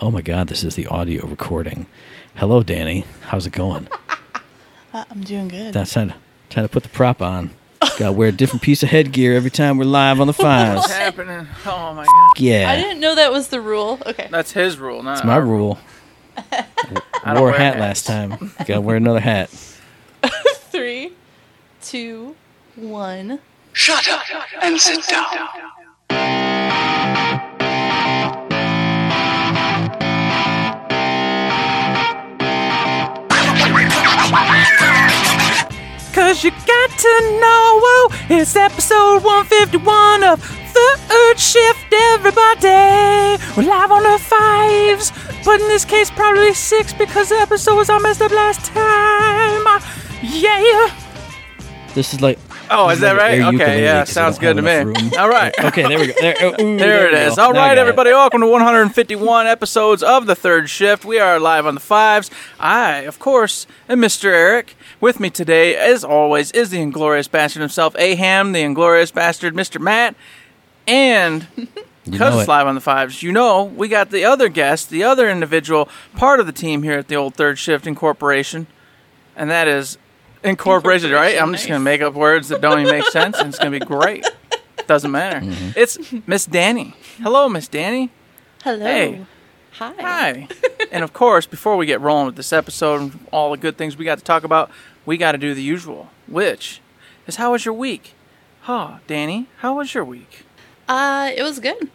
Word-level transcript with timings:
Oh 0.00 0.10
my 0.10 0.22
God, 0.22 0.48
this 0.48 0.62
is 0.62 0.74
the 0.76 0.86
audio 0.86 1.26
recording. 1.26 1.86
Hello, 2.36 2.62
Danny. 2.62 3.04
How's 3.22 3.46
it 3.46 3.52
going? 3.52 3.88
Uh, 4.90 5.04
I'm 5.10 5.20
doing 5.22 5.48
good. 5.48 5.74
That's 5.74 5.92
trying 5.92 6.08
to, 6.08 6.14
trying 6.48 6.64
to 6.64 6.72
put 6.72 6.82
the 6.82 6.88
prop 6.88 7.20
on. 7.20 7.50
Got 7.82 7.98
to 7.98 8.12
wear 8.12 8.30
a 8.30 8.32
different 8.32 8.62
piece 8.62 8.82
of 8.82 8.88
headgear 8.88 9.34
every 9.34 9.50
time 9.50 9.76
we're 9.76 9.84
live 9.84 10.18
on 10.18 10.26
the 10.26 10.32
fives. 10.32 10.80
What's 10.80 10.92
happening? 10.94 11.46
Oh 11.66 11.92
my 11.92 12.06
god. 12.06 12.40
Yeah. 12.40 12.70
I 12.70 12.76
didn't 12.76 12.98
know 12.98 13.14
that 13.14 13.30
was 13.30 13.48
the 13.48 13.60
rule. 13.60 13.98
Okay. 14.06 14.28
That's 14.30 14.52
his 14.52 14.78
rule, 14.78 15.02
not 15.02 15.18
it's 15.18 15.26
my 15.26 15.34
our 15.34 15.42
rule. 15.42 15.78
I 16.52 16.64
don't 17.26 17.40
Wore 17.40 17.48
a 17.48 17.52
wear 17.52 17.58
hat 17.60 17.76
hats. 17.76 17.80
last 17.80 18.06
time. 18.06 18.50
Got 18.60 18.66
to 18.66 18.80
wear 18.80 18.96
another 18.96 19.20
hat. 19.20 19.50
Three, 20.70 21.12
two, 21.82 22.34
one. 22.74 23.40
Shut 23.74 24.08
up 24.08 24.22
and 24.62 24.80
sit 24.80 25.06
down. 25.06 26.47
Cause 36.28 36.44
you 36.44 36.50
got 36.50 36.90
to 36.90 37.40
know, 37.40 38.36
it's 38.36 38.54
episode 38.54 39.24
151 39.24 40.24
of 40.24 40.38
Third 40.44 41.38
Shift, 41.38 41.90
everybody. 41.90 43.42
We're 43.56 43.66
live 43.66 43.90
on 43.90 44.02
the 44.02 44.18
fives, 44.18 45.10
but 45.42 45.58
in 45.58 45.68
this 45.68 45.86
case, 45.86 46.10
probably 46.10 46.52
six 46.52 46.92
because 46.92 47.30
the 47.30 47.36
episode 47.36 47.76
was 47.76 47.88
all 47.88 48.00
messed 48.00 48.20
up 48.20 48.30
last 48.30 48.66
time. 48.66 49.66
Uh, 49.66 49.80
Yeah. 50.22 50.90
This 51.94 52.12
is 52.12 52.20
like. 52.20 52.38
Oh, 52.70 52.88
is 52.90 53.00
that 53.00 53.16
right? 53.16 53.40
Okay, 53.40 53.52
ukulele 53.52 53.82
yeah, 53.82 54.00
'cause 54.00 54.10
I 54.10 54.12
sounds 54.12 54.38
good 54.38 54.56
to 54.56 54.62
me. 54.62 54.76
room. 54.76 55.12
All 55.18 55.28
right. 55.28 55.54
Okay, 55.68 55.82
there 55.86 55.98
we 55.98 56.06
go. 56.08 56.12
There, 56.20 56.34
oh, 56.40 56.62
ooh, 56.62 56.78
There 56.78 57.06
it 57.08 57.12
we 57.12 57.18
is. 57.18 57.36
go. 57.36 57.42
All 57.42 57.52
Now 57.52 57.60
right, 57.60 57.68
got 57.70 57.78
it. 57.78 57.80
everybody, 57.80 58.10
welcome 58.10 58.40
to 58.40 58.46
151 58.46 59.46
episodes 59.46 60.02
of 60.02 60.26
the 60.26 60.34
third 60.34 60.68
shift. 60.70 61.04
We 61.04 61.18
are 61.18 61.38
live 61.38 61.66
on 61.66 61.74
the 61.74 61.80
fives. 61.80 62.30
I, 62.60 62.98
of 63.00 63.18
course, 63.18 63.66
am 63.88 64.00
Mr. 64.00 64.26
Eric. 64.26 64.76
With 65.00 65.20
me 65.20 65.30
today, 65.30 65.76
as 65.76 66.02
always, 66.04 66.50
is 66.52 66.70
the 66.70 66.80
inglorious 66.80 67.28
bastard 67.28 67.60
himself, 67.60 67.94
Aham, 67.94 68.52
the 68.52 68.60
inglorious 68.62 69.10
bastard, 69.10 69.54
Mr. 69.54 69.80
Matt. 69.80 70.14
And 70.86 71.46
because 72.10 72.34
it's 72.34 72.44
it. 72.44 72.48
live 72.48 72.66
on 72.66 72.74
the 72.74 72.80
fives, 72.80 73.22
you 73.22 73.30
know, 73.32 73.64
we 73.64 73.88
got 73.88 74.10
the 74.10 74.24
other 74.24 74.48
guest, 74.48 74.90
the 74.90 75.04
other 75.04 75.28
individual, 75.30 75.88
part 76.16 76.40
of 76.40 76.46
the 76.46 76.52
team 76.52 76.82
here 76.82 76.98
at 76.98 77.08
the 77.08 77.14
old 77.16 77.34
Third 77.34 77.58
Shift 77.58 77.86
Incorporation, 77.86 78.66
and 79.36 79.50
that 79.50 79.68
is 79.68 79.98
Incorporation, 80.44 81.10
right? 81.10 81.40
I'm 81.40 81.52
just 81.52 81.64
Incorporation, 81.64 81.68
going 81.68 81.80
to 81.80 81.84
make 81.84 82.00
up 82.02 82.14
words 82.14 82.48
that 82.48 82.60
don't 82.60 82.80
even 82.80 82.98
make 82.98 83.06
sense, 83.06 83.38
and 83.38 83.48
it's 83.48 83.58
going 83.58 83.72
to 83.72 83.78
be 83.80 83.84
great. 83.84 84.26
Doesn't 84.86 85.10
matter. 85.10 85.40
Mm-hmm. 85.40 85.70
It's 85.76 85.98
Miss 86.26 86.46
Danny. 86.46 86.94
Hello, 87.18 87.48
Miss 87.48 87.68
Danny. 87.68 88.10
Hello. 88.62 88.84
Hey. 88.84 89.26
Hi. 89.72 89.94
Hi. 89.98 90.48
and 90.90 91.04
of 91.04 91.12
course, 91.12 91.46
before 91.46 91.76
we 91.76 91.86
get 91.86 92.00
rolling 92.00 92.26
with 92.26 92.36
this 92.36 92.52
episode 92.52 93.00
and 93.00 93.26
all 93.32 93.50
the 93.50 93.56
good 93.56 93.76
things 93.76 93.96
we 93.96 94.04
got 94.04 94.18
to 94.18 94.24
talk 94.24 94.44
about, 94.44 94.70
we 95.04 95.16
got 95.16 95.32
to 95.32 95.38
do 95.38 95.54
the 95.54 95.62
usual, 95.62 96.10
which 96.26 96.80
is 97.26 97.36
how 97.36 97.52
was 97.52 97.64
your 97.64 97.74
week? 97.74 98.14
Huh, 98.62 98.98
Danny, 99.06 99.46
how 99.58 99.76
was 99.76 99.94
your 99.94 100.04
week? 100.04 100.44
Uh, 100.88 101.30
it 101.34 101.42
was 101.42 101.60
good. 101.60 101.90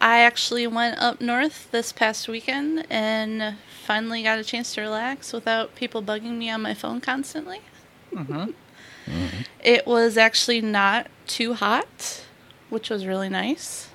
I 0.00 0.20
actually 0.20 0.66
went 0.66 0.98
up 0.98 1.20
north 1.20 1.70
this 1.70 1.92
past 1.92 2.26
weekend 2.26 2.86
and 2.88 3.56
finally 3.84 4.22
got 4.22 4.38
a 4.38 4.44
chance 4.44 4.74
to 4.74 4.80
relax 4.80 5.32
without 5.32 5.74
people 5.74 6.02
bugging 6.02 6.38
me 6.38 6.50
on 6.50 6.62
my 6.62 6.74
phone 6.74 7.00
constantly. 7.00 7.60
It 9.62 9.86
was 9.86 10.16
actually 10.16 10.60
not 10.60 11.08
too 11.26 11.54
hot, 11.54 12.24
which 12.68 12.90
was 12.90 13.06
really 13.06 13.28
nice. 13.28 13.88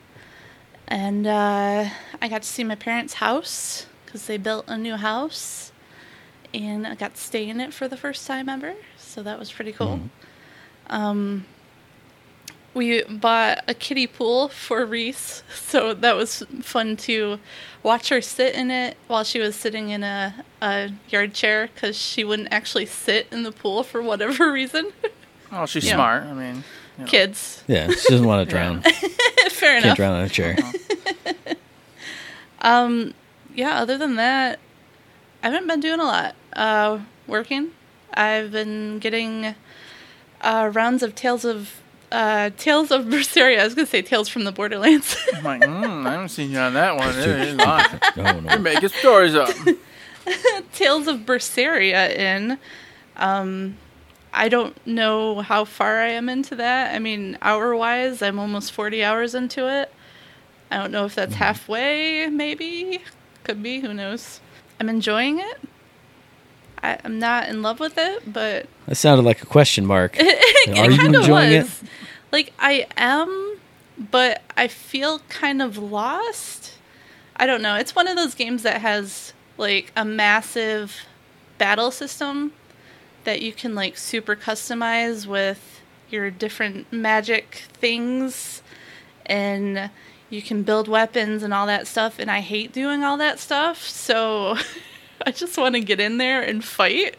And 0.87 1.25
uh, 1.25 1.89
I 2.21 2.27
got 2.27 2.43
to 2.43 2.47
see 2.47 2.63
my 2.63 2.75
parents' 2.75 3.15
house 3.15 3.87
because 4.05 4.27
they 4.27 4.37
built 4.37 4.65
a 4.67 4.77
new 4.77 4.95
house. 4.95 5.71
And 6.53 6.87
I 6.87 6.95
got 6.95 7.15
to 7.15 7.21
stay 7.21 7.49
in 7.49 7.59
it 7.59 7.73
for 7.73 7.87
the 7.87 7.97
first 7.97 8.25
time 8.27 8.47
ever. 8.47 8.75
So 8.97 9.21
that 9.23 9.37
was 9.39 9.51
pretty 9.51 9.71
cool. 9.73 9.99
Um, 10.87 11.45
we 12.75 13.01
bought 13.03 13.63
a 13.67 13.73
kiddie 13.73 14.05
pool 14.07 14.49
for 14.49 14.85
Reese, 14.85 15.41
so 15.55 15.93
that 15.95 16.15
was 16.15 16.43
fun 16.61 16.97
to 16.97 17.39
watch 17.81 18.09
her 18.09 18.21
sit 18.21 18.53
in 18.53 18.69
it 18.69 18.97
while 19.07 19.23
she 19.23 19.39
was 19.39 19.55
sitting 19.55 19.89
in 19.89 20.03
a, 20.03 20.43
a 20.61 20.91
yard 21.09 21.33
chair 21.33 21.69
because 21.73 21.95
she 21.97 22.23
wouldn't 22.23 22.49
actually 22.51 22.85
sit 22.85 23.27
in 23.31 23.43
the 23.43 23.51
pool 23.51 23.81
for 23.83 24.01
whatever 24.01 24.51
reason. 24.59 24.91
Oh, 25.51 25.65
she's 25.65 25.85
Yeah. 25.85 25.95
smart. 25.95 26.23
I 26.23 26.33
mean, 26.33 26.63
you 26.97 27.05
know. 27.05 27.09
Kids, 27.09 27.63
Yeah, 27.67 27.89
she 27.89 28.09
doesn't 28.09 28.25
want 28.27 28.47
to 28.47 28.53
drown. 28.53 28.81
fair 29.49 29.73
Can't 29.81 29.85
enough. 29.85 29.97
drown 29.97 30.19
in 30.19 30.25
a 30.25 30.29
chair. 30.29 30.57
Um, 32.61 33.13
yeah. 33.53 33.79
Other 33.79 33.97
than 33.97 34.15
that, 34.15 34.59
I 35.43 35.49
haven't 35.49 35.67
been 35.67 35.79
doing 35.79 35.99
a 35.99 36.03
lot. 36.03 36.35
Uh, 36.53 36.99
working. 37.27 37.71
I've 38.13 38.51
been 38.51 38.99
getting 38.99 39.55
uh, 40.41 40.71
rounds 40.73 41.03
of 41.03 41.15
Tales 41.15 41.45
of 41.45 41.81
uh, 42.15 42.49
Tales 42.57 42.91
of 42.91 43.05
Berseria. 43.05 43.59
I 43.59 43.65
was 43.65 43.75
gonna 43.75 43.85
say 43.85 44.01
Tales 44.01 44.29
from 44.29 44.45
the 44.45 44.51
Borderlands. 44.53 45.17
I'm 45.33 45.43
like, 45.43 45.61
mm, 45.61 46.07
I 46.07 46.11
haven't 46.13 46.29
seen 46.29 46.49
you 46.51 46.59
on 46.59 46.73
that 46.73 46.95
one. 46.95 47.13
You're 47.13 47.53
lying. 47.53 47.99
No, 48.15 48.39
no. 48.39 48.51
You're 48.51 48.59
making 48.59 48.89
stories 48.89 49.35
up. 49.35 49.49
Tales 50.73 51.07
of 51.07 51.19
Berseria 51.19 52.09
in. 52.15 52.57
Um, 53.17 53.77
I 54.33 54.49
don't 54.49 54.75
know 54.87 55.41
how 55.41 55.65
far 55.65 55.99
I 55.99 56.07
am 56.09 56.29
into 56.29 56.55
that. 56.55 56.95
I 56.95 56.99
mean, 56.99 57.37
hour 57.41 57.75
wise, 57.75 58.21
I'm 58.21 58.39
almost 58.39 58.71
40 58.71 59.03
hours 59.03 59.35
into 59.35 59.69
it. 59.69 59.93
I 60.71 60.77
don't 60.77 60.91
know 60.91 61.05
if 61.05 61.15
that's 61.15 61.35
halfway, 61.35 62.27
maybe. 62.27 63.01
Could 63.43 63.61
be, 63.61 63.79
who 63.79 63.93
knows. 63.93 64.41
I'm 64.79 64.89
enjoying 64.89 65.39
it. 65.39 65.59
I, 66.85 66.99
I'm 67.03 67.19
not 67.19 67.49
in 67.49 67.61
love 67.61 67.79
with 67.79 67.97
it, 67.97 68.31
but 68.31 68.67
That 68.85 68.95
sounded 68.95 69.23
like 69.23 69.41
a 69.41 69.45
question 69.45 69.85
mark. 69.85 70.15
it 70.19 70.69
Are 70.77 70.91
you 70.91 71.05
enjoying 71.05 71.61
was. 71.61 71.83
Like, 72.31 72.53
I 72.59 72.87
am, 72.97 73.57
but 73.97 74.41
I 74.55 74.67
feel 74.67 75.19
kind 75.29 75.61
of 75.61 75.77
lost. 75.77 76.73
I 77.35 77.45
don't 77.45 77.61
know. 77.61 77.75
It's 77.75 77.95
one 77.95 78.07
of 78.07 78.15
those 78.15 78.35
games 78.35 78.63
that 78.63 78.81
has, 78.81 79.33
like, 79.57 79.91
a 79.95 80.05
massive 80.05 81.05
battle 81.57 81.91
system 81.91 82.53
that 83.23 83.41
you 83.41 83.51
can, 83.51 83.73
like, 83.73 83.97
super 83.97 84.35
customize 84.35 85.25
with 85.25 85.81
your 86.09 86.29
different 86.29 86.91
magic 86.93 87.63
things. 87.73 88.61
And 89.25 89.89
you 90.29 90.41
can 90.41 90.63
build 90.63 90.87
weapons 90.87 91.41
and 91.41 91.53
all 91.53 91.67
that 91.67 91.87
stuff. 91.87 92.19
And 92.19 92.29
I 92.29 92.41
hate 92.41 92.71
doing 92.71 93.03
all 93.03 93.17
that 93.17 93.39
stuff. 93.39 93.83
So 93.87 94.57
I 95.25 95.31
just 95.31 95.57
want 95.57 95.75
to 95.75 95.81
get 95.81 95.99
in 95.99 96.17
there 96.17 96.41
and 96.41 96.63
fight. 96.63 97.15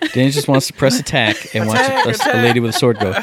Danny 0.12 0.30
just 0.30 0.46
wants 0.46 0.66
to 0.68 0.72
press 0.74 1.00
attack 1.00 1.54
and 1.54 1.66
watch 1.66 1.80
Attack, 1.80 2.04
the, 2.04 2.10
the 2.10 2.14
attack. 2.16 2.34
lady 2.34 2.60
with 2.60 2.70
a 2.70 2.78
sword 2.78 2.98
go. 3.00 3.12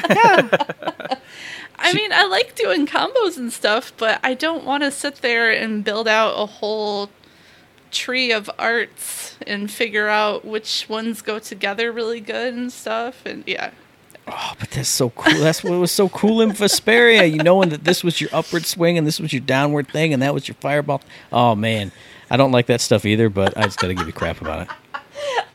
I 1.86 1.94
mean, 1.94 2.12
I 2.12 2.26
like 2.26 2.56
doing 2.56 2.88
combos 2.88 3.38
and 3.38 3.52
stuff, 3.54 3.94
but 3.98 4.20
I 4.24 4.34
don't 4.34 4.64
want 4.64 4.84
to 4.84 4.92
sit 4.92 5.18
there 5.18 5.52
and 5.52 5.84
build 5.84 6.08
out 6.08 6.34
a 6.36 6.46
whole 6.46 7.10
tree 7.92 8.32
of 8.32 8.50
arts 8.58 9.38
and 9.46 9.70
figure 9.70 10.08
out 10.08 10.46
which 10.46 10.88
ones 10.90 11.22
go 11.22 11.40
together 11.40 11.92
really 11.92 12.20
good 12.22 12.54
and 12.54 12.72
stuff. 12.72 13.26
And 13.26 13.44
yeah, 13.46 13.72
Oh, 14.26 14.54
but 14.58 14.72
that's 14.72 14.88
so 14.90 15.10
cool. 15.10 15.38
That's 15.42 15.64
what 15.66 15.74
was 15.78 15.92
so 15.92 16.08
cool 16.08 16.40
in 16.42 16.52
Vesperia. 16.52 17.30
You 17.30 17.40
knowing 17.44 17.70
that 17.70 17.84
this 17.84 18.04
was 18.06 18.22
your 18.22 18.30
upward 18.32 18.66
swing 18.66 18.98
and 18.98 19.06
this 19.06 19.20
was 19.20 19.34
your 19.34 19.42
downward 19.42 19.90
thing 19.90 20.14
and 20.14 20.22
that 20.22 20.34
was 20.34 20.48
your 20.48 20.56
fireball. 20.56 21.02
Oh 21.32 21.56
man, 21.56 21.92
I 22.34 22.38
don't 22.38 22.52
like 22.52 22.66
that 22.66 22.82
stuff 22.82 23.06
either. 23.06 23.30
But 23.30 23.56
I 23.58 23.64
just 23.64 23.80
got 23.80 23.88
to 23.88 23.94
give 23.94 24.08
you 24.08 24.14
crap 24.14 24.42
about 24.42 24.64
it. 24.64 24.68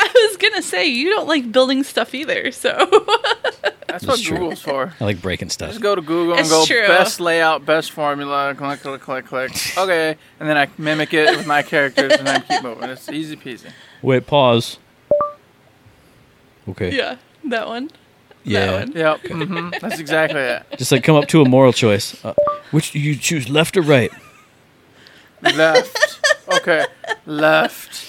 I 0.01 0.29
was 0.31 0.37
gonna 0.37 0.63
say 0.63 0.87
you 0.87 1.11
don't 1.11 1.27
like 1.29 1.51
building 1.53 1.83
stuff 1.85 2.15
either, 2.15 2.51
so 2.53 2.71
That's 3.89 4.07
what 4.07 4.21
true. 4.21 4.37
Google's 4.39 4.63
for. 4.63 4.93
I 5.01 5.05
like 5.05 5.21
breaking 5.21 5.51
stuff. 5.51 5.71
Just 5.71 5.81
go 5.83 5.95
to 5.95 6.01
Google 6.03 6.33
and 6.33 6.41
It's 6.41 6.51
go 6.51 6.65
true. 6.65 6.87
best 6.87 7.21
layout, 7.21 7.65
best 7.67 7.91
formula, 7.93 8.55
click, 8.57 8.81
click, 8.81 9.01
click, 9.01 9.25
click. 9.27 9.51
Okay, 9.79 10.17
and 10.41 10.49
then 10.49 10.57
I 10.57 10.69
mimic 10.79 11.13
it 11.15 11.37
with 11.37 11.47
my 11.47 11.63
characters 11.63 12.13
and 12.13 12.27
then 12.27 12.43
keep 12.43 12.63
moving. 12.63 12.91
It's 12.91 13.09
easy 13.09 13.37
peasy. 13.37 13.71
Wait, 14.03 14.27
pause. 14.27 14.79
Okay. 16.69 16.95
yeah, 16.95 17.17
that 17.45 17.67
one. 17.67 17.91
Yeah. 18.45 18.67
That 18.67 18.89
one. 18.89 18.97
Yep, 18.97 19.21
hmm 19.27 19.71
that's 19.81 19.99
exactly 19.99 20.41
it. 20.41 20.63
Just 20.77 20.93
like 20.93 21.03
come 21.03 21.17
up 21.17 21.27
to 21.29 21.43
a 21.43 21.49
moral 21.49 21.73
choice. 21.73 22.23
Uh, 22.25 22.35
which 22.71 22.93
do 22.93 22.99
you 22.99 23.17
choose, 23.17 23.49
left 23.49 23.77
or 23.77 23.83
right? 23.83 24.11
Left. 25.43 26.21
Okay, 26.53 26.85
left. 27.27 28.05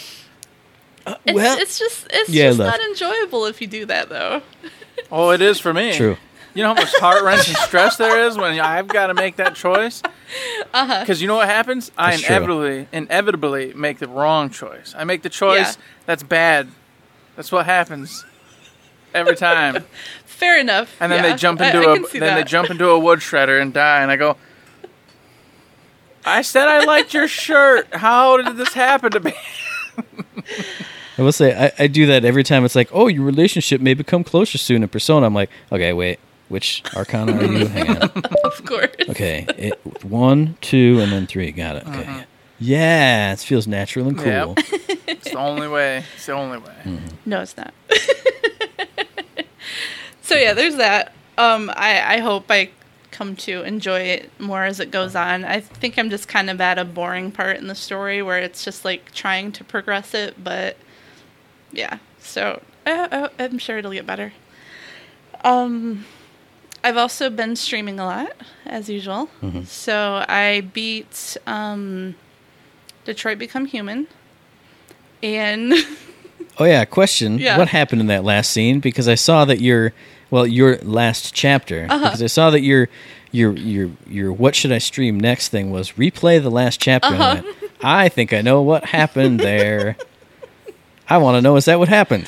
It's, 1.26 1.34
well, 1.34 1.58
it's 1.60 1.80
just 1.80 2.08
it's 2.12 2.30
Yeah, 2.30 2.48
just 2.50 2.60
left. 2.60 2.78
not 2.80 2.88
enjoyable 2.88 3.46
if 3.46 3.62
you 3.62 3.68
do 3.68 3.86
that 3.86 4.10
though. 4.10 4.42
Oh, 5.12 5.32
it 5.32 5.42
is 5.42 5.60
for 5.60 5.74
me. 5.74 5.94
true. 5.96 6.18
You 6.54 6.62
know 6.64 6.70
how 6.76 6.82
much 6.82 6.94
heart 6.98 7.24
wrenching 7.24 7.56
stress 7.62 7.96
there 7.96 8.28
is 8.28 8.38
when 8.38 8.60
I've 8.60 8.88
got 8.88 9.08
to 9.08 9.14
make 9.14 9.38
that 9.38 9.56
choice? 9.56 10.04
Uh 10.74 10.86
huh. 10.86 11.00
Because 11.00 11.22
you 11.22 11.28
know 11.28 11.36
what 11.38 11.48
happens? 11.48 11.90
I 11.98 12.12
That's 12.12 12.24
true. 12.24 12.36
inevitably, 12.36 12.88
inevitably 12.92 13.74
make 13.74 13.98
the 14.00 14.08
wrong 14.10 14.50
choice. 14.50 14.94
I 14.98 15.06
make 15.06 15.22
the 15.24 15.30
choice 15.30 15.78
Yeah. 15.78 15.82
that's 16.06 16.22
bad. 16.22 16.68
That's 17.38 17.52
what 17.52 17.66
happens 17.66 18.24
every 19.14 19.36
time. 19.38 19.84
Fair 20.26 20.60
enough. 20.60 20.96
And 21.00 21.12
then 21.12 21.24
yeah. 21.24 21.32
they 21.32 21.36
jump 21.38 21.62
into 21.62 21.80
I 21.80 21.94
a 21.94 21.96
can 21.96 22.06
see 22.08 22.20
then 22.20 22.36
they 22.36 22.44
jump 22.44 22.70
into 22.70 22.90
a 22.90 23.00
wood 23.00 23.20
shredder 23.20 23.60
and 23.62 23.74
die. 23.74 24.02
And 24.02 24.12
I 24.12 24.16
go, 24.18 24.36
I 26.26 26.42
said 26.42 26.68
I 26.68 26.84
liked 26.84 27.14
your 27.14 27.28
shirt. 27.28 27.94
How 27.94 28.38
did 28.38 28.58
this 28.58 28.74
happen 28.74 29.12
to 29.12 29.20
me? 29.20 29.34
I 31.18 31.22
will 31.22 31.32
say 31.32 31.56
I, 31.56 31.84
I 31.84 31.88
do 31.88 32.06
that 32.08 32.24
every 32.24 32.44
time. 32.44 32.64
It's 32.66 32.76
like, 32.76 32.90
oh, 32.92 33.08
your 33.08 33.24
relationship 33.24 33.82
may 33.82 33.94
become 33.94 34.24
closer 34.24 34.58
soon 34.58 34.84
in 34.84 34.90
Persona. 34.90 35.26
I'm 35.26 35.34
like, 35.34 35.50
okay, 35.72 35.92
wait, 35.94 36.20
which 36.48 36.84
Arcana 36.96 37.34
are 37.38 37.46
you? 37.46 37.68
Hang 37.68 37.98
on. 37.98 38.10
Of 38.44 38.66
course. 38.66 38.96
Okay, 39.10 39.46
it, 39.58 40.04
one, 40.04 40.58
two, 40.62 41.00
and 41.02 41.12
then 41.12 41.28
three. 41.28 41.52
Got 41.52 41.78
it. 41.78 41.88
Okay. 41.88 42.24
Yeah, 42.60 43.32
it 43.32 43.40
feels 43.40 43.68
natural 43.68 44.08
and 44.08 44.18
cool. 44.18 44.28
Yep. 44.28 44.58
It's 45.08 45.32
the 45.32 45.38
only 45.38 45.68
way. 45.68 46.04
It's 46.16 46.26
the 46.26 46.34
only 46.34 46.58
way. 46.58 47.00
No, 47.26 47.42
it's 47.42 47.56
not. 47.56 47.74
so 50.24 50.36
yeah, 50.36 50.54
there's 50.54 50.76
that. 50.78 51.14
Um, 51.38 51.70
I, 51.76 52.16
I 52.16 52.18
hope 52.20 52.46
I 52.50 52.70
come 53.12 53.36
to 53.36 53.64
enjoy 53.64 54.02
it 54.02 54.32
more 54.40 54.64
as 54.66 54.80
it 54.80 54.92
goes 54.92 55.16
on. 55.16 55.44
I 55.46 55.60
think 55.60 55.98
I'm 55.98 56.10
just 56.10 56.28
kind 56.28 56.50
of 56.50 56.62
at 56.62 56.78
a 56.78 56.86
boring 56.86 57.32
part 57.32 57.58
in 57.58 57.68
the 57.68 57.76
story 57.76 58.22
where 58.22 58.40
it's 58.40 58.64
just 58.64 58.86
like 58.86 59.12
trying 59.14 59.52
to 59.54 59.64
progress 59.64 60.14
it, 60.14 60.44
but 60.44 60.78
yeah. 61.72 62.00
So 62.20 62.62
I, 62.86 63.30
I, 63.40 63.44
I'm 63.44 63.58
sure 63.58 63.78
it'll 63.78 63.92
get 63.92 64.06
better. 64.06 64.34
Um, 65.44 66.06
I've 66.84 66.98
also 66.98 67.30
been 67.30 67.56
streaming 67.56 68.00
a 68.00 68.06
lot 68.06 68.32
as 68.66 68.90
usual. 68.90 69.30
So 69.66 70.26
I 70.28 70.62
beat 70.62 71.38
um, 71.48 72.16
Detroit 73.06 73.38
Become 73.40 73.66
Human, 73.66 74.08
and 75.22 75.74
Oh 76.60 76.66
yeah, 76.66 76.84
question. 76.86 77.38
Yeah. 77.38 77.58
What 77.58 77.70
happened 77.70 78.02
in 78.02 78.08
that 78.08 78.24
last 78.26 78.52
scene? 78.52 78.80
Because 78.82 79.08
I 79.08 79.16
saw 79.16 79.46
that 79.46 79.62
your 79.62 79.94
well, 80.32 80.46
your 80.48 80.78
last 80.78 81.34
chapter. 81.34 81.88
Uh-huh. 81.90 82.06
Because 82.06 82.22
I 82.24 82.28
saw 82.28 82.50
that 82.52 82.62
your 82.62 82.88
your 83.32 83.54
your 83.54 83.92
your 84.08 84.34
what 84.34 84.56
should 84.56 84.72
I 84.72 84.78
stream 84.80 85.20
next 85.20 85.50
thing 85.50 85.72
was 85.72 85.92
replay 85.94 86.42
the 86.42 86.50
last 86.52 86.80
chapter. 86.82 87.10
I, 87.10 87.12
Uh-huh. 87.18 87.42
went, 87.44 87.72
I 87.82 88.10
think 88.10 88.34
I 88.34 88.42
know 88.42 88.62
what 88.62 88.86
happened 88.86 89.40
there. 89.40 89.96
I 91.08 91.18
want 91.18 91.36
to 91.38 91.42
know 91.42 91.56
is 91.56 91.66
that 91.66 91.80
what 91.80 91.90
happened? 91.90 92.28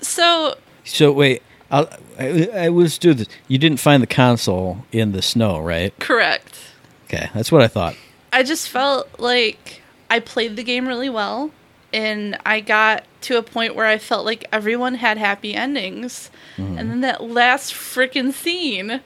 so 0.00 0.56
So 0.84 1.12
wait, 1.12 1.42
I'll, 1.70 1.88
I 2.18 2.48
I 2.54 2.68
was 2.68 2.98
do 2.98 3.14
this. 3.14 3.28
You 3.48 3.58
didn't 3.58 3.78
find 3.80 4.02
the 4.02 4.06
console 4.06 4.84
in 4.92 5.12
the 5.12 5.22
snow, 5.22 5.58
right? 5.60 5.96
correct. 5.98 6.58
Okay, 7.06 7.28
that's 7.34 7.52
what 7.52 7.60
I 7.62 7.68
thought. 7.68 7.94
I 8.32 8.42
just 8.42 8.68
felt 8.70 9.20
like 9.20 9.82
I 10.08 10.20
played 10.20 10.56
the 10.56 10.62
game 10.62 10.88
really 10.88 11.10
well, 11.10 11.50
and 11.92 12.38
I 12.46 12.60
got 12.60 13.04
to 13.22 13.38
a 13.38 13.42
point 13.42 13.74
where 13.74 13.86
I 13.86 13.98
felt 13.98 14.24
like 14.24 14.44
everyone 14.52 14.94
had 14.96 15.18
happy 15.18 15.54
endings. 15.54 16.30
Mm-hmm. 16.56 16.78
And 16.78 16.90
then 16.90 17.00
that 17.02 17.22
last 17.22 17.72
freaking 17.72 18.32
scene, 18.32 19.00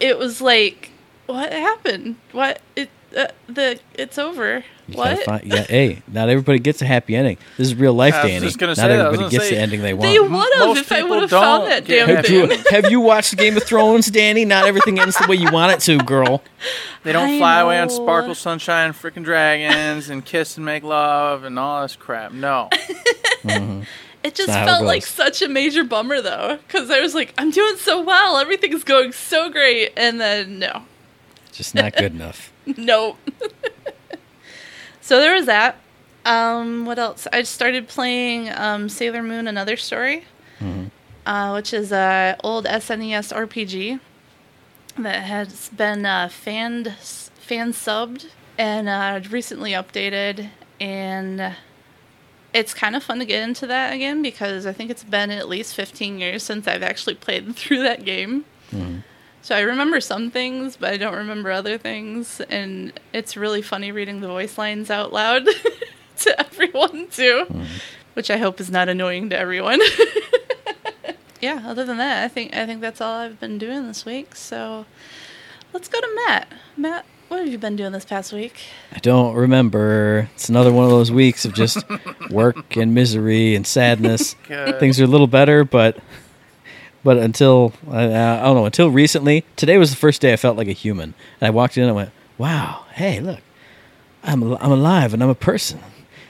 it 0.00 0.18
was 0.18 0.40
like, 0.40 0.90
what 1.26 1.52
happened? 1.52 2.16
What 2.32 2.60
it 2.76 2.90
uh, 3.16 3.26
the 3.48 3.80
it's 3.94 4.18
over. 4.18 4.64
You 4.86 4.96
What? 4.96 5.22
Find, 5.24 5.44
yeah, 5.44 5.64
hey, 5.64 6.02
not 6.08 6.28
everybody 6.30 6.58
gets 6.58 6.80
a 6.80 6.86
happy 6.86 7.14
ending. 7.14 7.36
This 7.58 7.68
is 7.68 7.74
real 7.74 7.92
life, 7.92 8.14
I 8.14 8.28
Danny. 8.28 8.40
just 8.40 8.58
gonna 8.58 8.70
not 8.70 8.76
say 8.76 8.88
that. 8.88 8.92
Everybody 9.06 9.16
gonna 9.18 9.30
gets 9.30 9.44
say- 9.44 9.54
the 9.54 9.60
ending 9.60 9.82
they 9.82 9.92
want. 9.92 10.02
They 10.10 10.18
would 10.18 10.30
have 10.58 10.76
if 10.78 10.92
I 10.92 11.02
would 11.02 11.20
have 11.22 11.30
found 11.30 11.66
that 11.66 11.84
damn 11.86 12.08
Have 12.08 12.28
you, 12.28 12.46
thing. 12.46 12.64
have 12.70 12.90
you 12.90 13.00
watched 13.00 13.36
Game 13.36 13.56
of 13.56 13.64
Thrones, 13.64 14.10
Danny? 14.10 14.44
Not 14.46 14.66
everything 14.66 14.98
ends 14.98 15.16
the 15.18 15.26
way 15.26 15.36
you 15.36 15.50
want 15.50 15.72
it 15.72 15.80
to, 15.80 15.98
girl. 16.04 16.42
They 17.02 17.12
don't 17.12 17.28
I 17.30 17.38
fly 17.38 17.60
away 17.60 17.78
on 17.78 17.90
sparkle, 17.90 18.34
sunshine, 18.34 18.92
freaking 18.92 19.24
dragons, 19.24 20.08
and 20.08 20.24
kiss 20.24 20.56
and 20.56 20.64
make 20.64 20.82
love, 20.82 21.44
and 21.44 21.58
all 21.58 21.82
this 21.82 21.96
crap. 21.96 22.32
No. 22.32 22.70
It 24.22 24.34
just 24.34 24.50
how 24.50 24.62
it 24.62 24.66
felt 24.66 24.84
like 24.84 25.04
such 25.06 25.42
a 25.42 25.48
major 25.48 25.84
bummer 25.84 26.20
though, 26.20 26.58
because 26.66 26.90
I 26.90 27.00
was 27.00 27.14
like, 27.14 27.32
I'm 27.38 27.50
doing 27.50 27.76
so 27.76 28.02
well, 28.02 28.36
everything's 28.38 28.82
going 28.84 29.12
so 29.12 29.48
great, 29.48 29.92
and 29.96 30.20
then 30.20 30.58
no, 30.58 30.82
Just 31.52 31.74
not 31.74 31.96
good 31.96 32.14
enough. 32.14 32.52
Nope. 32.76 33.16
so 35.00 35.20
there 35.20 35.34
was 35.34 35.46
that. 35.46 35.76
Um, 36.26 36.84
what 36.84 36.98
else? 36.98 37.26
I 37.32 37.42
started 37.44 37.88
playing 37.88 38.50
um, 38.50 38.88
Sailor 38.88 39.22
Moon: 39.22 39.46
Another 39.48 39.76
Story, 39.76 40.24
uh, 41.24 41.52
which 41.52 41.72
is 41.72 41.92
a 41.92 42.36
old 42.44 42.66
SNES 42.66 43.32
RPG 43.32 44.00
that 44.98 45.22
has 45.22 45.70
been 45.70 46.04
uh, 46.04 46.28
fan 46.28 46.94
fan 47.00 47.72
subbed 47.72 48.26
and 48.58 48.88
uh, 48.88 49.20
recently 49.30 49.70
updated, 49.70 50.50
and 50.80 51.54
it's 52.52 52.72
kind 52.74 52.96
of 52.96 53.02
fun 53.02 53.18
to 53.18 53.24
get 53.24 53.42
into 53.42 53.66
that 53.66 53.92
again 53.92 54.22
because 54.22 54.66
I 54.66 54.72
think 54.72 54.90
it's 54.90 55.04
been 55.04 55.30
at 55.30 55.48
least 55.48 55.74
15 55.74 56.18
years 56.18 56.42
since 56.42 56.66
I've 56.66 56.82
actually 56.82 57.14
played 57.14 57.54
through 57.56 57.82
that 57.82 58.04
game. 58.04 58.44
Mm-hmm. 58.72 58.98
So 59.42 59.54
I 59.54 59.60
remember 59.60 60.00
some 60.00 60.30
things, 60.30 60.76
but 60.76 60.92
I 60.92 60.96
don't 60.96 61.14
remember 61.14 61.50
other 61.50 61.78
things. 61.78 62.40
And 62.50 62.92
it's 63.12 63.36
really 63.36 63.62
funny 63.62 63.92
reading 63.92 64.20
the 64.20 64.28
voice 64.28 64.58
lines 64.58 64.90
out 64.90 65.12
loud 65.12 65.46
to 66.18 66.40
everyone, 66.40 67.08
too, 67.08 67.46
mm-hmm. 67.48 67.64
which 68.14 68.30
I 68.30 68.36
hope 68.36 68.60
is 68.60 68.70
not 68.70 68.88
annoying 68.88 69.30
to 69.30 69.38
everyone. 69.38 69.80
yeah, 71.40 71.62
other 71.64 71.84
than 71.84 71.98
that, 71.98 72.24
I 72.24 72.28
think 72.28 72.54
I 72.54 72.66
think 72.66 72.80
that's 72.80 73.00
all 73.00 73.14
I've 73.14 73.40
been 73.40 73.58
doing 73.58 73.86
this 73.86 74.04
week. 74.04 74.34
So 74.34 74.86
let's 75.72 75.88
go 75.88 76.00
to 76.00 76.22
Matt. 76.26 76.48
Matt, 76.76 77.06
what 77.28 77.40
have 77.40 77.48
you 77.48 77.58
been 77.58 77.76
doing 77.76 77.92
this 77.92 78.04
past 78.04 78.32
week? 78.32 78.54
I 78.92 78.98
don't 78.98 79.34
remember. 79.34 80.28
It's 80.34 80.48
another 80.48 80.72
one 80.72 80.84
of 80.84 80.90
those 80.90 81.12
weeks 81.12 81.44
of 81.44 81.54
just 81.54 81.84
work 82.30 82.76
and 82.76 82.94
misery 82.94 83.54
and 83.54 83.66
sadness. 83.66 84.34
Good. 84.46 84.78
Things 84.80 85.00
are 85.00 85.04
a 85.04 85.08
little 85.08 85.26
better, 85.26 85.64
but 85.64 85.98
but 87.04 87.18
until 87.18 87.72
I, 87.90 88.04
I 88.04 88.42
don't 88.42 88.56
know. 88.56 88.66
Until 88.66 88.90
recently, 88.90 89.44
today 89.56 89.78
was 89.78 89.90
the 89.90 89.96
first 89.96 90.20
day 90.20 90.32
I 90.32 90.36
felt 90.36 90.56
like 90.56 90.68
a 90.68 90.72
human. 90.72 91.14
And 91.40 91.46
I 91.46 91.50
walked 91.50 91.76
in 91.76 91.84
and 91.84 91.90
I 91.90 91.94
went, 91.94 92.10
"Wow, 92.38 92.84
hey, 92.94 93.20
look, 93.20 93.40
I'm 94.22 94.42
al- 94.42 94.58
I'm 94.60 94.72
alive 94.72 95.14
and 95.14 95.22
I'm 95.22 95.28
a 95.28 95.34
person. 95.34 95.80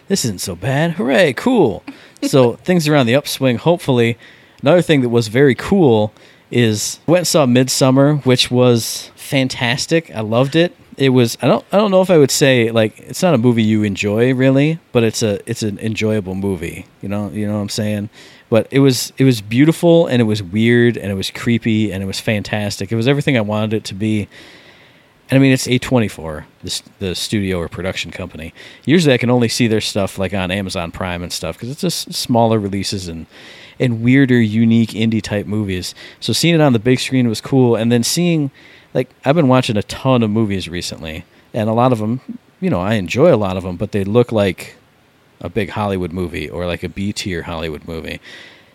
This 0.08 0.24
isn't 0.24 0.40
so 0.40 0.54
bad. 0.56 0.92
Hooray, 0.92 1.32
cool." 1.32 1.84
so 2.22 2.54
things 2.54 2.88
are 2.88 2.96
on 2.96 3.06
the 3.06 3.14
upswing. 3.14 3.58
Hopefully, 3.58 4.18
another 4.62 4.82
thing 4.82 5.00
that 5.02 5.08
was 5.10 5.28
very 5.28 5.54
cool 5.54 6.12
is 6.50 6.98
I 7.06 7.10
went 7.12 7.20
and 7.20 7.28
saw 7.28 7.46
Midsommar, 7.46 8.24
which 8.24 8.50
was 8.50 9.10
fantastic. 9.14 10.10
I 10.14 10.20
loved 10.20 10.56
it. 10.56 10.74
It 10.98 11.10
was 11.10 11.38
I 11.40 11.46
don't 11.46 11.64
I 11.72 11.78
don't 11.78 11.90
know 11.90 12.02
if 12.02 12.10
I 12.10 12.18
would 12.18 12.30
say 12.30 12.70
like 12.70 12.98
it's 12.98 13.22
not 13.22 13.32
a 13.32 13.38
movie 13.38 13.62
you 13.62 13.84
enjoy 13.84 14.34
really, 14.34 14.78
but 14.92 15.04
it's 15.04 15.22
a 15.22 15.38
it's 15.48 15.62
an 15.62 15.78
enjoyable 15.78 16.34
movie. 16.34 16.86
You 17.00 17.08
know 17.08 17.30
you 17.30 17.46
know 17.46 17.54
what 17.54 17.60
I'm 17.60 17.68
saying. 17.68 18.10
But 18.50 18.66
it 18.70 18.80
was 18.80 19.12
it 19.16 19.24
was 19.24 19.40
beautiful 19.40 20.06
and 20.06 20.20
it 20.20 20.24
was 20.24 20.42
weird 20.42 20.96
and 20.96 21.10
it 21.10 21.14
was 21.14 21.30
creepy 21.30 21.92
and 21.92 22.02
it 22.02 22.06
was 22.06 22.20
fantastic. 22.20 22.90
It 22.90 22.96
was 22.96 23.06
everything 23.06 23.36
I 23.36 23.42
wanted 23.42 23.74
it 23.74 23.84
to 23.84 23.94
be. 23.94 24.28
And 25.30 25.38
I 25.38 25.40
mean, 25.42 25.52
it's 25.52 25.66
A24, 25.66 26.44
the, 26.62 26.82
the 27.00 27.14
studio 27.14 27.58
or 27.58 27.68
production 27.68 28.10
company. 28.10 28.54
Usually 28.86 29.12
I 29.12 29.18
can 29.18 29.28
only 29.28 29.48
see 29.48 29.66
their 29.66 29.82
stuff 29.82 30.16
like 30.16 30.32
on 30.32 30.50
Amazon 30.50 30.90
Prime 30.90 31.22
and 31.22 31.30
stuff 31.30 31.56
because 31.56 31.68
it's 31.68 31.82
just 31.82 32.14
smaller 32.14 32.58
releases 32.58 33.08
and, 33.08 33.26
and 33.78 34.02
weirder, 34.02 34.40
unique 34.40 34.90
indie 34.90 35.20
type 35.20 35.44
movies. 35.44 35.94
So 36.18 36.32
seeing 36.32 36.54
it 36.54 36.62
on 36.62 36.72
the 36.72 36.78
big 36.78 36.98
screen 36.98 37.28
was 37.28 37.42
cool. 37.42 37.76
And 37.76 37.92
then 37.92 38.02
seeing, 38.02 38.50
like, 38.94 39.10
I've 39.24 39.36
been 39.36 39.48
watching 39.48 39.76
a 39.76 39.82
ton 39.82 40.22
of 40.22 40.30
movies 40.30 40.68
recently, 40.68 41.24
and 41.52 41.68
a 41.68 41.72
lot 41.72 41.92
of 41.92 41.98
them, 41.98 42.20
you 42.60 42.70
know, 42.70 42.80
I 42.80 42.94
enjoy 42.94 43.32
a 43.32 43.36
lot 43.36 43.56
of 43.56 43.62
them, 43.62 43.76
but 43.76 43.92
they 43.92 44.04
look 44.04 44.32
like 44.32 44.76
a 45.40 45.48
big 45.48 45.70
Hollywood 45.70 46.12
movie 46.12 46.48
or 46.48 46.66
like 46.66 46.82
a 46.82 46.88
B 46.88 47.12
tier 47.12 47.42
Hollywood 47.42 47.86
movie. 47.86 48.20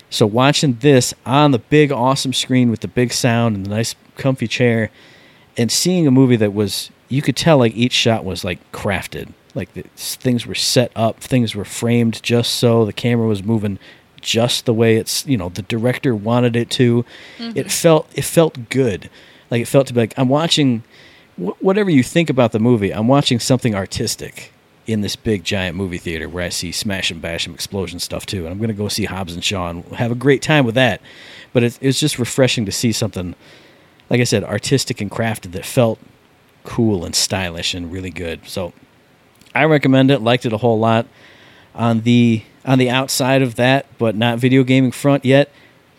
So 0.10 0.26
watching 0.28 0.78
this 0.80 1.14
on 1.26 1.52
the 1.52 1.60
big 1.60 1.92
awesome 1.92 2.34
screen 2.34 2.70
with 2.70 2.82
the 2.82 2.88
big 2.88 3.12
sound 3.12 3.56
and 3.56 3.66
the 3.66 3.70
nice 3.70 3.96
comfy 4.16 4.48
chair 4.48 4.92
and 5.58 5.72
seeing 5.72 6.06
a 6.08 6.12
movie 6.12 6.36
that 6.36 6.54
was 6.54 6.92
you 7.10 7.22
could 7.22 7.36
tell 7.36 7.58
like 7.58 7.76
each 7.76 7.94
shot 7.94 8.24
was 8.24 8.44
like 8.44 8.72
crafted. 8.72 9.34
Like 9.56 9.74
the, 9.74 9.84
things 9.96 10.46
were 10.46 10.56
set 10.56 10.92
up 10.96 11.20
things 11.20 11.56
were 11.56 11.66
framed 11.66 12.22
just 12.24 12.54
so 12.54 12.86
the 12.86 12.94
camera 12.94 13.28
was 13.28 13.44
moving 13.44 13.80
just 14.22 14.66
the 14.66 14.74
way 14.74 14.96
it's 14.96 15.26
you 15.28 15.38
know 15.38 15.50
the 15.50 15.64
director 15.64 16.16
wanted 16.16 16.56
it 16.56 16.70
to. 16.72 17.06
It 17.40 17.44
mm-hmm. 17.44 17.68
felt 17.70 18.10
it 18.14 18.24
felt 18.24 18.70
good 18.70 19.10
like 19.52 19.62
it 19.62 19.68
felt 19.68 19.88
to 19.88 19.94
be 19.94 20.02
like 20.02 20.14
i'm 20.18 20.30
watching 20.30 20.84
wh- 21.38 21.62
whatever 21.62 21.90
you 21.90 22.04
think 22.04 22.30
about 22.30 22.52
the 22.52 22.60
movie 22.60 22.94
i'm 22.94 23.08
watching 23.08 23.40
something 23.40 23.76
artistic 23.76 24.52
in 24.86 25.02
this 25.02 25.16
big 25.16 25.44
giant 25.44 25.78
movie 25.78 25.98
theater 25.98 26.28
where 26.28 26.44
i 26.44 26.50
see 26.50 26.72
smash 26.72 27.10
and 27.10 27.22
bash 27.22 27.46
and 27.46 27.56
explosion 27.56 28.00
stuff 28.00 28.26
too 28.26 28.46
and 28.46 28.50
i'm 28.50 28.58
going 28.58 28.68
to 28.68 28.74
go 28.74 28.88
see 28.88 29.06
hobbs 29.06 29.34
and 29.34 29.44
shaw 29.44 29.70
and 29.70 29.86
have 29.94 30.12
a 30.12 30.16
great 30.16 30.42
time 30.42 30.66
with 30.66 30.76
that 30.76 31.02
but 31.54 31.64
it's, 31.64 31.78
it's 31.82 32.00
just 32.00 32.20
refreshing 32.20 32.66
to 32.66 32.72
see 32.72 32.92
something 32.92 33.36
like 34.10 34.22
I 34.22 34.26
said, 34.26 34.44
artistic 34.44 35.02
and 35.02 35.10
crafted 35.10 35.54
that 35.54 35.66
felt 35.66 36.00
cool 36.64 37.04
and 37.04 37.16
stylish 37.16 37.74
and 37.74 37.92
really 37.92 38.12
good. 38.12 38.48
So 38.48 38.74
I 39.56 39.66
recommend 39.66 40.12
it. 40.12 40.20
Liked 40.20 40.46
it 40.46 40.54
a 40.54 40.58
whole 40.58 40.80
lot. 40.80 41.08
On 41.76 42.02
the 42.02 42.44
on 42.66 42.78
the 42.78 42.90
outside 42.92 43.42
of 43.42 43.56
that, 43.56 43.88
but 43.98 44.16
not 44.16 44.38
video 44.38 44.64
gaming 44.64 44.92
front 44.92 45.26
yet, 45.26 45.50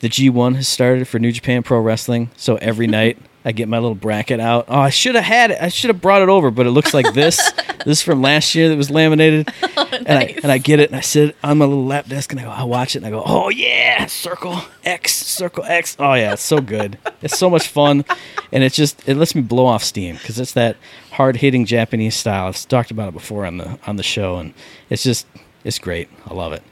the 0.00 0.08
G1 0.08 0.54
has 0.54 0.68
started 0.68 1.08
for 1.08 1.18
New 1.18 1.32
Japan 1.32 1.62
Pro 1.62 1.80
Wrestling. 1.80 2.30
So 2.36 2.56
every 2.56 2.86
night 3.00 3.18
I 3.44 3.52
get 3.52 3.68
my 3.68 3.78
little 3.78 3.94
bracket 3.94 4.40
out. 4.40 4.66
Oh, 4.68 4.78
I 4.78 4.90
should 4.90 5.14
have 5.16 5.24
had 5.24 5.50
it. 5.50 5.58
I 5.60 5.68
should 5.68 5.88
have 5.90 6.00
brought 6.00 6.22
it 6.22 6.28
over, 6.30 6.50
but 6.50 6.66
it 6.66 6.70
looks 6.70 6.94
like 6.94 7.12
this. 7.12 7.52
this 7.84 7.98
is 7.98 8.02
from 8.02 8.22
last 8.22 8.54
year 8.54 8.70
that 8.70 8.76
was 8.76 8.90
laminated. 8.90 9.46
Nice. 9.46 9.54
Oh, 9.76 9.88
and 10.06 10.18
I 10.18 10.22
and 10.42 10.50
I 10.52 10.58
get 10.58 10.80
it 10.80 10.90
and 10.90 10.96
I 10.96 11.00
sit 11.00 11.36
on 11.42 11.58
my 11.58 11.64
little 11.64 11.84
lap 11.84 12.06
desk 12.06 12.30
and 12.32 12.40
I 12.40 12.44
go, 12.44 12.50
I 12.50 12.64
watch 12.64 12.94
it 12.94 12.98
and 12.98 13.06
I 13.06 13.10
go, 13.10 13.22
oh 13.24 13.48
yeah, 13.48 14.06
circle 14.06 14.60
X, 14.84 15.14
circle 15.14 15.64
X. 15.64 15.96
Oh 15.98 16.14
yeah, 16.14 16.32
it's 16.32 16.42
so 16.42 16.60
good. 16.60 16.98
It's 17.22 17.38
so 17.38 17.48
much 17.50 17.68
fun, 17.68 18.04
and 18.52 18.64
it's 18.64 18.74
just 18.76 19.06
it 19.08 19.16
lets 19.16 19.34
me 19.34 19.42
blow 19.42 19.66
off 19.66 19.84
steam 19.84 20.16
because 20.16 20.38
it's 20.40 20.52
that 20.52 20.76
hard 21.12 21.36
hitting 21.36 21.64
Japanese 21.64 22.16
style. 22.16 22.46
I've 22.46 22.68
talked 22.68 22.90
about 22.90 23.08
it 23.08 23.12
before 23.14 23.46
on 23.46 23.58
the 23.58 23.78
on 23.86 23.96
the 23.96 24.02
show, 24.02 24.36
and 24.36 24.54
it's 24.90 25.02
just 25.02 25.26
it's 25.64 25.78
great. 25.78 26.08
I 26.26 26.34
love 26.34 26.52
it. 26.52 26.62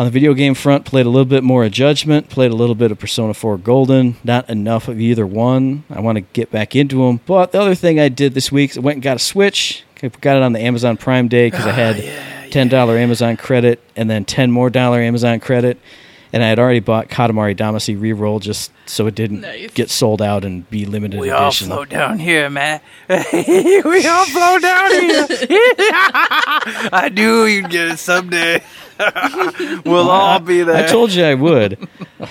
On 0.00 0.06
the 0.06 0.10
video 0.10 0.32
game 0.32 0.54
front, 0.54 0.86
played 0.86 1.04
a 1.04 1.10
little 1.10 1.26
bit 1.26 1.44
more 1.44 1.62
of 1.62 1.72
Judgment, 1.72 2.30
played 2.30 2.50
a 2.50 2.54
little 2.54 2.74
bit 2.74 2.90
of 2.90 2.98
Persona 2.98 3.34
4 3.34 3.58
Golden. 3.58 4.16
Not 4.24 4.48
enough 4.48 4.88
of 4.88 4.98
either 4.98 5.26
one. 5.26 5.84
I 5.90 6.00
want 6.00 6.16
to 6.16 6.22
get 6.22 6.50
back 6.50 6.74
into 6.74 7.06
them. 7.06 7.20
But 7.26 7.52
the 7.52 7.60
other 7.60 7.74
thing 7.74 8.00
I 8.00 8.08
did 8.08 8.32
this 8.32 8.50
week, 8.50 8.78
I 8.78 8.80
went 8.80 8.96
and 8.96 9.02
got 9.02 9.16
a 9.16 9.18
Switch. 9.18 9.84
I 10.02 10.08
got 10.08 10.38
it 10.38 10.42
on 10.42 10.54
the 10.54 10.60
Amazon 10.60 10.96
Prime 10.96 11.28
Day 11.28 11.50
because 11.50 11.66
I 11.66 11.72
ah, 11.72 11.74
had 11.74 11.96
$10 12.50 12.98
Amazon 12.98 13.36
credit 13.36 13.78
and 13.94 14.08
then 14.08 14.24
10 14.24 14.50
more 14.50 14.70
dollar 14.70 15.02
Amazon 15.02 15.38
credit. 15.38 15.78
And 16.32 16.42
I 16.42 16.48
had 16.48 16.58
already 16.58 16.80
bought 16.80 17.08
Katamari 17.08 17.54
Damacy 17.54 18.00
Reroll 18.00 18.40
just 18.40 18.72
so 18.86 19.06
it 19.06 19.14
didn't 19.14 19.42
Nice. 19.42 19.72
get 19.72 19.90
sold 19.90 20.22
out 20.22 20.46
and 20.46 20.68
be 20.70 20.86
limited 20.86 21.20
We 21.20 21.28
all 21.28 21.48
edition. 21.48 21.66
flow 21.66 21.84
down 21.84 22.18
here, 22.20 22.48
man. 22.48 22.80
we 23.08 24.06
all 24.06 24.24
flow 24.24 24.58
down 24.60 24.90
here. 24.92 25.26
I 26.90 27.10
knew 27.12 27.44
you'd 27.44 27.68
get 27.68 27.88
it 27.88 27.98
someday. 27.98 28.62
we'll 29.84 30.10
all 30.10 30.38
be 30.40 30.62
there. 30.62 30.84
I 30.84 30.86
told 30.86 31.12
you 31.12 31.24
I 31.24 31.34
would. 31.34 31.78
and 32.18 32.28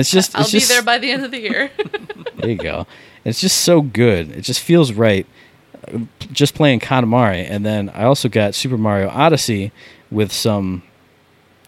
it's 0.00 0.10
just 0.10 0.34
I'll 0.36 0.42
it's 0.42 0.52
be 0.52 0.60
there 0.60 0.82
by 0.82 0.98
the 0.98 1.10
end 1.10 1.24
of 1.24 1.30
the 1.30 1.40
year. 1.40 1.70
There 2.38 2.50
you 2.50 2.56
go. 2.56 2.86
It's 3.24 3.40
just 3.40 3.62
so 3.62 3.82
good. 3.82 4.30
It 4.30 4.42
just 4.42 4.60
feels 4.60 4.92
right. 4.92 5.26
uh, 5.92 5.98
Just 6.30 6.54
playing 6.54 6.78
Katamari, 6.78 7.44
and 7.50 7.66
then 7.66 7.88
I 7.90 8.04
also 8.04 8.28
got 8.28 8.54
Super 8.54 8.78
Mario 8.78 9.08
Odyssey 9.08 9.72
with 10.08 10.32
some, 10.32 10.84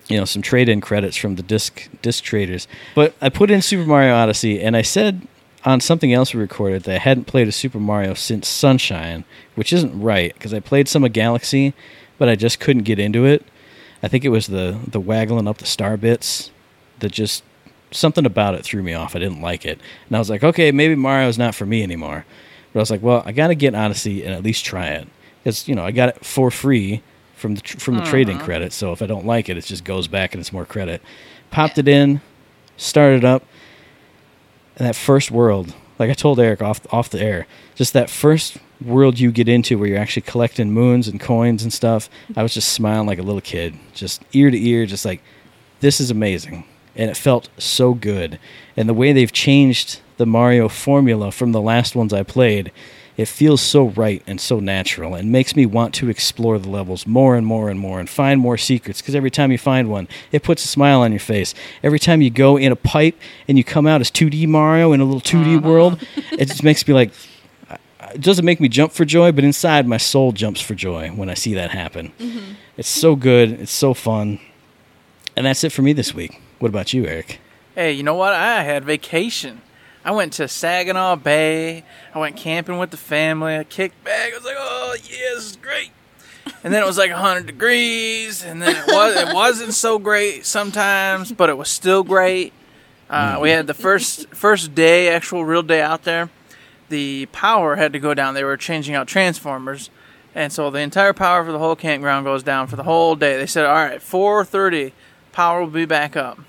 you 0.06 0.16
know, 0.16 0.24
some 0.24 0.42
trade-in 0.42 0.80
credits 0.80 1.16
from 1.16 1.34
the 1.34 1.42
disc 1.42 1.88
disc 2.02 2.22
traders. 2.22 2.68
But 2.94 3.14
I 3.20 3.30
put 3.30 3.50
in 3.50 3.62
Super 3.62 3.84
Mario 3.84 4.14
Odyssey, 4.14 4.60
and 4.62 4.76
I 4.76 4.82
said 4.82 5.26
on 5.64 5.80
something 5.80 6.12
else 6.12 6.32
we 6.32 6.40
recorded 6.40 6.84
that 6.84 6.94
I 6.94 6.98
hadn't 6.98 7.24
played 7.24 7.48
a 7.48 7.52
Super 7.52 7.80
Mario 7.80 8.14
since 8.14 8.46
Sunshine, 8.46 9.24
which 9.56 9.72
isn't 9.72 10.00
right 10.00 10.32
because 10.34 10.54
I 10.54 10.60
played 10.60 10.86
some 10.88 11.02
of 11.02 11.12
Galaxy, 11.12 11.74
but 12.16 12.28
I 12.28 12.36
just 12.36 12.60
couldn't 12.60 12.84
get 12.84 13.00
into 13.00 13.24
it. 13.26 13.44
I 14.02 14.08
think 14.08 14.24
it 14.24 14.30
was 14.30 14.46
the 14.46 14.78
the 14.86 15.00
waggling 15.00 15.48
up 15.48 15.58
the 15.58 15.66
star 15.66 15.96
bits 15.96 16.50
that 17.00 17.12
just 17.12 17.42
something 17.90 18.24
about 18.24 18.54
it 18.54 18.64
threw 18.64 18.82
me 18.82 18.94
off. 18.94 19.16
I 19.16 19.18
didn't 19.18 19.40
like 19.40 19.64
it, 19.64 19.78
and 20.06 20.16
I 20.16 20.18
was 20.18 20.30
like, 20.30 20.44
okay, 20.44 20.72
maybe 20.72 20.94
Mario's 20.94 21.38
not 21.38 21.54
for 21.54 21.66
me 21.66 21.82
anymore. 21.82 22.24
But 22.72 22.80
I 22.80 22.82
was 22.82 22.90
like, 22.90 23.02
well, 23.02 23.22
I 23.26 23.32
got 23.32 23.48
to 23.48 23.54
get 23.54 23.74
Odyssey 23.74 24.24
and 24.24 24.32
at 24.32 24.42
least 24.42 24.64
try 24.64 24.88
it 24.88 25.08
because 25.42 25.68
you 25.68 25.74
know 25.74 25.84
I 25.84 25.90
got 25.90 26.10
it 26.10 26.24
for 26.24 26.50
free 26.50 27.02
from 27.34 27.54
the 27.54 27.60
tr- 27.60 27.78
from 27.78 27.96
the 27.96 28.04
trading 28.04 28.36
mm-hmm. 28.36 28.44
credit. 28.44 28.72
So 28.72 28.92
if 28.92 29.02
I 29.02 29.06
don't 29.06 29.26
like 29.26 29.48
it, 29.48 29.56
it 29.56 29.64
just 29.64 29.84
goes 29.84 30.08
back 30.08 30.34
and 30.34 30.40
it's 30.40 30.52
more 30.52 30.66
credit. 30.66 31.02
Popped 31.50 31.78
it 31.78 31.88
in, 31.88 32.20
started 32.76 33.24
up, 33.24 33.44
and 34.76 34.86
that 34.86 34.96
first 34.96 35.30
world, 35.30 35.74
like 35.98 36.10
I 36.10 36.14
told 36.14 36.38
Eric 36.38 36.62
off 36.62 36.80
off 36.92 37.10
the 37.10 37.20
air, 37.20 37.46
just 37.74 37.92
that 37.92 38.08
first 38.08 38.58
world 38.84 39.18
you 39.18 39.30
get 39.30 39.48
into 39.48 39.78
where 39.78 39.88
you're 39.88 39.98
actually 39.98 40.22
collecting 40.22 40.70
moons 40.70 41.08
and 41.08 41.20
coins 41.20 41.62
and 41.62 41.72
stuff. 41.72 42.08
I 42.36 42.42
was 42.42 42.54
just 42.54 42.72
smiling 42.72 43.06
like 43.06 43.18
a 43.18 43.22
little 43.22 43.40
kid, 43.40 43.74
just 43.94 44.22
ear 44.32 44.50
to 44.50 44.68
ear, 44.68 44.86
just 44.86 45.04
like 45.04 45.22
this 45.80 46.00
is 46.00 46.10
amazing. 46.10 46.64
And 46.96 47.10
it 47.10 47.16
felt 47.16 47.48
so 47.58 47.94
good. 47.94 48.38
And 48.76 48.88
the 48.88 48.94
way 48.94 49.12
they've 49.12 49.32
changed 49.32 50.00
the 50.16 50.26
Mario 50.26 50.68
formula 50.68 51.30
from 51.30 51.52
the 51.52 51.60
last 51.60 51.94
ones 51.94 52.12
I 52.12 52.22
played, 52.22 52.72
it 53.16 53.28
feels 53.28 53.60
so 53.60 53.88
right 53.88 54.22
and 54.26 54.40
so 54.40 54.60
natural 54.60 55.14
and 55.14 55.30
makes 55.30 55.54
me 55.54 55.66
want 55.66 55.94
to 55.94 56.08
explore 56.08 56.58
the 56.58 56.70
levels 56.70 57.06
more 57.06 57.36
and 57.36 57.46
more 57.46 57.68
and 57.68 57.78
more 57.78 58.00
and 58.00 58.08
find 58.08 58.40
more 58.40 58.56
secrets 58.56 59.00
because 59.00 59.14
every 59.14 59.30
time 59.30 59.52
you 59.52 59.58
find 59.58 59.90
one, 59.90 60.08
it 60.32 60.42
puts 60.42 60.64
a 60.64 60.68
smile 60.68 61.02
on 61.02 61.12
your 61.12 61.20
face. 61.20 61.54
Every 61.82 61.98
time 61.98 62.22
you 62.22 62.30
go 62.30 62.56
in 62.56 62.72
a 62.72 62.76
pipe 62.76 63.18
and 63.46 63.58
you 63.58 63.64
come 63.64 63.86
out 63.86 64.00
as 64.00 64.10
2D 64.10 64.46
Mario 64.48 64.92
in 64.92 65.00
a 65.00 65.04
little 65.04 65.20
2D 65.20 65.58
uh-huh. 65.58 65.68
world, 65.68 66.06
it 66.32 66.46
just 66.46 66.62
makes 66.62 66.86
me 66.88 66.94
like 66.94 67.12
it 68.14 68.20
doesn't 68.20 68.44
make 68.44 68.60
me 68.60 68.68
jump 68.68 68.92
for 68.92 69.04
joy, 69.04 69.32
but 69.32 69.44
inside 69.44 69.86
my 69.86 69.96
soul 69.96 70.32
jumps 70.32 70.60
for 70.60 70.74
joy 70.74 71.08
when 71.08 71.28
I 71.28 71.34
see 71.34 71.54
that 71.54 71.70
happen. 71.70 72.12
It's 72.76 72.88
so 72.88 73.16
good, 73.16 73.52
it's 73.60 73.72
so 73.72 73.94
fun. 73.94 74.40
And 75.36 75.46
that's 75.46 75.64
it 75.64 75.70
for 75.72 75.82
me 75.82 75.92
this 75.92 76.14
week. 76.14 76.40
What 76.58 76.68
about 76.68 76.92
you, 76.92 77.06
Eric? 77.06 77.40
Hey, 77.74 77.92
you 77.92 78.02
know 78.02 78.14
what? 78.14 78.32
I 78.32 78.62
had 78.62 78.84
vacation. 78.84 79.62
I 80.04 80.12
went 80.12 80.32
to 80.34 80.48
Saginaw 80.48 81.16
Bay. 81.16 81.84
I 82.14 82.18
went 82.18 82.36
camping 82.36 82.78
with 82.78 82.90
the 82.90 82.96
family. 82.96 83.56
I 83.56 83.64
kicked 83.64 84.02
back. 84.02 84.32
I 84.32 84.36
was 84.36 84.44
like, 84.44 84.56
"Oh, 84.58 84.96
yeah, 85.04 85.34
this 85.34 85.50
is 85.50 85.56
great." 85.56 85.90
And 86.64 86.72
then 86.72 86.82
it 86.82 86.86
was 86.86 86.98
like 86.98 87.10
100 87.10 87.46
degrees, 87.46 88.42
and 88.44 88.60
then 88.62 88.76
it 88.76 88.86
was 88.86 89.16
it 89.16 89.34
wasn't 89.34 89.74
so 89.74 89.98
great 89.98 90.46
sometimes, 90.46 91.32
but 91.32 91.50
it 91.50 91.56
was 91.56 91.68
still 91.68 92.02
great. 92.02 92.52
Uh, 93.08 93.38
we 93.40 93.50
had 93.50 93.66
the 93.66 93.74
first 93.74 94.28
first 94.34 94.74
day, 94.74 95.08
actual 95.08 95.44
real 95.44 95.62
day 95.62 95.82
out 95.82 96.04
there. 96.04 96.30
The 96.90 97.26
power 97.26 97.76
had 97.76 97.92
to 97.92 97.98
go 97.98 98.14
down. 98.14 98.34
They 98.34 98.44
were 98.44 98.56
changing 98.56 98.94
out 98.96 99.06
transformers, 99.06 99.90
and 100.34 100.52
so 100.52 100.70
the 100.70 100.80
entire 100.80 101.12
power 101.12 101.44
for 101.44 101.52
the 101.52 101.58
whole 101.58 101.76
campground 101.76 102.24
goes 102.24 102.42
down 102.42 102.66
for 102.66 102.76
the 102.76 102.82
whole 102.82 103.14
day. 103.14 103.36
They 103.38 103.46
said, 103.46 103.64
"All 103.64 103.74
right, 103.74 104.02
4:30, 104.02 104.92
power 105.32 105.60
will 105.60 105.68
be 105.68 105.86
back 105.86 106.16
up." 106.16 106.40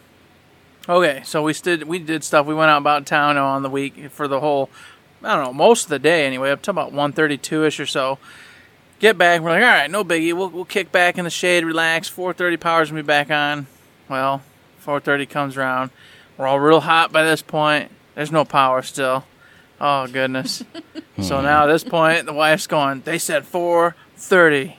Okay, 0.89 1.21
so 1.23 1.43
we 1.43 1.53
did 1.53 1.83
we 1.83 1.99
did 1.99 2.23
stuff. 2.23 2.47
We 2.47 2.55
went 2.55 2.71
out 2.71 2.79
about 2.79 3.05
town 3.05 3.37
on 3.37 3.61
the 3.61 3.69
week 3.69 4.09
for 4.09 4.27
the 4.27 4.39
whole, 4.39 4.71
I 5.23 5.35
don't 5.35 5.45
know, 5.45 5.53
most 5.53 5.83
of 5.83 5.89
the 5.89 5.99
day 5.99 6.25
anyway, 6.25 6.49
up 6.49 6.63
to 6.63 6.71
about 6.71 6.91
1:32 6.91 7.63
ish 7.63 7.79
or 7.79 7.85
so. 7.85 8.17
Get 8.99 9.17
back, 9.17 9.41
we're 9.41 9.51
like, 9.51 9.63
all 9.63 9.69
right, 9.69 9.91
no 9.91 10.03
biggie. 10.03 10.33
We'll 10.33 10.49
we'll 10.49 10.65
kick 10.65 10.91
back 10.91 11.19
in 11.19 11.23
the 11.23 11.29
shade, 11.29 11.63
relax. 11.63 12.09
4:30 12.09 12.57
power's 12.57 12.89
gonna 12.89 13.03
be 13.03 13.07
back 13.07 13.29
on. 13.29 13.67
Well, 14.09 14.41
4:30 14.83 15.27
comes 15.27 15.55
around. 15.55 15.91
We're 16.35 16.47
all 16.47 16.59
real 16.59 16.81
hot 16.81 17.11
by 17.11 17.23
this 17.23 17.43
point. 17.43 17.91
There's 18.15 18.31
no 18.31 18.43
power 18.43 18.81
still. 18.81 19.25
Oh 19.83 20.05
goodness. 20.05 20.63
so 21.23 21.41
now 21.41 21.63
at 21.63 21.67
this 21.67 21.83
point, 21.83 22.27
the 22.27 22.33
wife's 22.33 22.67
going. 22.67 23.01
They 23.01 23.17
said 23.17 23.43
4:30. 23.43 24.75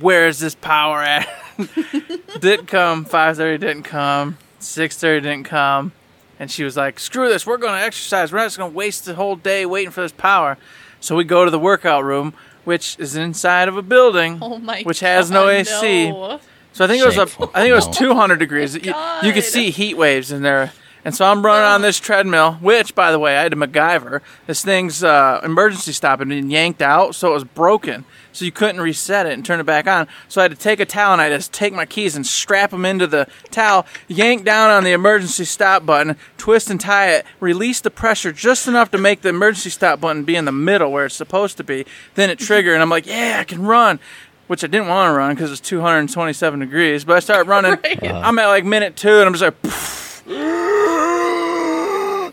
Where's 0.00 0.38
this 0.38 0.54
power 0.54 1.02
at? 1.02 1.28
didn't 2.40 2.66
come. 2.66 3.04
5:30 3.04 3.58
didn't 3.60 3.82
come. 3.82 4.38
6:30 4.60 5.22
didn't 5.22 5.44
come. 5.44 5.90
And 6.38 6.50
she 6.50 6.62
was 6.62 6.76
like, 6.76 7.00
"Screw 7.00 7.28
this. 7.28 7.44
We're 7.46 7.56
going 7.58 7.78
to 7.80 7.84
exercise. 7.84 8.32
We're 8.32 8.38
not 8.38 8.44
just 8.46 8.58
going 8.58 8.70
to 8.70 8.76
waste 8.76 9.04
the 9.06 9.14
whole 9.14 9.34
day 9.36 9.66
waiting 9.66 9.90
for 9.90 10.02
this 10.02 10.12
power." 10.12 10.56
So 11.00 11.16
we 11.16 11.24
go 11.24 11.44
to 11.44 11.50
the 11.50 11.58
workout 11.58 12.04
room, 12.04 12.32
which 12.62 12.96
is 13.00 13.16
inside 13.16 13.66
of 13.68 13.76
a 13.76 13.82
building, 13.82 14.38
Oh 14.40 14.58
my 14.58 14.82
which 14.82 15.00
has 15.00 15.30
no 15.32 15.48
AC. 15.48 16.10
no. 16.10 16.40
So 16.72 16.84
I 16.84 16.88
think 16.88 17.02
it 17.02 17.06
was 17.06 17.16
a, 17.16 17.26
Shameful. 17.26 17.50
I 17.54 17.60
think 17.60 17.70
it 17.70 17.74
was 17.74 17.88
200 17.88 18.38
degrees. 18.38 18.74
You, 18.74 18.94
you 19.22 19.32
could 19.32 19.44
see 19.44 19.70
heat 19.70 19.96
waves 19.96 20.32
in 20.32 20.42
there. 20.42 20.72
And 21.04 21.14
so 21.14 21.26
I'm 21.26 21.44
running 21.44 21.66
on 21.66 21.82
this 21.82 21.98
treadmill, 21.98 22.54
which, 22.54 22.94
by 22.94 23.12
the 23.12 23.18
way, 23.18 23.36
I 23.36 23.42
had 23.42 23.52
to 23.52 23.56
MacGyver. 23.58 24.22
This 24.46 24.64
thing's 24.64 25.04
uh, 25.04 25.40
emergency 25.44 25.92
stop 25.92 26.20
had 26.20 26.28
been 26.28 26.50
yanked 26.50 26.80
out, 26.80 27.14
so 27.14 27.30
it 27.30 27.34
was 27.34 27.44
broken. 27.44 28.06
So 28.32 28.44
you 28.44 28.50
couldn't 28.50 28.80
reset 28.80 29.26
it 29.26 29.34
and 29.34 29.44
turn 29.44 29.60
it 29.60 29.64
back 29.66 29.86
on. 29.86 30.08
So 30.28 30.40
I 30.40 30.44
had 30.44 30.50
to 30.50 30.56
take 30.56 30.80
a 30.80 30.86
towel 30.86 31.12
and 31.12 31.22
I 31.22 31.28
just 31.28 31.52
take 31.52 31.72
my 31.72 31.86
keys 31.86 32.16
and 32.16 32.26
strap 32.26 32.70
them 32.70 32.84
into 32.84 33.06
the 33.06 33.28
towel, 33.50 33.86
yank 34.08 34.44
down 34.44 34.70
on 34.70 34.82
the 34.82 34.92
emergency 34.92 35.44
stop 35.44 35.86
button, 35.86 36.16
twist 36.36 36.68
and 36.68 36.80
tie 36.80 37.10
it, 37.10 37.26
release 37.38 37.80
the 37.80 37.90
pressure 37.90 38.32
just 38.32 38.66
enough 38.66 38.90
to 38.90 38.98
make 38.98 39.20
the 39.20 39.28
emergency 39.28 39.70
stop 39.70 40.00
button 40.00 40.24
be 40.24 40.34
in 40.34 40.46
the 40.46 40.52
middle 40.52 40.90
where 40.90 41.04
it's 41.04 41.14
supposed 41.14 41.56
to 41.58 41.64
be. 41.64 41.86
Then 42.16 42.28
it 42.28 42.38
triggered, 42.40 42.74
and 42.74 42.82
I'm 42.82 42.90
like, 42.90 43.06
yeah, 43.06 43.36
I 43.40 43.44
can 43.44 43.62
run. 43.64 44.00
Which 44.46 44.62
I 44.62 44.66
didn't 44.66 44.88
want 44.88 45.10
to 45.10 45.16
run 45.16 45.34
because 45.34 45.50
it's 45.52 45.60
227 45.62 46.60
degrees. 46.60 47.04
But 47.04 47.16
I 47.16 47.20
started 47.20 47.48
running. 47.48 47.72
Right. 47.84 48.04
I'm 48.04 48.38
at 48.38 48.48
like 48.48 48.64
minute 48.64 48.96
two, 48.96 49.08
and 49.08 49.26
I'm 49.26 49.32
just 49.32 49.42
like, 49.42 50.03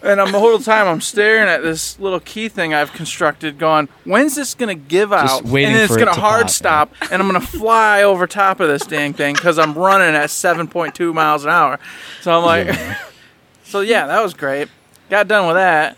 and 0.04 0.20
I'm 0.22 0.32
the 0.32 0.40
whole 0.40 0.60
time 0.60 0.88
I'm 0.88 1.02
staring 1.02 1.50
at 1.50 1.62
this 1.62 2.00
little 2.00 2.20
key 2.20 2.50
thing 2.50 2.74
I've 2.74 2.92
constructed, 2.94 3.60
going, 3.60 3.90
when's 4.06 4.36
this 4.36 4.56
gonna 4.56 4.76
give 4.76 5.14
out? 5.14 5.44
waiting 5.44 5.68
and 5.68 5.76
then 5.76 5.84
it's 5.84 5.94
for 5.94 6.00
gonna 6.00 6.14
to 6.14 6.20
hard 6.20 6.44
pop, 6.44 6.50
stop, 6.50 6.94
and 7.12 7.22
I'm 7.22 7.28
gonna 7.28 7.42
fly 7.42 8.04
over 8.04 8.28
top 8.28 8.60
of 8.60 8.68
this 8.68 8.86
dang 8.86 9.14
thing 9.14 9.36
because 9.36 9.60
I'm 9.60 9.74
running 9.74 10.16
at 10.16 10.30
7.2 10.30 11.14
miles 11.14 11.44
an 11.44 11.52
hour. 11.52 11.80
So 12.22 12.32
I'm 12.32 12.46
like, 12.46 12.98
so 13.64 13.82
yeah, 13.82 14.08
that 14.08 14.22
was 14.22 14.34
great. 14.34 14.70
Got 15.10 15.28
done 15.28 15.48
with 15.48 15.56
that. 15.56 15.98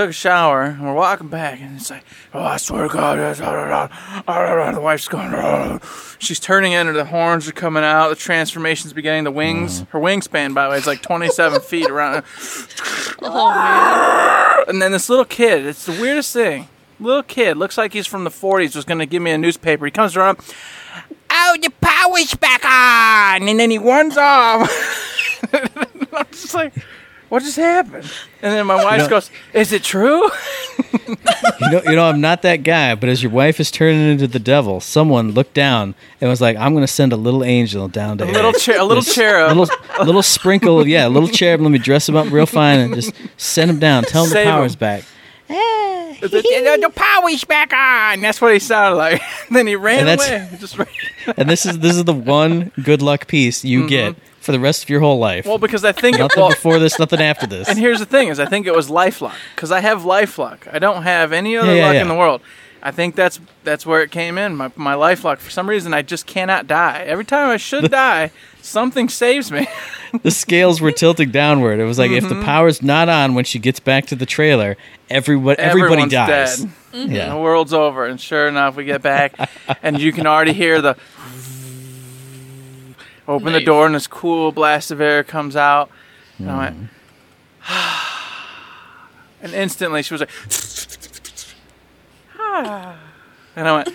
Took 0.00 0.08
a 0.08 0.12
shower 0.14 0.62
and 0.62 0.82
we're 0.82 0.94
walking 0.94 1.28
back 1.28 1.60
and 1.60 1.76
it's 1.76 1.90
like, 1.90 2.04
oh, 2.32 2.42
I 2.42 2.56
swear 2.56 2.88
to 2.88 2.94
God, 2.94 3.18
the 4.74 4.80
wife's 4.80 5.08
going. 5.08 5.78
She's 6.18 6.40
turning 6.40 6.72
in, 6.72 6.88
and 6.88 6.96
the 6.96 7.04
horns 7.04 7.46
are 7.46 7.52
coming 7.52 7.84
out. 7.84 8.08
The 8.08 8.16
transformation's 8.16 8.94
beginning. 8.94 9.24
The 9.24 9.30
wings, 9.30 9.82
mm. 9.82 9.88
her 9.88 9.98
wingspan, 9.98 10.54
by 10.54 10.64
the 10.64 10.70
way, 10.70 10.78
is 10.78 10.86
like 10.86 11.02
27 11.02 11.60
feet 11.68 11.90
around. 11.90 12.24
Oh 13.20 13.50
man. 13.54 14.64
And 14.68 14.80
then 14.80 14.90
this 14.92 15.10
little 15.10 15.26
kid, 15.26 15.66
it's 15.66 15.84
the 15.84 15.92
weirdest 15.92 16.32
thing. 16.32 16.68
Little 16.98 17.22
kid, 17.22 17.58
looks 17.58 17.76
like 17.76 17.92
he's 17.92 18.06
from 18.06 18.24
the 18.24 18.30
40s, 18.30 18.74
was 18.74 18.86
going 18.86 19.00
to 19.00 19.06
give 19.06 19.20
me 19.20 19.32
a 19.32 19.36
newspaper. 19.36 19.84
He 19.84 19.90
comes 19.90 20.16
around, 20.16 20.38
oh, 21.28 21.58
your 21.60 21.72
power's 21.82 22.34
back 22.36 22.64
on! 22.64 23.46
And 23.46 23.60
then 23.60 23.70
he 23.70 23.76
runs 23.76 24.16
off. 24.16 24.66
I'm 25.52 26.26
just 26.32 26.54
like, 26.54 26.72
what 27.30 27.42
just 27.42 27.56
happened? 27.56 28.10
And 28.42 28.52
then 28.52 28.66
my 28.66 28.74
wife 28.84 29.02
know- 29.02 29.08
goes, 29.08 29.30
is 29.54 29.72
it 29.72 29.82
true? 29.82 30.28
You 31.60 31.70
know, 31.70 31.82
you 31.84 31.96
know, 31.96 32.08
I'm 32.08 32.20
not 32.20 32.42
that 32.42 32.62
guy, 32.62 32.94
but 32.94 33.08
as 33.08 33.22
your 33.22 33.32
wife 33.32 33.60
is 33.60 33.70
turning 33.70 34.10
into 34.10 34.26
the 34.26 34.38
devil, 34.38 34.80
someone 34.80 35.32
looked 35.32 35.54
down 35.54 35.94
and 36.20 36.28
was 36.28 36.40
like, 36.40 36.56
"I'm 36.56 36.72
going 36.72 36.82
to 36.82 36.92
send 36.92 37.12
a 37.12 37.16
little 37.16 37.44
angel 37.44 37.86
down 37.88 38.18
to 38.18 38.24
A 38.24 38.26
little, 38.26 38.52
cher- 38.52 38.80
a 38.80 38.84
little 38.84 39.02
cherub. 39.02 39.56
little, 39.56 40.04
little 40.04 40.22
sprinkle 40.22 40.80
of 40.80 40.88
yeah, 40.88 41.06
a 41.06 41.10
little 41.10 41.28
cherub. 41.28 41.60
Let 41.60 41.70
me 41.70 41.78
dress 41.78 42.08
him 42.08 42.16
up 42.16 42.30
real 42.30 42.46
fine 42.46 42.80
and 42.80 42.94
just 42.94 43.12
send 43.36 43.70
him 43.70 43.78
down. 43.78 44.04
Tell 44.04 44.24
him 44.24 44.30
Save 44.30 44.44
the 44.44 44.50
him. 44.50 44.56
power's 44.56 44.76
back." 44.76 45.04
the, 46.20 46.28
the, 46.28 46.78
the 46.82 46.90
power's 46.90 47.44
back 47.44 47.72
on. 47.72 48.20
That's 48.20 48.40
what 48.40 48.52
he 48.52 48.58
sounded 48.58 48.96
like. 48.96 49.22
then 49.50 49.66
he 49.66 49.76
ran 49.76 50.06
And 50.06 50.20
away. 50.20 50.48
Just 50.58 50.78
ran. 50.78 50.88
And 51.36 51.48
this 51.48 51.66
is 51.66 51.78
this 51.78 51.96
is 51.96 52.04
the 52.04 52.14
one 52.14 52.72
good 52.82 53.02
luck 53.02 53.26
piece 53.26 53.64
you 53.64 53.80
mm-hmm. 53.80 53.88
get 53.88 54.16
for 54.50 54.56
the 54.58 54.60
rest 54.60 54.82
of 54.82 54.90
your 54.90 55.00
whole 55.00 55.18
life. 55.18 55.40
Mm-hmm. 55.44 55.48
Well, 55.50 55.58
because 55.58 55.84
I 55.84 55.92
think 55.92 56.18
nothing 56.18 56.40
well, 56.40 56.50
before 56.50 56.78
this, 56.80 56.98
nothing 56.98 57.20
after 57.20 57.46
this. 57.46 57.68
And 57.68 57.78
here's 57.78 58.00
the 58.00 58.06
thing: 58.06 58.28
is 58.28 58.40
I 58.40 58.46
think 58.46 58.66
it 58.66 58.74
was 58.74 58.90
life 58.90 59.22
luck 59.22 59.36
because 59.54 59.70
I 59.70 59.80
have 59.80 60.04
life 60.04 60.38
luck. 60.38 60.66
I 60.72 60.78
don't 60.78 61.02
have 61.04 61.32
any 61.32 61.56
other 61.56 61.68
Yeah, 61.68 61.74
yeah, 61.78 61.86
luck 61.86 61.94
yeah. 61.94 62.02
in 62.02 62.08
the 62.08 62.14
world. 62.16 62.40
I 62.82 62.90
think 62.92 63.14
that's 63.14 63.38
that's 63.62 63.84
where 63.86 64.02
it 64.02 64.10
came 64.10 64.38
in. 64.38 64.56
My 64.56 64.72
my 64.74 64.94
life 64.94 65.22
luck. 65.24 65.38
For 65.38 65.50
some 65.50 65.68
reason, 65.68 65.92
I 65.94 66.02
just 66.02 66.26
cannot 66.26 66.66
die. 66.66 67.04
Every 67.06 67.24
time 67.26 67.50
I 67.50 67.58
should 67.58 67.90
die, 67.90 68.30
something 68.62 69.08
saves 69.08 69.52
me. 69.52 69.68
the 70.22 70.30
scales 70.30 70.80
were 70.80 70.90
tilting 70.90 71.30
downward. 71.30 71.78
It 71.78 71.84
was 71.84 71.98
like 71.98 72.10
if 72.10 72.24
Mm-hmm. 72.24 72.40
the 72.40 72.44
power's 72.44 72.82
not 72.82 73.08
on 73.08 73.34
when 73.34 73.44
she 73.44 73.58
gets 73.58 73.80
back 73.80 74.06
to 74.06 74.16
the 74.16 74.26
trailer, 74.26 74.76
everybody 75.10 75.58
everybody 75.60 75.92
Everyone's 76.04 76.12
dies. 76.12 76.58
dead. 76.62 76.70
Mm-hmm. 76.94 77.30
The 77.36 77.38
world's 77.38 77.72
over. 77.74 78.06
And 78.06 78.18
sure 78.20 78.48
enough, 78.48 78.74
we 78.76 78.84
get 78.84 79.00
back, 79.02 79.34
and 79.82 80.00
you 80.00 80.10
can 80.12 80.26
already 80.26 80.54
hear 80.54 80.80
the. 80.80 80.96
Open 83.28 83.52
the 83.52 83.60
door, 83.60 83.86
and 83.86 83.94
this 83.94 84.06
cool 84.06 84.52
blast 84.52 84.90
of 84.90 85.00
air 85.00 85.22
comes 85.22 85.56
out. 85.56 85.90
And 86.38 86.50
I 86.50 86.58
went. 86.58 86.90
Mm. 87.62 88.06
and 89.42 89.54
instantly, 89.54 90.02
she 90.02 90.14
was 90.14 90.20
like. 90.20 90.30
and 93.56 93.68
I 93.68 93.76
went. 93.76 93.88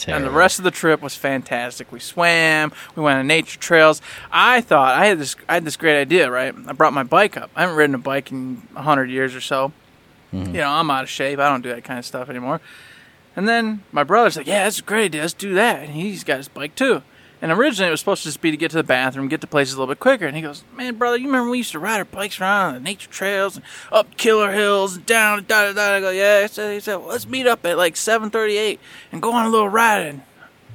Terrible. 0.00 0.26
And 0.26 0.34
the 0.34 0.38
rest 0.38 0.58
of 0.58 0.64
the 0.64 0.70
trip 0.70 1.02
was 1.02 1.14
fantastic. 1.14 1.92
We 1.92 2.00
swam, 2.00 2.72
we 2.96 3.02
went 3.02 3.18
on 3.18 3.26
nature 3.26 3.58
trails. 3.58 4.00
I 4.32 4.62
thought 4.62 4.98
I 4.98 5.04
had 5.04 5.18
this 5.18 5.36
I 5.46 5.54
had 5.54 5.64
this 5.66 5.76
great 5.76 6.00
idea, 6.00 6.30
right? 6.30 6.54
I 6.66 6.72
brought 6.72 6.94
my 6.94 7.02
bike 7.02 7.36
up. 7.36 7.50
I 7.54 7.60
haven't 7.60 7.76
ridden 7.76 7.94
a 7.94 7.98
bike 7.98 8.32
in 8.32 8.62
hundred 8.74 9.10
years 9.10 9.34
or 9.34 9.42
so. 9.42 9.72
Mm-hmm. 10.32 10.54
You 10.54 10.60
know, 10.62 10.70
I'm 10.70 10.90
out 10.90 11.02
of 11.02 11.10
shape. 11.10 11.38
I 11.38 11.50
don't 11.50 11.60
do 11.60 11.68
that 11.68 11.84
kind 11.84 11.98
of 11.98 12.06
stuff 12.06 12.30
anymore. 12.30 12.62
And 13.36 13.48
then 13.48 13.82
my 13.92 14.04
brother's 14.04 14.36
like, 14.36 14.46
"Yeah, 14.46 14.64
that's 14.64 14.80
a 14.80 14.82
great 14.82 15.06
idea. 15.06 15.22
Let's 15.22 15.34
do 15.34 15.54
that." 15.54 15.80
And 15.80 15.90
he's 15.90 16.24
got 16.24 16.38
his 16.38 16.48
bike 16.48 16.74
too. 16.74 17.02
And 17.42 17.50
originally 17.50 17.88
it 17.88 17.90
was 17.90 18.00
supposed 18.00 18.22
to 18.22 18.28
just 18.28 18.42
be 18.42 18.50
to 18.50 18.56
get 18.56 18.70
to 18.72 18.76
the 18.76 18.82
bathroom, 18.82 19.28
get 19.28 19.40
to 19.40 19.46
places 19.46 19.74
a 19.74 19.78
little 19.78 19.92
bit 19.92 20.00
quicker. 20.00 20.26
And 20.26 20.36
he 20.36 20.42
goes, 20.42 20.64
"Man, 20.76 20.96
brother, 20.96 21.16
you 21.16 21.26
remember 21.26 21.50
we 21.50 21.58
used 21.58 21.72
to 21.72 21.78
ride 21.78 21.98
our 21.98 22.04
bikes 22.04 22.40
around 22.40 22.74
the 22.74 22.80
nature 22.80 23.08
trails 23.08 23.56
and 23.56 23.64
up 23.90 24.16
killer 24.16 24.52
hills 24.52 24.96
and 24.96 25.06
down 25.06 25.44
da 25.46 25.66
da 25.66 25.72
da." 25.72 25.96
I 25.96 26.00
go, 26.00 26.10
"Yeah." 26.10 26.42
He 26.42 26.48
said, 26.48 26.74
he 26.74 26.80
said 26.80 26.96
well, 26.96 27.08
"Let's 27.08 27.26
meet 27.26 27.46
up 27.46 27.64
at 27.64 27.78
like 27.78 27.94
7:38 27.94 28.78
and 29.12 29.22
go 29.22 29.32
on 29.32 29.46
a 29.46 29.50
little 29.50 29.68
ride." 29.68 30.06
And 30.06 30.22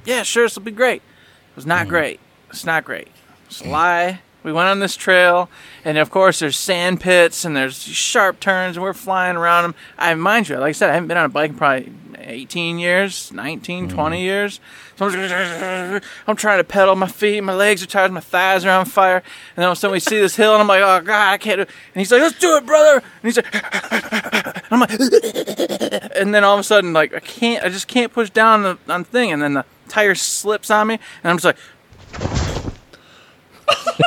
yeah, 0.04 0.22
sure, 0.22 0.44
this 0.44 0.56
will 0.56 0.62
be 0.62 0.70
great. 0.70 1.02
It 1.50 1.56
was 1.56 1.66
not 1.66 1.84
hmm. 1.84 1.90
great. 1.90 2.20
It's 2.50 2.64
not 2.64 2.84
great. 2.84 3.08
It's 3.46 3.60
a 3.60 3.68
lie. 3.68 4.20
We 4.46 4.52
went 4.52 4.68
on 4.68 4.78
this 4.78 4.94
trail, 4.94 5.50
and 5.84 5.98
of 5.98 6.12
course, 6.12 6.38
there's 6.38 6.56
sand 6.56 7.00
pits 7.00 7.44
and 7.44 7.56
there's 7.56 7.82
sharp 7.82 8.38
turns, 8.38 8.76
and 8.76 8.84
we're 8.84 8.92
flying 8.92 9.36
around 9.36 9.64
them. 9.64 9.74
I 9.98 10.14
mind 10.14 10.48
you, 10.48 10.54
like 10.54 10.68
I 10.68 10.72
said, 10.72 10.88
I 10.88 10.94
haven't 10.94 11.08
been 11.08 11.16
on 11.16 11.24
a 11.24 11.28
bike 11.28 11.50
in 11.50 11.56
probably 11.56 11.92
18 12.16 12.78
years, 12.78 13.32
19, 13.32 13.88
mm-hmm. 13.88 13.96
20 13.96 14.22
years. 14.22 14.60
So 14.94 15.08
I'm, 15.08 16.00
I'm 16.28 16.36
trying 16.36 16.58
to 16.58 16.64
pedal 16.64 16.94
my 16.94 17.08
feet, 17.08 17.40
my 17.40 17.54
legs 17.54 17.82
are 17.82 17.86
tired, 17.86 18.12
my 18.12 18.20
thighs 18.20 18.64
are 18.64 18.70
on 18.70 18.84
fire. 18.84 19.16
And 19.16 19.24
then 19.56 19.64
all 19.64 19.72
of 19.72 19.78
a 19.78 19.80
sudden 19.80 19.92
we 19.94 19.98
see 19.98 20.20
this 20.20 20.36
hill, 20.36 20.52
and 20.52 20.60
I'm 20.60 20.68
like, 20.68 20.80
oh 20.80 21.00
god, 21.04 21.32
I 21.32 21.38
can't 21.38 21.56
do 21.56 21.62
it. 21.62 21.70
And 21.94 22.00
he's 22.00 22.12
like, 22.12 22.22
let's 22.22 22.38
do 22.38 22.56
it, 22.56 22.64
brother. 22.64 23.02
And 23.22 23.24
he's 23.24 23.36
like, 23.36 23.52
and 23.52 24.64
I'm 24.70 24.78
like, 24.78 24.90
and 26.14 26.32
then 26.32 26.44
all 26.44 26.54
of 26.54 26.60
a 26.60 26.62
sudden, 26.62 26.92
like, 26.92 27.12
I 27.12 27.18
can't, 27.18 27.64
I 27.64 27.68
just 27.68 27.88
can't 27.88 28.12
push 28.12 28.30
down 28.30 28.62
the 28.62 28.78
on 28.88 29.02
the 29.02 29.08
thing, 29.08 29.32
and 29.32 29.42
then 29.42 29.54
the 29.54 29.64
tire 29.88 30.14
slips 30.14 30.70
on 30.70 30.86
me, 30.86 31.00
and 31.24 31.30
I'm 31.32 31.36
just 31.36 31.44
like, 31.44 32.55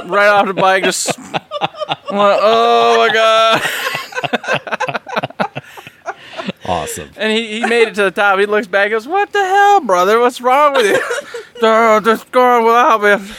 right 0.05 0.27
off 0.27 0.47
the 0.47 0.53
bike, 0.53 0.83
just, 0.83 1.17
I'm 1.17 1.31
like, 1.31 2.39
oh 2.41 2.97
my 2.97 3.13
god. 3.13 3.61
awesome. 6.65 7.09
And 7.17 7.31
he, 7.31 7.59
he 7.59 7.65
made 7.65 7.89
it 7.89 7.95
to 7.95 8.03
the 8.03 8.11
top. 8.11 8.39
He 8.39 8.45
looks 8.45 8.67
back 8.67 8.85
and 8.85 8.91
goes, 8.91 9.07
What 9.07 9.31
the 9.31 9.43
hell, 9.43 9.81
brother? 9.81 10.19
What's 10.19 10.41
wrong 10.41 10.73
with 10.73 10.85
you? 10.85 10.99
oh, 11.61 11.99
just 11.99 12.31
going 12.31 12.65
without 12.65 13.01
me. 13.01 13.33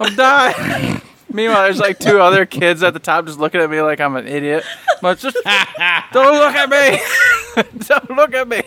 I'm 0.00 0.14
dying. 0.14 1.02
Meanwhile, 1.38 1.62
there's 1.62 1.78
like 1.78 2.00
two 2.00 2.18
other 2.20 2.46
kids 2.46 2.82
at 2.82 2.94
the 2.94 2.98
top 2.98 3.24
just 3.26 3.38
looking 3.38 3.60
at 3.60 3.70
me 3.70 3.80
like 3.80 4.00
I'm 4.00 4.16
an 4.16 4.26
idiot. 4.26 4.64
But 5.00 5.20
just 5.20 5.36
don't 6.12 6.34
look 6.34 6.52
at 6.52 6.68
me. 6.68 7.00
don't 7.86 8.10
look 8.10 8.34
at 8.34 8.48
me. 8.48 8.62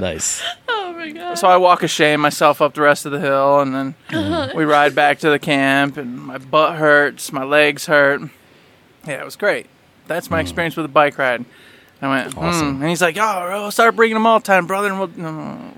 Nice. 0.00 0.40
Oh 0.68 0.92
my 0.92 1.10
god. 1.10 1.34
So 1.34 1.48
I 1.48 1.56
walk 1.56 1.82
of 1.82 1.90
shame 1.90 2.20
myself 2.20 2.62
up 2.62 2.74
the 2.74 2.82
rest 2.82 3.04
of 3.04 3.10
the 3.10 3.18
hill, 3.18 3.58
and 3.58 3.74
then 3.74 4.54
we 4.54 4.64
ride 4.64 4.94
back 4.94 5.18
to 5.18 5.30
the 5.30 5.40
camp, 5.40 5.96
and 5.96 6.20
my 6.20 6.38
butt 6.38 6.76
hurts, 6.76 7.32
my 7.32 7.42
legs 7.42 7.86
hurt. 7.86 8.20
Yeah, 9.04 9.20
it 9.20 9.24
was 9.24 9.34
great. 9.34 9.66
That's 10.06 10.30
my 10.30 10.38
experience 10.38 10.76
with 10.76 10.86
a 10.86 10.88
bike 10.88 11.18
ride. 11.18 11.44
I 12.00 12.08
went, 12.08 12.38
Awesome. 12.38 12.76
hmm. 12.76 12.82
and 12.82 12.90
he's 12.90 13.02
like, 13.02 13.16
"Oh, 13.18 13.48
we'll 13.48 13.72
start 13.72 13.96
bringing 13.96 14.14
them 14.14 14.24
all 14.24 14.38
the 14.38 14.44
time, 14.44 14.68
brother." 14.68 14.86
And 14.88 15.00
we'll 15.00 15.10
no, 15.16 15.72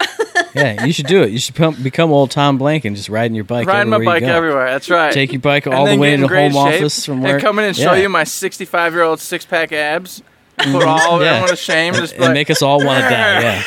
Yeah, 0.54 0.84
you 0.86 0.92
should 0.92 1.06
do 1.06 1.22
it. 1.22 1.30
You 1.32 1.38
should 1.38 1.54
become, 1.54 1.74
become 1.82 2.10
old 2.10 2.30
Tom 2.30 2.56
Blank 2.56 2.86
and 2.86 2.96
just 2.96 3.10
riding 3.10 3.34
your 3.34 3.44
bike. 3.44 3.66
riding 3.66 3.90
my 3.90 3.96
everywhere 3.96 4.16
you 4.16 4.20
bike 4.20 4.28
go. 4.28 4.36
everywhere. 4.36 4.70
That's 4.70 4.88
right. 4.88 5.12
Take 5.12 5.32
your 5.32 5.40
bike 5.40 5.66
all 5.66 5.84
the 5.86 5.96
way 5.98 6.16
to 6.16 6.22
the 6.22 6.28
home 6.28 6.56
office 6.56 7.04
from 7.04 7.20
work. 7.22 7.32
and 7.32 7.42
come 7.42 7.58
in 7.58 7.66
and 7.66 7.76
show 7.76 7.92
Yeah. 7.92 8.02
you 8.02 8.08
my 8.08 8.24
65 8.24 8.94
year 8.94 9.02
old 9.02 9.20
six 9.20 9.44
pack 9.44 9.72
abs. 9.72 10.22
Put 10.56 10.66
mm-hmm. 10.68 10.88
all 10.88 11.16
of 11.16 11.22
Yeah. 11.22 11.32
everyone 11.32 11.50
to 11.50 11.56
shame. 11.56 11.92
Just 11.94 12.14
and 12.14 12.22
like- 12.24 12.32
make 12.32 12.50
us 12.50 12.62
all 12.62 12.82
want 12.82 13.04
to 13.04 13.10
die. 13.10 13.64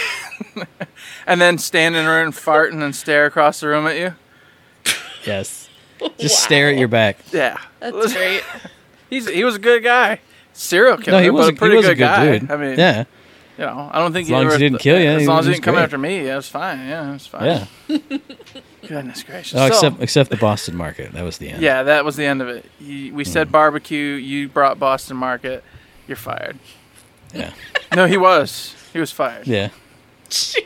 Yeah. 0.56 0.66
and 1.28 1.40
then 1.40 1.60
stand 1.60 1.96
in 1.96 2.06
there 2.06 2.24
and 2.24 2.34
fart 2.34 2.74
and 2.74 2.82
then 2.82 2.94
stare 2.94 3.28
across 3.28 3.60
the 3.60 3.68
room 3.68 3.86
at 3.86 3.98
you. 3.98 4.16
Yes. 5.26 5.70
Just 6.18 6.44
stare 6.44 6.70
at 6.70 6.78
your 6.78 6.88
back. 6.88 7.18
Yeah, 7.32 7.58
That's 7.80 8.14
great. 8.14 8.44
He's 9.10 9.30
he 9.30 9.44
was 9.44 9.56
a 9.56 9.60
good 9.60 9.84
guy. 9.84 10.22
Serial 10.54 10.98
killer, 10.98 11.18
No, 11.18 11.24
he 11.24 11.30
was 11.30 11.48
a 11.48 11.52
a, 11.52 11.56
pretty 11.56 11.74
he 11.74 11.78
was 11.78 11.86
good, 11.86 11.92
a 11.92 11.96
good 11.96 12.04
guy. 12.04 12.38
dude. 12.40 12.52
I 12.52 12.58
mean, 12.58 12.80
yeah, 12.80 13.04
you 13.60 13.66
know, 13.66 13.90
I 13.92 14.00
don't 14.00 14.14
think 14.14 14.28
As 14.28 14.32
long 14.32 14.48
as 14.48 14.54
he 14.54 14.60
didn't 14.60 14.80
kill 14.80 15.00
you, 15.00 15.08
As 15.10 15.28
long 15.28 15.40
as 15.40 15.46
he 15.46 15.52
didn't 15.52 15.64
come 15.66 15.76
great. 15.76 15.84
after 15.84 15.98
me, 15.98 16.26
yeah, 16.26 16.34
it 16.34 16.36
was 16.38 16.48
fine. 16.48 16.80
Yeah, 16.88 17.10
it 17.10 17.14
was 17.14 17.28
fine. 17.28 17.68
yeah. 17.90 17.98
Goodness 18.88 19.24
gracious. 19.24 19.54
Oh, 19.60 19.68
So- 19.68 19.74
except 19.74 20.02
except 20.02 20.30
the 20.30 20.38
Boston 20.38 20.76
market. 20.76 21.12
That 21.12 21.24
was 21.24 21.38
the 21.38 21.50
end. 21.50 21.62
yeah, 21.62 21.84
that 21.84 22.06
was 22.06 22.16
the 22.16 22.26
end 22.26 22.42
of 22.42 22.48
it. 22.48 22.66
You, 22.80 23.14
we 23.14 23.24
Hmm. 23.26 23.30
said 23.30 23.52
barbecue. 23.52 24.14
You 24.16 24.48
brought 24.50 24.80
Boston 24.80 25.18
Market. 25.18 25.64
You're 26.08 26.16
fired. 26.18 26.58
Yeah. 27.34 27.52
No, 27.96 28.06
he 28.06 28.18
was. 28.18 28.76
He 28.94 29.00
was 29.00 29.12
fired. 29.12 29.48
Yeah. 29.48 29.70
Jesus. 30.30 30.62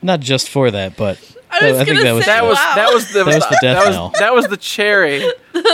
Not 0.00 0.20
just 0.20 0.48
for 0.48 0.70
that, 0.70 0.96
but 0.96 1.18
I 1.50 1.70
was 1.70 1.80
I 1.80 1.84
think 1.84 2.00
that 2.00 2.12
was 2.12 2.24
say, 2.24 2.30
That 2.32 2.44
was 2.44 2.58
that 2.58 2.92
was 2.94 3.12
the 3.12 3.24
That 3.24 3.34
was 3.34 3.44
the 3.44 3.58
death 3.60 3.84
that 3.84 4.00
was, 4.00 4.18
that 4.18 4.34
was 4.34 4.46
the 4.48 4.56
cherry 4.56 5.22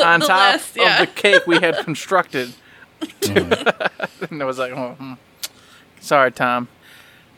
on 0.04 0.20
top 0.20 0.28
last, 0.28 0.76
yeah. 0.76 1.02
of 1.02 1.08
the 1.08 1.14
cake 1.14 1.46
we 1.46 1.58
had 1.60 1.78
constructed. 1.84 2.52
Mm-hmm. 3.00 4.24
and 4.32 4.42
it 4.42 4.44
was 4.44 4.58
like, 4.58 4.72
oh, 4.72 4.94
hmm. 4.98 5.12
Sorry, 6.00 6.32
Tom. 6.32 6.68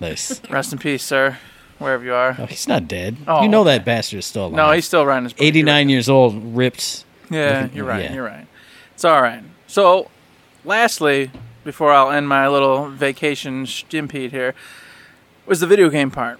nice. 0.00 0.40
Rest 0.50 0.72
in 0.72 0.78
peace, 0.78 1.02
sir, 1.02 1.38
wherever 1.78 2.02
you 2.04 2.14
are. 2.14 2.36
Oh, 2.38 2.46
he's 2.46 2.66
not 2.68 2.88
dead. 2.88 3.16
Oh, 3.28 3.42
you 3.42 3.48
know 3.48 3.64
that 3.64 3.84
bastard 3.84 4.18
is 4.20 4.26
still 4.26 4.46
alive. 4.46 4.56
No, 4.56 4.72
he's 4.72 4.86
still 4.86 5.04
riding 5.06 5.24
his 5.24 5.32
bike. 5.32 5.42
89 5.42 5.88
years 5.88 6.08
old, 6.08 6.56
ripped. 6.56 7.04
Yeah, 7.30 7.62
Looking- 7.62 7.76
you're 7.76 7.86
right. 7.86 8.02
yeah. 8.04 8.12
You're 8.14 8.24
right. 8.24 8.46
It's 8.94 9.04
all 9.04 9.22
right. 9.22 9.42
So, 9.66 10.08
lastly, 10.64 11.30
before 11.64 11.92
I'll 11.92 12.10
end 12.10 12.28
my 12.28 12.48
little 12.48 12.88
vacation 12.88 13.64
stimpede 13.66 14.30
here, 14.32 14.54
was 15.46 15.60
the 15.60 15.66
video 15.66 15.88
game 15.88 16.10
part. 16.10 16.38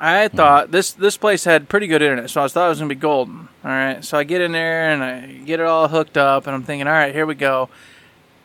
I 0.00 0.26
Hmm. 0.28 0.36
thought 0.36 0.70
this 0.72 0.92
this 0.92 1.16
place 1.16 1.44
had 1.44 1.68
pretty 1.68 1.86
good 1.86 2.02
internet, 2.02 2.28
so 2.30 2.42
I 2.42 2.48
thought 2.48 2.66
it 2.66 2.70
was 2.70 2.78
gonna 2.78 2.88
be 2.88 2.94
golden. 2.96 3.48
All 3.64 3.70
right, 3.70 4.04
so 4.04 4.18
I 4.18 4.24
get 4.24 4.40
in 4.40 4.50
there 4.52 4.90
and 4.90 5.04
I 5.04 5.20
get 5.46 5.60
it 5.60 5.66
all 5.66 5.86
hooked 5.88 6.18
up, 6.18 6.46
and 6.48 6.54
I'm 6.56 6.64
thinking, 6.64 6.88
all 6.88 6.92
right, 6.92 7.14
here 7.14 7.24
we 7.24 7.34
go. 7.36 7.68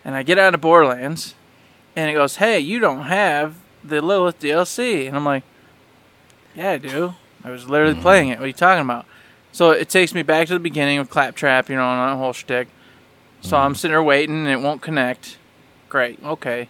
And 0.05 0.13
I 0.15 0.21
get 0.23 0.37
out 0.37 0.53
of 0.53 0.61
Borderlands, 0.61 1.33
and 1.97 2.09
it 2.09 2.13
goes, 2.13 2.37
hey, 2.37 2.59
you 2.59 2.79
don't 2.79 3.03
have 3.03 3.55
the 3.83 4.01
Lilith 4.01 4.39
DLC, 4.39 5.07
and 5.07 5.15
I'm 5.17 5.25
like, 5.25 5.43
yeah, 6.55 6.71
I 6.71 6.77
do. 6.77 7.15
I 7.43 7.49
was 7.51 7.67
literally 7.67 7.95
Hmm. 7.95 8.01
playing 8.01 8.29
it. 8.29 8.39
What 8.39 8.45
are 8.45 8.47
you 8.47 8.53
talking 8.53 8.83
about? 8.83 9.05
So 9.51 9.71
it 9.71 9.89
takes 9.89 10.13
me 10.13 10.21
back 10.21 10.47
to 10.47 10.53
the 10.53 10.59
beginning 10.59 10.99
of 10.99 11.09
Claptrap, 11.09 11.69
you 11.69 11.75
know, 11.75 11.89
and 11.89 12.11
that 12.11 12.17
whole 12.17 12.33
shtick. 12.33 12.67
So 13.41 13.57
I'm 13.57 13.75
sitting 13.75 13.91
there 13.93 14.03
waiting, 14.03 14.35
and 14.45 14.47
it 14.47 14.61
won't 14.61 14.81
connect. 14.81 15.37
Great, 15.89 16.19
okay. 16.23 16.69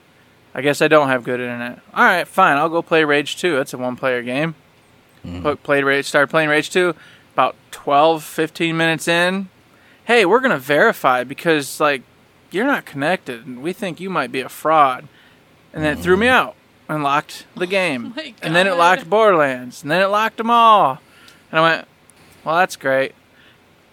I 0.56 0.62
guess 0.62 0.82
I 0.82 0.88
don't 0.88 1.08
have 1.10 1.24
good 1.24 1.40
internet. 1.40 1.80
All 1.94 2.04
right, 2.06 2.28
fine. 2.28 2.58
I'll 2.58 2.70
go 2.70 2.82
play 2.82 3.04
Rage 3.04 3.38
2. 3.38 3.60
It's 3.60 3.74
a 3.74 3.78
one-player 3.78 4.24
game. 4.24 4.56
Put, 5.42 5.62
played 5.64 5.84
Rage, 5.84 6.06
started 6.06 6.30
playing 6.30 6.50
Rage 6.50 6.70
2. 6.70 6.96
About 7.34 7.56
12, 7.72 8.24
15 8.24 8.76
minutes 8.78 9.08
in, 9.08 9.50
hey, 10.06 10.26
we're 10.26 10.40
gonna 10.40 10.58
verify 10.58 11.24
because 11.24 11.80
like 11.80 12.02
you're 12.50 12.66
not 12.66 12.86
connected, 12.86 13.46
and 13.46 13.62
we 13.62 13.74
think 13.74 14.00
you 14.00 14.10
might 14.10 14.32
be 14.32 14.40
a 14.40 14.50
fraud. 14.50 15.08
And 15.78 15.86
then 15.86 15.96
it 15.96 16.02
threw 16.02 16.18
me 16.18 16.28
out 16.28 16.56
and 16.90 17.04
locked 17.04 17.46
the 17.54 17.66
oh 17.66 17.68
game. 17.68 18.14
my 18.16 18.34
and 18.42 18.56
then 18.56 18.66
it 18.66 18.72
locked 18.72 19.08
Borderlands, 19.08 19.84
and 19.84 19.92
then 19.92 20.02
it 20.02 20.08
locked 20.08 20.38
them 20.38 20.50
all. 20.50 20.98
And 21.52 21.60
I 21.60 21.62
went, 21.62 21.88
well, 22.44 22.56
that's 22.56 22.76
great. 22.76 23.14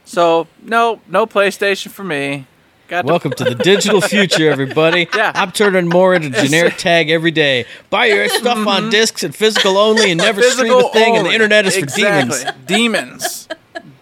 So 0.06 0.48
no, 0.62 1.02
no 1.06 1.26
PlayStation 1.26 1.90
for 1.90 2.02
me. 2.02 2.46
Got 2.88 3.04
Welcome 3.04 3.32
to 3.32 3.44
the 3.44 3.54
digital 3.54 4.00
future, 4.14 4.50
everybody. 4.50 5.08
Yeah. 5.14 5.32
I'm 5.34 5.52
turning 5.52 5.90
more 5.90 6.14
into 6.14 6.30
generic 6.30 6.78
tag 6.78 7.10
every 7.10 7.30
day. 7.30 7.66
Buy 7.90 8.06
your 8.06 8.28
mm-hmm. 8.28 8.36
stuff 8.38 8.66
on 8.66 8.88
discs 8.88 9.22
and 9.22 9.36
physical 9.36 9.76
only, 9.76 10.10
and 10.10 10.16
never 10.16 10.40
stream 10.40 10.72
a 10.72 10.88
thing. 10.88 11.18
And 11.18 11.26
the 11.26 11.32
internet 11.32 11.66
is 11.66 11.76
for 11.76 11.84
demons. 11.84 12.46
Demons. 12.64 13.48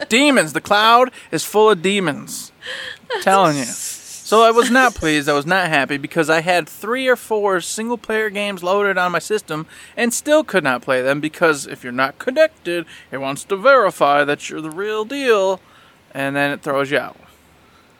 demons. 0.09 0.53
The 0.53 0.61
cloud 0.61 1.11
is 1.33 1.45
full 1.45 1.71
of 1.71 1.83
demons. 1.83 2.53
I'm 3.13 3.23
telling 3.23 3.57
you. 3.57 3.65
So 4.33 4.41
I 4.41 4.51
was 4.51 4.71
not 4.71 4.95
pleased. 4.95 5.29
I 5.29 5.35
was 5.35 5.45
not 5.45 5.69
happy 5.69 5.99
because 5.99 6.31
I 6.31 6.41
had 6.41 6.67
three 6.67 7.07
or 7.07 7.17
four 7.17 7.61
single 7.61 7.99
player 7.99 8.31
games 8.31 8.63
loaded 8.63 8.97
on 8.97 9.13
my 9.13 9.19
system 9.19 9.67
and 9.95 10.11
still 10.15 10.43
could 10.43 10.65
not 10.65 10.81
play 10.81 11.03
them 11.03 11.21
because 11.21 11.67
if 11.67 11.85
you're 11.85 11.93
not 11.93 12.19
connected, 12.19 12.87
it 13.11 13.19
wants 13.19 13.45
to 13.45 13.57
verify 13.57 14.25
that 14.25 14.49
you're 14.49 14.63
the 14.63 14.71
real 14.71 15.05
deal 15.05 15.61
and 16.13 16.35
then 16.35 16.51
it 16.51 16.63
throws 16.63 16.91
you 16.91 16.97
out. 16.97 17.19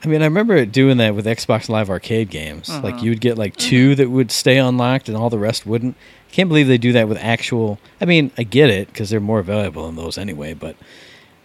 I 0.03 0.07
mean, 0.07 0.23
I 0.23 0.25
remember 0.25 0.55
it 0.55 0.71
doing 0.71 0.97
that 0.97 1.13
with 1.13 1.27
Xbox 1.27 1.69
Live 1.69 1.91
Arcade 1.91 2.31
games. 2.31 2.67
Uh-huh. 2.67 2.81
Like 2.81 3.03
you 3.03 3.11
would 3.11 3.21
get 3.21 3.37
like 3.37 3.55
2 3.57 3.93
that 3.93 4.09
would 4.09 4.31
stay 4.31 4.57
unlocked, 4.57 5.07
and 5.07 5.15
all 5.15 5.29
the 5.29 5.37
rest 5.37 5.67
wouldn't. 5.67 5.95
Can't 6.31 6.49
believe 6.49 6.67
they 6.67 6.79
do 6.79 6.93
that 6.93 7.07
with 7.07 7.19
actual. 7.19 7.77
I 8.01 8.05
mean, 8.05 8.31
I 8.39 8.43
get 8.43 8.71
it 8.71 8.87
because 8.87 9.11
they're 9.11 9.19
more 9.19 9.43
valuable 9.43 9.85
than 9.85 9.97
those 9.97 10.17
anyway, 10.17 10.55
but 10.55 10.77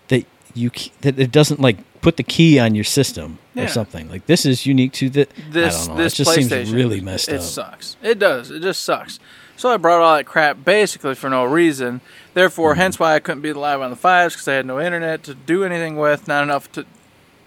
that 0.09 0.25
you 0.55 0.71
that 1.03 1.19
it 1.19 1.31
doesn't 1.31 1.61
like 1.61 1.77
put 2.01 2.17
the 2.17 2.23
key 2.23 2.59
on 2.59 2.75
your 2.75 2.85
system 2.85 3.39
Yeah. 3.55 3.65
or 3.65 3.69
something. 3.69 4.09
Like 4.11 4.27
this 4.27 4.45
is 4.47 4.67
unique 4.67 4.93
to 4.95 5.11
the. 5.11 5.29
this 5.51 5.75
I 5.85 5.87
don't 5.87 5.97
know. 5.97 6.03
this 6.03 6.13
it 6.15 6.25
just 6.25 6.35
seems 6.35 6.73
really 6.73 7.01
messed 7.01 7.29
it 7.29 7.37
up. 7.37 7.41
It 7.41 7.45
sucks. 7.45 7.97
It 8.03 8.19
does. 8.19 8.51
It 8.51 8.61
just 8.63 8.85
sucks. 8.85 9.19
So 9.57 9.71
I 9.71 9.77
brought 9.77 10.01
all 10.03 10.17
that 10.17 10.25
crap 10.27 10.65
basically 10.65 11.15
for 11.17 11.29
no 11.29 11.45
reason. 11.45 12.01
Therefore, 12.35 12.73
Mm-hmm. 12.73 12.81
hence 12.81 12.99
why 13.01 13.15
I 13.15 13.19
couldn't 13.19 13.43
be 13.43 13.53
live 13.53 13.81
on 13.81 13.91
the 13.91 13.97
fives 13.97 14.35
because 14.35 14.47
I 14.49 14.55
had 14.55 14.67
no 14.67 14.81
internet 14.81 15.23
to 15.25 15.35
do 15.35 15.65
anything 15.65 15.97
with, 15.97 16.29
not 16.29 16.43
enough 16.45 16.71
to 16.73 16.87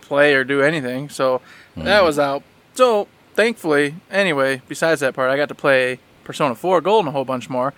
play 0.02 0.34
or 0.34 0.44
do 0.44 0.62
anything. 0.62 1.10
So 1.10 1.40
Mm-hmm. 1.78 1.86
that 1.86 2.04
was 2.04 2.20
out. 2.20 2.44
So 2.74 3.08
thankfully, 3.34 3.96
anyway, 4.12 4.62
besides 4.68 5.00
that 5.00 5.14
part, 5.14 5.30
I 5.32 5.38
got 5.38 5.48
to 5.50 5.56
play 5.56 6.00
Persona 6.26 6.54
4 6.54 6.82
Gold 6.82 7.06
and 7.06 7.10
a 7.10 7.12
whole 7.12 7.24
bunch 7.26 7.50
more. 7.50 7.74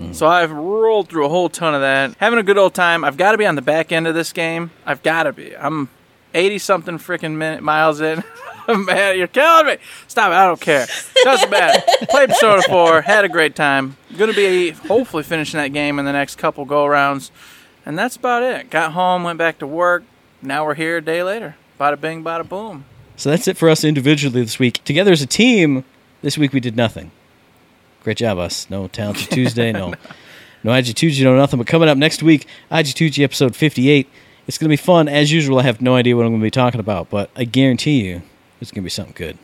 Mm. 0.00 0.14
So 0.14 0.26
I've 0.26 0.50
rolled 0.50 1.08
through 1.08 1.26
a 1.26 1.28
whole 1.28 1.48
ton 1.48 1.74
of 1.74 1.80
that, 1.82 2.14
having 2.18 2.38
a 2.38 2.42
good 2.42 2.58
old 2.58 2.74
time. 2.74 3.04
I've 3.04 3.16
got 3.16 3.32
to 3.32 3.38
be 3.38 3.46
on 3.46 3.54
the 3.54 3.62
back 3.62 3.92
end 3.92 4.06
of 4.08 4.14
this 4.16 4.32
game. 4.32 4.70
I've 4.84 5.02
got 5.02 5.24
to 5.24 5.32
be. 5.32 5.56
I'm 5.56 5.88
80 6.34 6.58
something 6.58 6.98
freaking 6.98 7.36
minute 7.36 7.62
miles 7.62 8.00
in. 8.00 8.22
Man, 8.68 9.18
you're 9.18 9.26
killing 9.26 9.66
me. 9.66 9.76
Stop 10.06 10.30
it. 10.30 10.34
I 10.34 10.46
don't 10.46 10.60
care. 10.60 10.86
Doesn't 11.24 11.50
matter. 11.50 11.82
Played 12.08 12.28
Persona 12.28 12.62
4. 12.62 13.02
Had 13.02 13.24
a 13.24 13.28
great 13.28 13.56
time. 13.56 13.96
Gonna 14.16 14.32
be 14.32 14.70
hopefully 14.70 15.22
finishing 15.22 15.58
that 15.58 15.72
game 15.72 15.98
in 15.98 16.04
the 16.04 16.12
next 16.12 16.36
couple 16.36 16.64
go 16.64 16.86
rounds. 16.86 17.32
And 17.84 17.98
that's 17.98 18.16
about 18.16 18.42
it. 18.42 18.70
Got 18.70 18.92
home, 18.92 19.24
went 19.24 19.38
back 19.38 19.58
to 19.58 19.66
work. 19.66 20.04
Now 20.42 20.64
we're 20.64 20.74
here 20.74 20.98
a 20.98 21.02
day 21.02 21.22
later. 21.22 21.56
Bada 21.78 22.00
bing, 22.00 22.22
bada 22.22 22.48
boom. 22.48 22.84
So 23.16 23.30
that's 23.30 23.48
it 23.48 23.56
for 23.56 23.68
us 23.68 23.84
individually 23.84 24.42
this 24.42 24.58
week. 24.58 24.82
Together 24.84 25.12
as 25.12 25.22
a 25.22 25.26
team, 25.26 25.84
this 26.22 26.38
week 26.38 26.52
we 26.52 26.60
did 26.60 26.76
nothing. 26.76 27.10
Great 28.02 28.18
job, 28.18 28.38
us. 28.38 28.68
No 28.70 28.88
Talented 28.88 29.30
Tuesday, 29.30 29.72
no 29.72 29.94
no 30.64 30.72
IG 30.72 30.94
Tuesday, 30.94 31.24
no 31.24 31.36
nothing. 31.36 31.58
But 31.58 31.66
coming 31.66 31.88
up 31.88 31.98
next 31.98 32.22
week, 32.22 32.46
IG 32.70 32.86
Tuesday 32.94 33.24
episode 33.24 33.56
58. 33.56 34.08
It's 34.50 34.58
going 34.58 34.66
to 34.66 34.72
be 34.72 34.76
fun. 34.76 35.06
As 35.06 35.30
usual, 35.30 35.60
I 35.60 35.62
have 35.62 35.80
no 35.80 35.94
idea 35.94 36.16
what 36.16 36.26
I'm 36.26 36.32
going 36.32 36.40
to 36.40 36.44
be 36.44 36.50
talking 36.50 36.80
about, 36.80 37.08
but 37.08 37.30
I 37.36 37.44
guarantee 37.44 38.04
you 38.04 38.22
it's 38.60 38.72
going 38.72 38.82
to 38.82 38.86
be 38.86 38.90
something 38.90 39.14
good. 39.16 39.38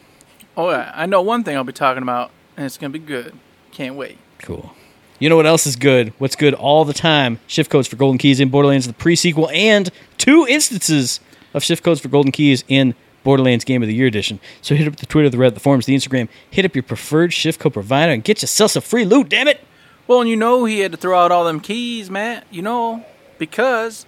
Oh, 0.57 0.69
yeah. 0.69 0.91
I 0.97 1.07
know 1.07 1.23
one 1.23 1.45
thing 1.45 1.57
I'll 1.57 1.63
be 1.63 1.73
talking 1.73 2.03
about, 2.03 2.33
and 2.57 2.67
it's 2.67 2.77
gonna 2.77 2.91
be 2.91 2.99
good. 2.99 3.33
Can't 3.71 3.95
wait. 3.95 4.19
Cool. 4.39 4.75
You 5.21 5.29
know 5.29 5.37
what 5.37 5.47
else 5.47 5.65
is 5.65 5.77
good? 5.77 6.13
What's 6.19 6.35
good 6.35 6.55
all 6.55 6.85
the 6.85 6.93
time? 6.93 7.39
Shift 7.47 7.71
codes 7.71 7.87
for 7.87 7.95
Golden 7.95 8.19
Keys 8.19 8.41
in 8.41 8.49
Borderlands, 8.49 8.89
the 8.89 8.95
prequel, 8.95 9.55
and 9.55 9.93
two 10.19 10.45
instances 10.49 11.21
of 11.55 11.63
shift 11.63 11.85
codes 11.85 12.01
for 12.01 12.09
Golden 12.09 12.33
Keys 12.33 12.65
in 12.67 12.97
Borderlands 13.23 13.65
Game 13.65 13.85
of 13.85 13.87
the 13.87 13.95
Year 13.95 14.09
edition. 14.09 14.41
So 14.61 14.75
hit 14.75 14.89
up 14.89 14.97
the 14.97 15.07
Twitter, 15.07 15.31
the 15.31 15.37
Reddit, 15.37 15.55
the 15.55 15.61
forums, 15.61 15.87
the 15.87 15.95
Instagram. 15.95 16.29
Hit 16.51 16.65
up 16.65 16.75
your 16.75 16.83
preferred 16.83 17.33
shift 17.33 17.61
code 17.61 17.75
provider 17.75 18.11
and 18.11 18.25
get 18.25 18.43
yourself 18.43 18.73
some 18.73 18.83
free 18.83 19.05
loot. 19.05 19.29
Damn 19.29 19.47
it! 19.47 19.63
Well, 20.09 20.21
and 20.21 20.29
you 20.29 20.35
know 20.35 20.65
he 20.65 20.81
had 20.81 20.91
to 20.91 20.99
throw 20.99 21.17
out 21.17 21.31
all 21.31 21.45
them 21.45 21.61
keys, 21.61 22.11
Matt. 22.11 22.45
You 22.51 22.63
know, 22.63 23.05
because 23.39 24.05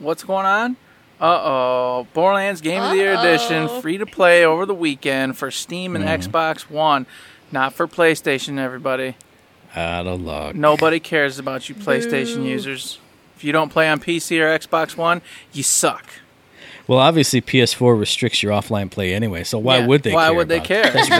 what's 0.00 0.24
going 0.24 0.46
on? 0.46 0.76
Uh 1.20 1.40
oh. 1.42 2.06
Borderlands 2.14 2.60
Game 2.60 2.82
of 2.82 2.90
the 2.90 2.96
Year 2.96 3.14
Edition, 3.14 3.68
free 3.82 3.98
to 3.98 4.06
play 4.06 4.44
over 4.44 4.64
the 4.64 4.74
weekend 4.74 5.36
for 5.36 5.50
Steam 5.50 5.94
and 5.94 6.04
Xbox 6.04 6.62
One, 6.70 7.06
not 7.52 7.74
for 7.74 7.86
PlayStation, 7.86 8.58
everybody. 8.58 9.16
Out 9.76 10.06
of 10.06 10.20
luck. 10.20 10.54
Nobody 10.56 10.98
cares 10.98 11.38
about 11.38 11.68
you 11.68 11.74
PlayStation 11.74 12.36
Boo. 12.36 12.44
users. 12.44 12.98
If 13.36 13.44
you 13.44 13.52
don't 13.52 13.68
play 13.70 13.88
on 13.88 14.00
PC 14.00 14.40
or 14.40 14.58
Xbox 14.58 14.96
One, 14.96 15.20
you 15.52 15.62
suck. 15.62 16.06
Well, 16.86 16.98
obviously 16.98 17.40
PS4 17.40 17.98
restricts 17.98 18.42
your 18.42 18.52
offline 18.52 18.90
play 18.90 19.14
anyway, 19.14 19.44
so 19.44 19.58
why 19.58 19.78
Yeah, 19.78 19.86
would 19.86 20.02
they? 20.02 20.12
why 20.12 20.26
care 20.28 20.34
would 20.34 20.48
they 20.48 20.60
care? 20.60 20.86
it? 20.88 20.92
That's 20.94 21.10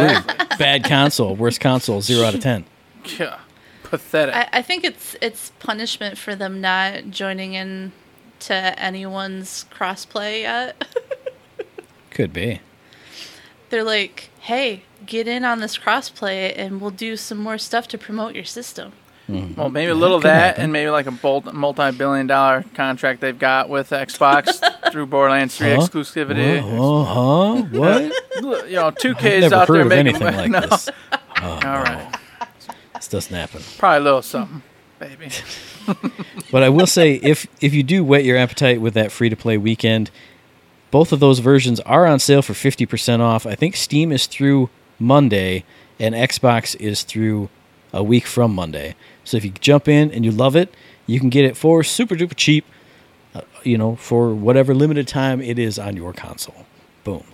rude. 0.49 0.59
Bad 0.59 0.83
console, 0.85 1.37
worst 1.37 1.61
console, 1.61 2.01
zero 2.01 2.27
out 2.27 2.35
of 2.35 2.40
ten. 2.40 2.64
Yeah. 3.19 3.38
Pathetic. 3.85 4.35
I, 4.35 4.49
I 4.53 4.62
think 4.62 4.85
it's 4.85 5.16
it's 5.23 5.51
punishment 5.59 6.16
for 6.19 6.35
them 6.35 6.61
not 6.61 7.11
joining 7.11 7.55
in 7.55 7.93
to 8.40 8.55
anyone's 8.55 9.64
crossplay 9.72 10.40
yet. 10.42 10.85
Could 12.11 12.33
be. 12.33 12.61
They're 13.70 13.85
like, 13.85 14.31
"Hey, 14.40 14.83
get 15.07 15.29
in 15.29 15.44
on 15.44 15.61
this 15.61 15.79
crossplay, 15.79 16.53
and 16.57 16.81
we'll 16.81 16.90
do 16.90 17.16
some 17.16 17.38
more 17.38 17.59
stuff 17.59 17.87
to 17.88 17.98
promote 17.98 18.35
your 18.35 18.44
system." 18.44 18.92
Mm-hmm. 19.29 19.55
Well, 19.61 19.70
maybe 19.70 19.92
a 19.92 19.94
little 19.94 20.16
of 20.16 20.24
that, 20.24 20.40
happen. 20.57 20.64
and 20.64 20.72
maybe 20.72 20.90
like 20.90 21.07
a 21.07 21.12
multi-billion-dollar 21.53 22.64
contract 22.74 23.20
they've 23.20 23.38
got 23.38 23.68
with 23.68 23.90
Xbox 23.90 24.59
through 24.90 25.07
Borderlands 25.07 25.57
3 25.57 25.68
Huh? 25.70 25.76
exclusivity. 25.76 26.61
Whoa, 26.61 27.05
huh? 27.05 27.62
What? 27.70 28.03
Uh, 28.44 28.64
you 28.64 28.74
know, 28.74 28.90
two 28.90 29.11
I've 29.18 29.44
Ks 29.48 29.53
out 29.53 29.68
there 29.68 29.83
of 29.83 29.87
making 29.87 30.16
anything 30.16 30.37
like 30.37 30.50
no, 30.50 30.61
this. 30.62 30.88
Oh, 31.40 31.48
All 31.48 31.61
no. 31.61 31.68
right, 31.81 32.16
This 32.94 33.07
doesn't 33.07 33.33
happen. 33.37 33.62
probably 33.79 33.98
a 33.98 34.00
little 34.00 34.22
something, 34.22 34.62
baby. 35.00 35.30
But 36.52 36.62
I 36.62 36.68
will 36.68 36.86
say, 36.86 37.14
if 37.14 37.46
if 37.60 37.74
you 37.74 37.82
do 37.82 38.04
whet 38.04 38.24
your 38.24 38.36
appetite 38.36 38.80
with 38.80 38.94
that 38.94 39.12
free 39.12 39.28
to 39.28 39.36
play 39.36 39.56
weekend, 39.56 40.10
both 40.90 41.12
of 41.12 41.20
those 41.20 41.38
versions 41.38 41.80
are 41.80 42.06
on 42.06 42.18
sale 42.18 42.42
for 42.42 42.54
fifty 42.54 42.86
percent 42.86 43.22
off. 43.22 43.46
I 43.46 43.54
think 43.54 43.76
Steam 43.76 44.12
is 44.12 44.26
through 44.26 44.68
Monday, 44.98 45.64
and 45.98 46.14
Xbox 46.14 46.78
is 46.80 47.02
through 47.02 47.48
a 47.92 48.02
week 48.02 48.26
from 48.26 48.54
Monday. 48.54 48.94
So 49.24 49.36
if 49.36 49.44
you 49.44 49.50
jump 49.50 49.88
in 49.88 50.10
and 50.10 50.24
you 50.24 50.30
love 50.32 50.56
it, 50.56 50.74
you 51.06 51.20
can 51.20 51.28
get 51.28 51.44
it 51.44 51.56
for 51.56 51.82
super 51.82 52.14
duper 52.14 52.36
cheap. 52.36 52.64
Uh, 53.32 53.42
you 53.62 53.78
know, 53.78 53.94
for 53.96 54.34
whatever 54.34 54.74
limited 54.74 55.06
time 55.06 55.40
it 55.40 55.58
is 55.58 55.78
on 55.78 55.96
your 55.96 56.12
console. 56.12 56.66
Boom. 57.04 57.24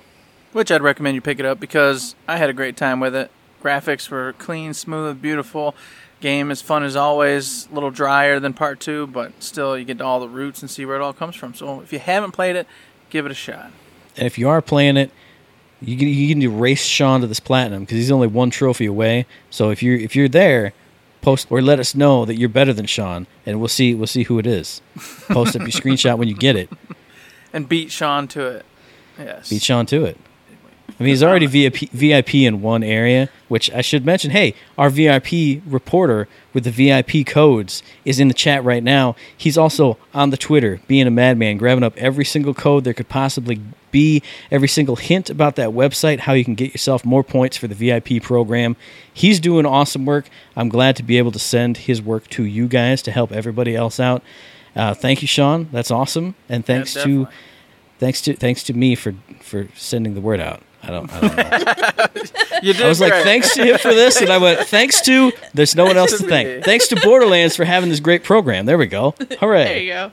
Which 0.53 0.71
I'd 0.71 0.83
recommend 0.83 1.15
you 1.15 1.23
pick 1.23 1.39
it 1.39 1.47
up 1.47 1.59
because 1.59 2.15
I 2.29 2.37
had 2.37 2.51
a 2.51 2.53
great 2.53 2.77
time 2.77 3.01
with 3.01 3.15
it. 3.15 3.31
Graphics 3.63 4.11
were 4.11 4.35
clean, 4.35 4.75
smooth, 4.75 5.23
beautiful. 5.23 5.75
Game 6.21 6.51
is 6.51 6.63
fun 6.63 6.83
as 6.83 6.97
always. 6.97 7.69
A 7.71 7.75
little 7.75 7.91
drier 7.91 8.41
than 8.41 8.55
part 8.55 8.81
two, 8.81 9.07
but 9.07 9.43
still 9.43 9.77
you 9.77 9.85
get 9.85 9.99
to 9.99 10.05
all 10.05 10.21
the 10.21 10.29
roots 10.29 10.63
and 10.63 10.71
see 10.71 10.87
where 10.87 10.97
it 10.97 11.03
all 11.03 11.13
comes 11.13 11.37
from. 11.37 11.55
So 11.55 11.81
if 11.81 11.93
you 11.93 11.99
haven't 11.99 12.33
played 12.33 12.57
it, 12.57 12.67
give 13.11 13.27
it 13.27 13.33
a 13.33 13.35
shot. 13.35 13.71
And 14.17 14.27
if 14.27 14.39
you 14.39 14.49
are 14.49 14.63
playing 14.63 14.97
it, 14.97 15.11
you 15.83 15.97
can, 15.99 16.09
you 16.09 16.35
can 16.35 16.59
race 16.59 16.85
Sean 16.85 17.21
to 17.21 17.27
this 17.27 17.41
platinum 17.41 17.83
because 17.83 17.99
he's 17.99 18.11
only 18.11 18.29
one 18.29 18.49
trophy 18.49 18.87
away. 18.87 19.27
So 19.51 19.71
if 19.71 19.83
you're 19.83 19.97
if 19.97 20.17
you're 20.17 20.29
there, 20.29 20.73
post 21.21 21.49
or 21.51 21.61
let 21.61 21.79
us 21.79 21.95
know 21.95 22.25
that 22.25 22.37
you're 22.37 22.49
better 22.49 22.73
than 22.73 22.87
Sean, 22.87 23.27
and 23.45 23.59
we'll 23.59 23.69
see 23.69 23.95
we'll 23.95 24.07
see 24.07 24.23
who 24.23 24.39
it 24.39 24.47
is. 24.47 24.81
Post 25.29 25.55
up 25.55 25.63
your 25.63 25.69
screenshot 25.83 26.17
when 26.17 26.29
you 26.29 26.35
get 26.35 26.57
it. 26.57 26.71
And 27.53 27.69
beat 27.69 27.91
Sean 27.91 28.27
to 28.29 28.47
it. 28.47 28.67
Yes. 29.19 29.51
Beat 29.51 29.63
Sean 29.63 29.87
to 29.87 30.05
it. 30.05 30.17
I 30.89 31.03
mean, 31.03 31.11
he's 31.11 31.23
already 31.23 31.47
VIP, 31.47 31.91
VIP 31.91 32.37
in 32.37 32.63
one 32.63 32.83
area, 32.83 33.29
which 33.49 33.71
I 33.71 33.83
should 33.83 34.07
mention. 34.07 34.31
Hey, 34.31 34.55
our 34.79 34.89
VIP 34.89 35.61
reporter 35.67 36.27
with 36.55 36.65
the 36.65 36.71
VIP 36.71 37.27
codes 37.27 37.83
is 38.05 38.19
in 38.19 38.29
the 38.29 38.35
chat 38.35 38.65
right 38.65 38.83
now. 38.83 39.15
He's 39.37 39.59
also 39.59 39.99
on 40.15 40.31
the 40.31 40.39
Twitter, 40.39 40.81
being 40.87 41.07
a 41.07 41.11
madman, 41.11 41.59
grabbing 41.59 41.85
up 41.85 41.97
every 41.99 42.25
single 42.25 42.55
code 42.55 42.85
there 42.85 42.95
could 42.95 43.11
possibly 43.11 43.61
be, 43.91 44.23
every 44.51 44.69
single 44.69 44.97
hint 44.97 45.29
about 45.29 45.57
that 45.57 45.71
website, 45.71 46.21
how 46.21 46.33
you 46.33 46.45
can 46.45 46.55
get 46.55 46.73
yourself 46.73 47.05
more 47.05 47.23
points 47.23 47.59
for 47.59 47.67
the 47.67 47.75
VIP 47.75 48.23
program. 48.23 48.75
He's 49.13 49.39
doing 49.39 49.67
awesome 49.67 50.07
work. 50.07 50.29
I'm 50.57 50.71
glad 50.71 50.97
to 50.97 51.03
be 51.03 51.19
able 51.19 51.33
to 51.33 51.39
send 51.39 51.77
his 51.77 52.01
work 52.01 52.27
to 52.29 52.45
you 52.45 52.69
guys 52.69 53.03
to 53.03 53.11
help 53.11 53.33
everybody 53.33 53.77
else 53.77 54.01
out. 54.01 54.23
Uh, 54.75 54.95
thank 54.95 55.21
you, 55.23 55.29
Sean. 55.29 55.69
That's 55.73 55.91
awesome, 55.91 56.35
and 56.49 56.65
thanks 56.65 56.95
to 56.95 57.29
thanks 57.99 58.21
to 58.23 58.35
thanks 58.35 58.63
to 58.65 58.75
me 58.75 58.95
for 58.95 59.15
for 59.41 59.69
sending 59.75 60.15
the 60.15 60.21
word 60.21 60.41
out. 60.41 60.63
I 60.87 60.91
don't. 60.91 61.13
I 61.13 61.21
don't 61.21 61.37
know. 61.37 62.23
You 62.63 62.73
did 62.73 62.83
I 62.83 62.89
was 62.89 63.01
like, 63.01 63.13
thanks 63.13 63.55
to 63.55 63.65
him 63.65 63.79
for 63.79 63.93
this, 63.93 64.21
and 64.21 64.31
I 64.31 64.39
went, 64.39 64.61
thanks 64.67 65.03
to. 65.03 65.31
There's 65.53 65.77
no 65.77 65.85
one 65.85 65.97
else 65.99 66.13
to 66.13 66.19
to 66.19 66.29
thank. 66.29 66.65
Thanks 66.65 66.89
to 66.89 67.01
Borderlands 67.01 67.55
for 67.55 67.65
having 67.65 67.91
this 67.91 68.01
great 68.01 68.25
program. 68.25 68.65
There 68.65 68.79
we 68.79 68.87
go. 68.87 69.15
Hooray! 69.41 69.65
There 69.65 69.79
you 69.79 69.93
go. 69.93 70.13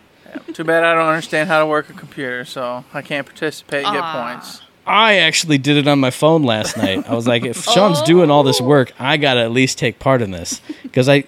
Too 0.53 0.63
bad 0.63 0.83
I 0.83 0.93
don't 0.93 1.07
understand 1.07 1.47
how 1.47 1.59
to 1.59 1.65
work 1.65 1.89
a 1.89 1.93
computer, 1.93 2.43
so 2.43 2.83
I 2.93 3.01
can't 3.01 3.25
participate 3.25 3.85
and 3.85 3.93
get 3.93 4.03
Aw. 4.03 4.33
points. 4.33 4.61
I 4.85 5.17
actually 5.19 5.57
did 5.57 5.77
it 5.77 5.87
on 5.87 5.99
my 5.99 6.09
phone 6.09 6.43
last 6.43 6.75
night. 6.75 7.07
I 7.07 7.15
was 7.15 7.27
like, 7.27 7.45
if 7.45 7.63
Sean's 7.73 8.01
oh. 8.01 8.05
doing 8.05 8.29
all 8.29 8.43
this 8.43 8.59
work, 8.59 8.91
I 8.99 9.15
got 9.17 9.35
to 9.35 9.41
at 9.41 9.51
least 9.51 9.77
take 9.77 9.99
part 9.99 10.21
in 10.21 10.31
this 10.31 10.61
because 10.81 11.07
I. 11.07 11.23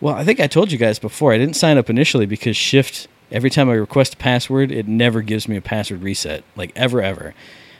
Well, 0.00 0.14
I 0.14 0.24
think 0.24 0.38
I 0.38 0.46
told 0.46 0.70
you 0.70 0.78
guys 0.78 0.98
before. 0.98 1.32
I 1.32 1.38
didn't 1.38 1.56
sign 1.56 1.78
up 1.78 1.90
initially 1.90 2.26
because 2.26 2.56
Shift 2.56 3.08
every 3.30 3.50
time 3.50 3.68
I 3.68 3.74
request 3.74 4.14
a 4.14 4.16
password, 4.16 4.70
it 4.70 4.86
never 4.86 5.22
gives 5.22 5.48
me 5.48 5.56
a 5.56 5.60
password 5.60 6.02
reset, 6.02 6.44
like 6.56 6.72
ever, 6.76 7.02
ever. 7.02 7.34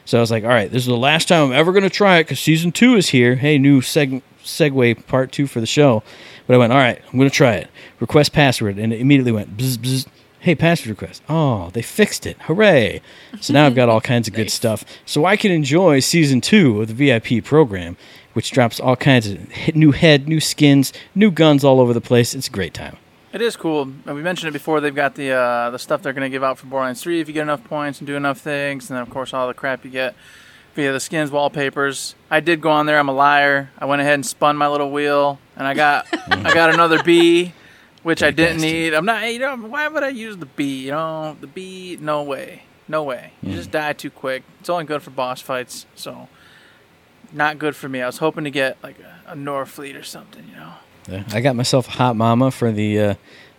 So 0.04 0.18
I 0.18 0.20
was 0.20 0.30
like, 0.30 0.44
all 0.44 0.50
right, 0.50 0.70
this 0.70 0.82
is 0.82 0.88
the 0.88 0.96
last 0.96 1.28
time 1.28 1.46
I'm 1.46 1.52
ever 1.52 1.72
going 1.72 1.84
to 1.84 1.90
try 1.90 2.18
it 2.18 2.24
because 2.24 2.40
season 2.40 2.72
two 2.72 2.94
is 2.96 3.08
here. 3.08 3.36
Hey, 3.36 3.58
new 3.58 3.80
seg- 3.80 4.22
segue 4.42 5.06
part 5.06 5.32
two 5.32 5.46
for 5.46 5.60
the 5.60 5.66
show. 5.66 6.02
But 6.46 6.54
I 6.54 6.58
went, 6.58 6.72
all 6.72 6.78
right, 6.78 7.00
I'm 7.10 7.18
going 7.18 7.30
to 7.30 7.34
try 7.34 7.54
it. 7.54 7.70
Request 8.00 8.32
password. 8.32 8.78
And 8.78 8.92
it 8.92 9.00
immediately 9.00 9.32
went, 9.32 9.56
bzz, 9.56 9.78
bzz. 9.78 10.06
hey, 10.40 10.54
password 10.54 10.90
request. 10.90 11.22
Oh, 11.28 11.70
they 11.72 11.80
fixed 11.80 12.26
it. 12.26 12.36
Hooray. 12.42 13.00
So 13.40 13.54
now 13.54 13.64
I've 13.64 13.74
got 13.74 13.88
all 13.88 14.02
kinds 14.02 14.28
of 14.28 14.34
good 14.34 14.50
stuff. 14.60 14.84
So 15.06 15.24
I 15.24 15.36
can 15.36 15.50
enjoy 15.50 16.00
season 16.00 16.42
two 16.42 16.82
of 16.82 16.88
the 16.88 16.94
VIP 16.94 17.42
program, 17.42 17.96
which 18.34 18.50
drops 18.50 18.78
all 18.78 18.96
kinds 18.96 19.26
of 19.26 19.74
new 19.74 19.92
head, 19.92 20.28
new 20.28 20.40
skins, 20.40 20.92
new 21.14 21.30
guns 21.30 21.64
all 21.64 21.80
over 21.80 21.94
the 21.94 22.00
place. 22.02 22.34
It's 22.34 22.48
a 22.48 22.50
great 22.50 22.74
time. 22.74 22.98
It 23.34 23.42
is 23.42 23.56
cool. 23.56 23.82
And 23.82 24.14
we 24.14 24.22
mentioned 24.22 24.48
it 24.48 24.52
before. 24.52 24.80
They've 24.80 24.94
got 24.94 25.16
the 25.16 25.32
uh, 25.32 25.70
the 25.70 25.78
stuff 25.78 26.02
they're 26.02 26.12
going 26.12 26.22
to 26.22 26.30
give 26.30 26.44
out 26.44 26.56
for 26.56 26.66
Borderlands 26.66 27.02
3 27.02 27.20
if 27.20 27.26
you 27.26 27.34
get 27.34 27.42
enough 27.42 27.64
points 27.64 27.98
and 27.98 28.06
do 28.06 28.14
enough 28.14 28.38
things, 28.38 28.88
and 28.88 28.96
then 28.96 29.02
of 29.02 29.10
course 29.10 29.34
all 29.34 29.48
the 29.48 29.54
crap 29.54 29.84
you 29.84 29.90
get 29.90 30.14
via 30.76 30.92
the 30.92 31.00
skins, 31.00 31.32
wallpapers. 31.32 32.14
I 32.30 32.38
did 32.38 32.60
go 32.60 32.70
on 32.70 32.86
there. 32.86 32.96
I'm 32.96 33.08
a 33.08 33.12
liar. 33.12 33.70
I 33.76 33.86
went 33.86 34.00
ahead 34.02 34.14
and 34.14 34.24
spun 34.24 34.56
my 34.56 34.68
little 34.68 34.92
wheel, 34.92 35.40
and 35.56 35.66
I 35.66 35.74
got 35.74 36.06
I 36.30 36.54
got 36.54 36.72
another 36.72 37.02
Bee, 37.02 37.52
which 38.04 38.22
I 38.22 38.30
didn't 38.30 38.58
bastard. 38.58 38.72
need. 38.72 38.94
I'm 38.94 39.04
not. 39.04 39.32
You 39.32 39.40
know, 39.40 39.56
why 39.56 39.88
would 39.88 40.04
I 40.04 40.10
use 40.10 40.36
the 40.36 40.46
Bee? 40.46 40.84
You 40.84 40.92
know, 40.92 41.36
the 41.40 41.48
Bee. 41.48 41.98
No 42.00 42.22
way. 42.22 42.62
No 42.86 43.02
way. 43.02 43.32
You 43.42 43.56
just 43.56 43.72
die 43.72 43.94
too 43.94 44.10
quick. 44.10 44.44
It's 44.60 44.70
only 44.70 44.84
good 44.84 45.02
for 45.02 45.10
boss 45.10 45.40
fights. 45.40 45.86
So. 45.96 46.28
Not 47.32 47.58
good 47.58 47.74
for 47.74 47.88
me. 47.88 48.00
I 48.00 48.06
was 48.06 48.18
hoping 48.18 48.44
to 48.44 48.50
get 48.52 48.80
like 48.80 49.00
a, 49.00 49.32
a 49.32 49.34
Norfleet 49.34 49.98
or 49.98 50.04
something, 50.04 50.46
you 50.48 50.54
know. 50.54 50.74
Yeah, 51.08 51.24
I 51.32 51.40
got 51.40 51.54
myself 51.56 51.88
a 51.88 51.92
hot 51.92 52.16
mama 52.16 52.50
for 52.50 52.72
the 52.72 52.98
uh, 52.98 53.14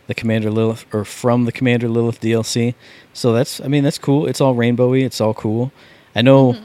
the 0.08 0.14
Commander 0.16 0.50
Lilith 0.52 0.86
or 0.94 1.06
from 1.06 1.46
the 1.46 1.52
Commander 1.52 1.88
Lilith 1.90 2.22
DLC. 2.22 2.74
So 3.14 3.34
that's 3.34 3.62
I 3.62 3.68
mean 3.68 3.84
that's 3.84 3.98
cool. 4.00 4.26
It's 4.28 4.42
all 4.42 4.56
rainbowy. 4.56 5.04
It's 5.04 5.22
all 5.22 5.34
cool. 5.34 5.72
I 6.16 6.22
know 6.22 6.58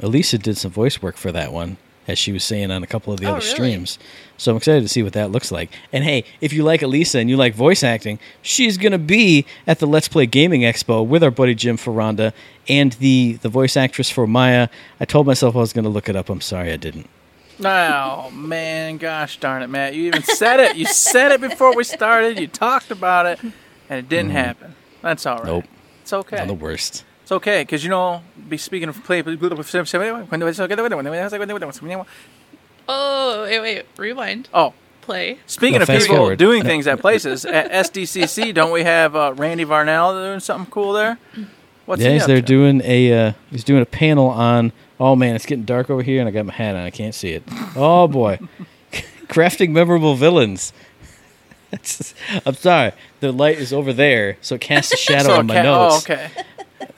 Elisa 0.00 0.36
did 0.38 0.56
some 0.58 0.70
voice 0.70 1.00
work 1.00 1.16
for 1.16 1.32
that 1.32 1.52
one, 1.52 1.78
as 2.06 2.18
she 2.18 2.32
was 2.32 2.44
saying 2.44 2.70
on 2.70 2.82
a 2.82 2.86
couple 2.86 3.12
of 3.14 3.20
the 3.20 3.26
Oh, 3.26 3.30
other 3.30 3.38
really? 3.38 3.48
streams. 3.50 3.98
So 4.36 4.50
I'm 4.50 4.58
excited 4.58 4.82
to 4.82 4.88
see 4.88 5.02
what 5.02 5.14
that 5.14 5.30
looks 5.30 5.50
like. 5.50 5.70
And 5.92 6.04
hey, 6.04 6.24
if 6.42 6.52
you 6.52 6.62
like 6.64 6.82
Elisa 6.82 7.18
and 7.18 7.30
you 7.30 7.36
like 7.38 7.54
voice 7.54 7.82
acting, 7.82 8.18
she's 8.42 8.76
gonna 8.76 8.98
be 8.98 9.46
at 9.66 9.78
the 9.78 9.86
Let's 9.86 10.08
Play 10.08 10.26
Gaming 10.26 10.62
Expo 10.62 11.06
with 11.06 11.22
our 11.22 11.30
buddy 11.30 11.54
Jim 11.54 11.76
Foronda 11.78 12.34
and 12.68 12.92
the 12.94 13.34
the 13.40 13.48
voice 13.48 13.76
actress 13.76 14.10
for 14.10 14.26
Maya. 14.26 14.68
I 15.00 15.06
told 15.06 15.26
myself 15.26 15.56
I 15.56 15.60
was 15.60 15.72
gonna 15.72 15.88
look 15.88 16.08
it 16.10 16.16
up. 16.16 16.28
I'm 16.28 16.42
sorry 16.42 16.72
I 16.72 16.76
didn't. 16.76 17.08
Oh 17.64 18.30
man, 18.32 18.98
gosh 18.98 19.38
darn 19.40 19.62
it, 19.62 19.68
Matt! 19.68 19.94
You 19.94 20.04
even 20.04 20.22
said 20.22 20.60
it. 20.60 20.76
You 20.76 20.84
said 20.86 21.32
it 21.32 21.40
before 21.40 21.74
we 21.74 21.84
started. 21.84 22.38
You 22.38 22.46
talked 22.46 22.90
about 22.90 23.26
it, 23.26 23.40
and 23.42 23.52
it 23.98 24.08
didn't 24.08 24.30
happen. 24.32 24.74
That's 25.02 25.24
all 25.24 25.36
right. 25.38 25.42
Mm-hmm. 25.44 25.50
Nope. 25.56 25.64
It's 26.02 26.12
okay. 26.12 26.38
I'm 26.38 26.48
the 26.48 26.54
worst. 26.54 27.04
It's 27.22 27.32
okay 27.32 27.62
because 27.62 27.82
you 27.82 27.90
know. 27.90 28.22
Be 28.48 28.58
speaking 28.58 28.88
of 28.88 29.02
play. 29.02 29.22
Oh, 32.88 33.42
wait, 33.42 33.60
wait. 33.60 33.86
Rewind. 33.96 34.48
Oh, 34.54 34.72
Play. 35.00 35.38
speaking 35.46 35.78
No, 35.78 35.82
of 35.82 35.88
people 35.88 36.16
forward. 36.16 36.38
doing 36.38 36.62
things 36.64 36.86
at 36.86 37.00
places 37.00 37.44
at 37.44 37.70
SDCC, 37.70 38.52
don't 38.54 38.72
we 38.72 38.82
have 38.82 39.14
uh, 39.16 39.32
Randy 39.36 39.64
Varnell 39.64 40.12
doing 40.12 40.40
something 40.40 40.70
cool 40.70 40.92
there? 40.92 41.18
What's 41.86 42.02
yeah, 42.02 42.08
he 42.08 42.14
he's 42.14 42.22
up 42.22 42.26
there 42.28 42.36
to? 42.36 42.42
doing 42.42 42.80
a 42.84 43.28
uh, 43.28 43.32
he's 43.50 43.64
doing 43.64 43.82
a 43.82 43.86
panel 43.86 44.28
on. 44.28 44.72
Oh 44.98 45.14
man, 45.16 45.34
it's 45.36 45.46
getting 45.46 45.64
dark 45.64 45.90
over 45.90 46.02
here, 46.02 46.20
and 46.20 46.28
I 46.28 46.32
got 46.32 46.46
my 46.46 46.52
hat 46.54 46.74
on. 46.74 46.82
I 46.82 46.90
can't 46.90 47.14
see 47.14 47.30
it. 47.32 47.42
Oh 47.76 48.08
boy, 48.08 48.38
crafting 49.28 49.70
memorable 49.70 50.14
villains. 50.14 50.72
It's- 51.72 52.14
I'm 52.46 52.54
sorry, 52.54 52.92
the 53.20 53.32
light 53.32 53.58
is 53.58 53.72
over 53.72 53.92
there, 53.92 54.36
so 54.40 54.54
it 54.54 54.60
casts 54.60 54.92
a 54.94 54.96
shadow 54.98 55.24
So, 55.30 55.38
on 55.38 55.46
my 55.46 55.54
ca- 55.56 55.62
notes, 55.62 55.94
Oh, 56.08 56.12
okay. 56.14 56.30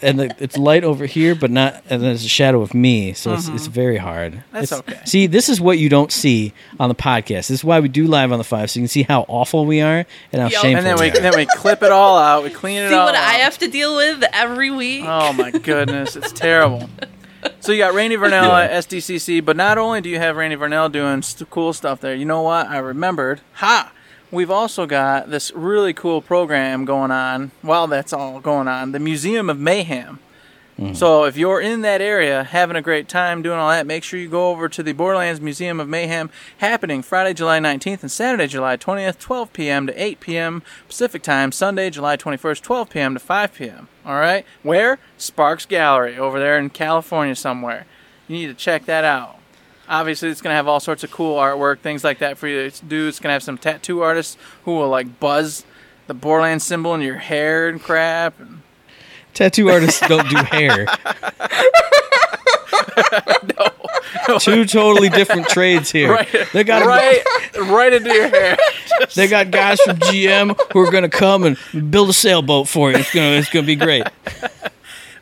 and 0.03 0.21
the, 0.21 0.37
it's 0.39 0.57
light 0.59 0.85
over 0.85 1.07
here, 1.07 1.35
but 1.35 1.51
not. 1.51 1.83
And 1.91 2.03
there's 2.03 2.25
a 2.25 2.29
shadow 2.29 2.61
of 2.61 2.75
me, 2.75 3.15
so 3.15 3.33
it's 3.33 3.49
it's 3.49 3.67
very 3.67 3.97
hard. 3.97 4.35
Mm-hmm. 4.35 4.43
That's 4.55 4.73
It's- 4.73 4.95
okay. 4.97 5.05
See, 5.07 5.27
this 5.27 5.49
is 5.49 5.61
what 5.61 5.79
you 5.79 5.89
don't 5.89 6.13
see 6.13 6.53
on 6.79 6.89
the 6.91 6.95
podcast. 6.95 7.49
This 7.49 7.51
is 7.51 7.65
why 7.65 7.81
we 7.81 7.89
do 7.89 8.07
live 8.07 8.31
on 8.31 8.39
the 8.39 8.45
five, 8.45 8.71
so 8.71 8.79
you 8.79 8.83
can 8.85 8.89
see 8.89 9.03
how 9.05 9.25
awful 9.27 9.65
we 9.67 9.81
are 9.81 10.05
and 10.33 10.43
how 10.43 10.49
Yup. 10.49 10.63
shameful 10.63 10.77
And 10.77 10.87
then 10.87 10.97
we 10.97 11.11
we 11.11 11.19
are. 11.19 11.23
then 11.23 11.33
we 11.37 11.47
clip 11.47 11.83
it 11.83 11.91
all 11.91 12.17
out. 12.19 12.45
We 12.45 12.51
clean 12.51 12.77
it 12.83 12.91
See 12.91 12.95
all 12.95 13.07
what 13.07 13.17
I 13.17 13.33
have 13.45 13.59
to 13.59 13.69
deal 13.69 13.97
with 13.97 14.23
every 14.35 14.71
week. 14.71 15.05
Oh 15.07 15.33
my 15.33 15.51
goodness, 15.51 16.15
it's 16.15 16.31
terrible. 16.31 16.89
So 17.61 17.73
you 17.73 17.79
got 17.79 17.95
Randy 17.95 18.17
Varnell 18.17 18.49
Yeah. 18.49 18.61
at 18.61 18.71
SDCC, 18.85 19.45
but 19.45 19.57
not 19.57 19.79
only 19.79 20.01
do 20.01 20.09
you 20.09 20.19
have 20.19 20.37
Randy 20.37 20.57
Varnell 20.57 20.91
doing 20.91 21.23
st- 21.23 21.49
cool 21.51 21.73
stuff 21.73 22.01
there, 22.01 22.15
you 22.15 22.25
know 22.25 22.43
what? 22.43 22.67
I 22.69 22.79
remembered. 22.79 23.41
Ha! 23.55 23.93
We've 24.31 24.51
also 24.51 24.85
got 24.87 25.31
this 25.31 25.51
really 25.55 25.93
cool 25.95 26.21
program 26.21 26.85
going 26.85 27.11
on 27.11 27.51
while 27.63 27.87
that's 27.87 28.13
all 28.13 28.41
going 28.41 28.69
on 28.69 28.93
the 28.93 28.99
Museum 28.99 29.49
of 29.49 29.59
Mayhem. 29.59 30.19
So 30.95 31.25
if 31.25 31.37
you're 31.37 31.61
in 31.61 31.81
that 31.81 32.01
area 32.01 32.45
having 32.45 32.77
a 32.77 32.83
great 32.83 33.09
time 33.09 33.43
doing 33.43 33.59
all 33.59 33.69
that, 33.69 33.85
make 33.85 34.05
sure 34.05 34.21
you 34.21 34.29
go 34.29 34.51
over 34.51 34.69
to 34.69 34.81
the 34.81 34.93
Borderlands 34.93 35.41
Museum 35.41 35.81
of 35.81 35.89
Mayhem 35.89 36.31
happening 36.59 37.03
Friday, 37.03 37.35
July 37.35 37.59
19th 37.59 38.03
and 38.03 38.13
Saturday, 38.13 38.47
July 38.47 38.77
20th, 38.77 39.19
12 39.19 39.53
p.m. 39.53 39.89
to 39.89 40.03
8 40.03 40.21
p.m. 40.21 40.63
Pacific 40.87 41.23
Time, 41.23 41.51
Sunday, 41.51 41.91
July 41.91 42.17
21st, 42.17 42.63
12 42.63 42.91
p.m. 42.91 43.15
to 43.15 43.21
5 43.21 43.55
p.m. 43.55 43.89
All 44.07 44.21
right? 44.21 44.47
Where? 44.63 45.01
Sparks 45.17 45.67
Gallery 45.67 46.17
over 46.17 46.39
there 46.39 46.57
in 46.57 46.71
California 46.71 47.35
somewhere. 47.35 47.87
You 48.29 48.37
need 48.37 48.47
to 48.47 48.55
check 48.55 48.85
that 48.85 49.05
out. 49.05 49.39
Obviously, 49.89 50.29
it's 50.29 50.43
going 50.43 50.53
to 50.53 50.57
have 50.57 50.69
all 50.69 50.81
sorts 50.81 51.03
of 51.03 51.11
cool 51.11 51.37
artwork, 51.37 51.81
things 51.81 52.05
like 52.05 52.19
that 52.19 52.39
for 52.39 52.47
you 52.47 52.71
to 52.71 52.85
do. 52.85 53.09
It's 53.09 53.19
going 53.19 53.31
to 53.31 53.35
have 53.35 53.43
some 53.43 53.59
tattoo 53.59 54.03
artists 54.03 54.37
who 54.65 54.77
will 54.77 54.89
like 54.89 55.19
buzz 55.19 55.65
the 56.07 56.15
Borderlands 56.15 56.63
symbol 56.63 56.95
in 56.95 57.01
your 57.01 57.17
hair 57.17 57.69
and 57.69 57.83
crap. 57.83 58.39
And 58.39 58.63
Tattoo 59.35 59.69
artists 59.71 60.01
don't 60.09 60.29
do 60.29 60.37
hair. 60.37 60.87
No, 64.27 64.39
Two 64.39 64.65
totally 64.67 65.09
different 65.09 65.49
trades 65.49 65.91
here. 65.91 66.11
right, 66.13 66.29
They 66.53 66.65
got 66.65 66.85
right, 66.85 67.23
right 67.57 67.93
into 67.93 68.13
your 68.13 68.29
hair. 68.29 68.57
They 69.15 69.29
got 69.29 69.51
guys 69.53 69.81
from 69.81 69.97
GM 69.99 70.59
who 70.73 70.81
are 70.81 70.91
going 70.91 71.05
to 71.05 71.09
come 71.09 71.45
and 71.45 71.91
build 71.91 72.11
a 72.11 72.13
sailboat 72.13 72.69
for 72.69 72.91
you. 72.91 72.99
It's 72.99 73.15
going 73.15 73.33
to 73.33 73.39
it's 73.39 73.49
going 73.49 73.65
to 73.65 73.67
be 73.67 73.77
great. 73.77 74.03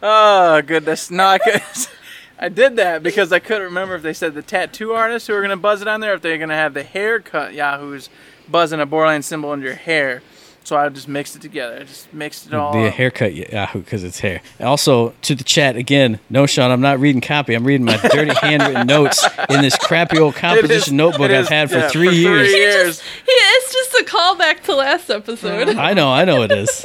Oh 0.02 0.62
goodness, 0.62 1.10
no, 1.10 1.24
I 1.26 1.38
could. 1.38 1.60
I 2.38 2.48
did 2.48 2.76
that 2.76 3.02
because 3.02 3.32
I 3.32 3.38
couldn't 3.38 3.64
remember 3.64 3.94
if 3.94 4.02
they 4.02 4.12
said 4.14 4.34
the 4.34 4.42
tattoo 4.42 4.92
artists 4.92 5.26
who 5.26 5.34
are 5.34 5.40
going 5.40 5.50
to 5.50 5.56
buzz 5.56 5.82
it 5.82 5.88
on 5.88 6.00
there, 6.00 6.14
if 6.14 6.22
they're 6.22 6.38
going 6.38 6.48
to 6.48 6.54
have 6.54 6.74
the 6.74 6.82
haircut 6.82 7.52
yahoos 7.54 8.08
buzzing 8.48 8.80
a 8.80 8.86
Borderlands 8.86 9.26
symbol 9.26 9.52
into 9.52 9.66
your 9.66 9.74
hair. 9.74 10.22
So 10.66 10.76
I 10.76 10.88
just 10.88 11.06
mixed 11.06 11.36
it 11.36 11.42
together. 11.42 11.76
I 11.76 11.84
just 11.84 12.12
mixed 12.12 12.48
it 12.48 12.52
all. 12.54 12.72
The 12.72 12.88
up. 12.88 12.94
haircut 12.94 13.32
Yahoo 13.36 13.78
because 13.82 14.02
it's 14.02 14.18
hair. 14.18 14.40
Also 14.58 15.14
to 15.22 15.36
the 15.36 15.44
chat 15.44 15.76
again. 15.76 16.18
No, 16.28 16.44
Sean, 16.44 16.72
I'm 16.72 16.80
not 16.80 16.98
reading 16.98 17.20
copy. 17.20 17.54
I'm 17.54 17.64
reading 17.64 17.84
my 17.86 17.96
dirty 17.98 18.34
handwritten 18.42 18.84
notes 18.84 19.24
in 19.48 19.60
this 19.60 19.78
crappy 19.78 20.18
old 20.18 20.34
It 20.34 20.38
is- 20.38 20.40
composition 20.40 20.96
notebook 20.96 21.30
it 21.30 21.36
I've 21.36 21.42
is- 21.44 21.48
had 21.50 21.70
for 21.70 21.76
yeah, 21.78 21.88
three 21.88 22.08
for 22.08 22.14
years. 22.14 22.50
Three 22.50 22.58
years. 22.58 23.00
He, 23.00 23.30
it's 23.30 23.72
just 23.72 23.94
a 23.94 24.04
callback 24.06 24.64
to 24.64 24.74
last 24.74 25.08
episode. 25.08 25.68
I 25.76 25.94
know, 25.94 26.10
I 26.10 26.24
know 26.24 26.42
it 26.42 26.50
is. 26.50 26.84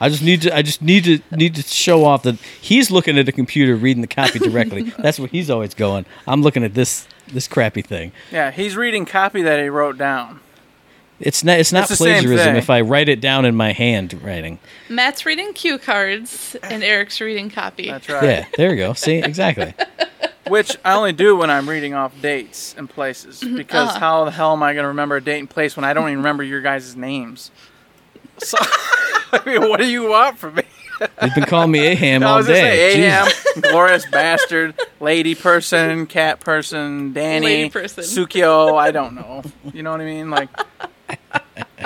I 0.00 0.08
just 0.08 0.22
need 0.24 0.42
to 0.42 0.54
I 0.56 0.62
just 0.62 0.82
need 0.82 1.04
to 1.04 1.20
need 1.36 1.54
to 1.54 1.62
show 1.62 2.04
off 2.04 2.24
that 2.24 2.34
he's 2.60 2.90
looking 2.90 3.16
at 3.16 3.28
a 3.28 3.32
computer 3.32 3.76
reading 3.76 4.00
the 4.00 4.08
copy 4.08 4.40
directly. 4.40 4.82
That's 4.98 5.20
where 5.20 5.28
he's 5.28 5.50
always 5.50 5.72
going. 5.72 6.04
I'm 6.26 6.42
looking 6.42 6.64
at 6.64 6.74
this 6.74 7.06
this 7.28 7.46
crappy 7.46 7.82
thing. 7.82 8.10
Yeah, 8.32 8.50
he's 8.50 8.76
reading 8.76 9.06
copy 9.06 9.40
that 9.42 9.60
he 9.62 9.68
wrote 9.68 9.96
down. 9.98 10.40
It's 11.18 11.42
not 11.42 11.58
it's 11.58 11.72
not 11.72 11.90
It's 11.90 11.98
plagiarism 11.98 12.56
if 12.56 12.68
I 12.68 12.82
write 12.82 13.08
it 13.08 13.20
down 13.20 13.44
in 13.46 13.54
my 13.54 13.72
handwriting. 13.72 14.58
Matt's 14.88 15.24
reading 15.24 15.52
cue 15.54 15.78
cards 15.78 16.56
and 16.62 16.84
Eric's 16.84 17.20
reading 17.20 17.48
copy. 17.50 17.86
That's 17.90 18.08
right. 18.08 18.22
Yeah, 18.24 18.46
there 18.56 18.70
you 18.70 18.76
go. 18.76 18.92
See, 18.92 19.16
exactly. 19.18 19.74
Which 20.48 20.76
I 20.84 20.92
only 20.94 21.12
do 21.12 21.34
when 21.36 21.50
I'm 21.50 21.68
reading 21.68 21.94
off 21.94 22.12
dates 22.22 22.74
and 22.78 22.88
places. 22.88 23.40
Because 23.40 23.88
Uh-huh. 23.90 23.98
how 23.98 24.24
the 24.26 24.30
hell 24.30 24.52
am 24.52 24.62
I 24.62 24.74
going 24.74 24.84
to 24.84 24.88
remember 24.88 25.16
a 25.16 25.20
date 25.20 25.40
and 25.40 25.50
place 25.50 25.74
when 25.74 25.84
I 25.84 25.92
don't 25.92 26.06
even 26.08 26.18
remember 26.18 26.42
your 26.44 26.60
guys' 26.60 26.94
names? 26.96 27.50
So, 28.38 28.58
I 29.32 29.40
mean, 29.46 29.62
what 29.70 29.80
do 29.80 29.86
you 29.86 30.10
want 30.10 30.36
from 30.38 30.56
me? 30.56 30.62
You've 31.22 31.34
been 31.34 31.44
calling 31.44 31.70
me 31.70 31.78
Aham 31.96 32.22
I 32.22 32.26
all 32.26 32.36
was 32.36 32.46
day. 32.46 32.92
say 32.92 33.02
AM, 33.08 33.28
glorious 33.62 34.04
bastard, 34.10 34.74
lady 35.00 35.34
person, 35.34 36.04
cat 36.06 36.40
person, 36.40 37.14
Danny, 37.14 37.46
Lady 37.46 37.70
person. 37.70 38.04
Sukio. 38.04 38.76
I 38.76 38.90
don't 38.90 39.14
know. 39.14 39.42
You 39.72 39.82
know 39.82 39.90
what 39.90 40.02
I 40.02 40.04
mean? 40.04 40.28
Like, 40.28 40.50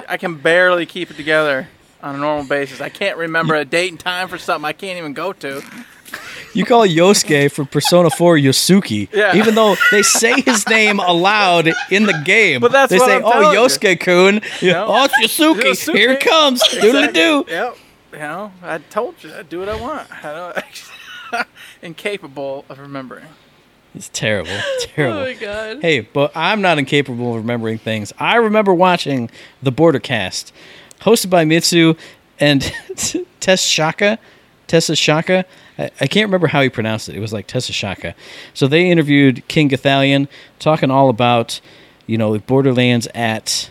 I 0.09 0.17
can 0.17 0.37
barely 0.37 0.87
keep 0.87 1.11
it 1.11 1.17
together 1.17 1.69
on 2.03 2.15
a 2.15 2.19
normal 2.19 2.47
basis. 2.47 2.81
I 2.81 2.89
can't 2.89 3.17
remember 3.19 3.55
a 3.55 3.65
date 3.65 3.91
and 3.91 4.01
time 4.01 4.29
for 4.29 4.39
something 4.39 4.65
I 4.65 4.73
can't 4.73 4.99
even 4.99 5.13
go 5.13 5.33
to. 5.35 5.63
You 6.55 6.65
call 6.65 6.85
Yosuke 6.87 7.53
from 7.53 7.67
Persona 7.67 8.11
4 8.11 8.37
Yosuke, 8.37 9.09
Yeah. 9.13 9.37
even 9.37 9.55
though 9.55 9.77
they 9.93 10.03
say 10.03 10.41
his 10.41 10.69
name 10.69 10.99
aloud 10.99 11.73
in 11.91 12.07
the 12.07 12.21
game. 12.25 12.61
But 12.61 12.73
that's 12.73 12.91
they 12.91 12.99
what 12.99 13.07
say, 13.09 13.17
I'm 13.17 13.25
"Oh, 13.25 13.31
telling 13.31 13.53
you." 13.57 13.61
Yosuke-kun, 13.65 14.41
Yeah. 14.61 14.85
oh, 14.85 15.05
it's 15.05 15.39
Yosuke. 15.39 15.61
Yosuke. 15.61 15.95
Here 15.95 16.11
it 16.13 16.21
comes, 16.21 16.61
doodly 16.63 17.13
doo." 17.13 17.45
Yep. 17.49 17.77
You 18.13 18.19
know, 18.19 18.53
I 18.65 18.79
told 18.79 19.23
you 19.23 19.33
I 19.33 19.43
do 19.43 19.61
what 19.61 19.69
I 19.69 19.77
want. 19.81 20.09
I 20.25 20.33
don't, 21.33 21.47
incapable 21.83 22.65
of 22.69 22.81
remembering. 22.81 23.27
It's 23.95 24.09
terrible, 24.13 24.51
Oh 24.55 24.85
terrible. 24.95 25.21
my 25.21 25.33
god. 25.35 25.83
Hey, 25.83 26.01
but 26.01 26.33
I'm 26.37 26.61
not 26.63 26.79
incapable 26.79 27.31
of 27.31 27.37
remembering 27.43 27.79
things. 27.79 28.13
I 28.19 28.37
remember 28.37 28.73
watching 28.73 29.31
the 29.63 29.73
Border 29.73 29.99
Cast 30.01 30.53
hosted 31.01 31.31
by 31.31 31.45
Mitsu 31.45 31.95
and 32.39 32.63
Tess 33.41 33.65
Shaka. 33.65 34.19
Tessa 34.67 34.95
Shaka. 34.95 35.45
I, 35.79 35.91
I 36.01 36.07
can't 36.07 36.29
remember 36.29 36.47
how 36.47 36.63
he 36.63 36.69
pronounced 36.69 37.09
it. 37.09 37.17
It 37.17 37.21
was 37.21 37.33
like 37.33 37.49
Tessa 37.49 37.73
Shaka. 37.73 38.15
So 38.55 38.69
they 38.69 38.89
interviewed 38.89 39.47
King 39.49 39.69
Gothalion, 39.69 40.29
talking 40.61 40.91
all 40.93 41.09
about, 41.09 41.61
you 42.07 42.17
know, 42.17 42.39
Borderlands 42.39 43.09
at 43.13 43.71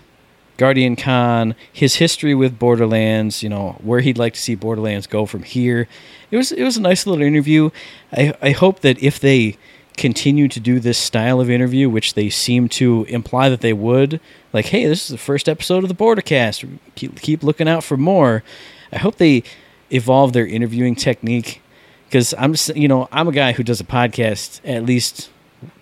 Guardian 0.57 0.97
Con, 0.97 1.55
his 1.71 1.95
history 1.95 2.35
with 2.35 2.59
Borderlands, 2.59 3.41
you 3.41 3.47
know, 3.47 3.77
where 3.81 4.01
he'd 4.01 4.17
like 4.17 4.33
to 4.33 4.41
see 4.41 4.55
Borderlands 4.55 5.07
go 5.07 5.25
from 5.25 5.43
here. 5.43 5.87
It 6.31 6.35
was 6.35 6.51
it 6.51 6.63
was 6.63 6.75
a 6.75 6.81
nice 6.81 7.07
little 7.07 7.23
interview. 7.25 7.69
I 8.11 8.33
I 8.41 8.51
hope 8.51 8.81
that 8.81 9.01
if 9.01 9.21
they 9.21 9.57
continue 9.99 10.47
to 10.47 10.59
do 10.59 10.79
this 10.79 10.97
style 10.97 11.39
of 11.39 11.49
interview, 11.49 11.89
which 11.89 12.13
they 12.15 12.29
seem 12.29 12.69
to 12.69 13.05
imply 13.09 13.49
that 13.49 13.61
they 13.61 13.73
would, 13.73 14.19
like, 14.53 14.65
hey, 14.67 14.85
this 14.85 15.03
is 15.03 15.09
the 15.09 15.17
first 15.17 15.47
episode 15.47 15.83
of 15.83 15.89
the 15.89 15.95
Bordercast. 15.95 16.79
Keep 16.95 17.21
keep 17.21 17.43
looking 17.43 17.67
out 17.67 17.83
for 17.83 17.97
more. 17.97 18.43
I 18.91 18.97
hope 18.97 19.17
they 19.17 19.43
evolve 19.91 20.33
their 20.33 20.47
interviewing 20.47 20.95
technique 20.95 21.61
because 22.05 22.33
I'm 22.37 22.53
just, 22.53 22.75
you 22.75 22.87
know 22.87 23.07
I'm 23.11 23.27
a 23.27 23.31
guy 23.31 23.51
who 23.51 23.63
does 23.63 23.79
a 23.79 23.83
podcast 23.83 24.61
at 24.63 24.83
least 24.83 25.29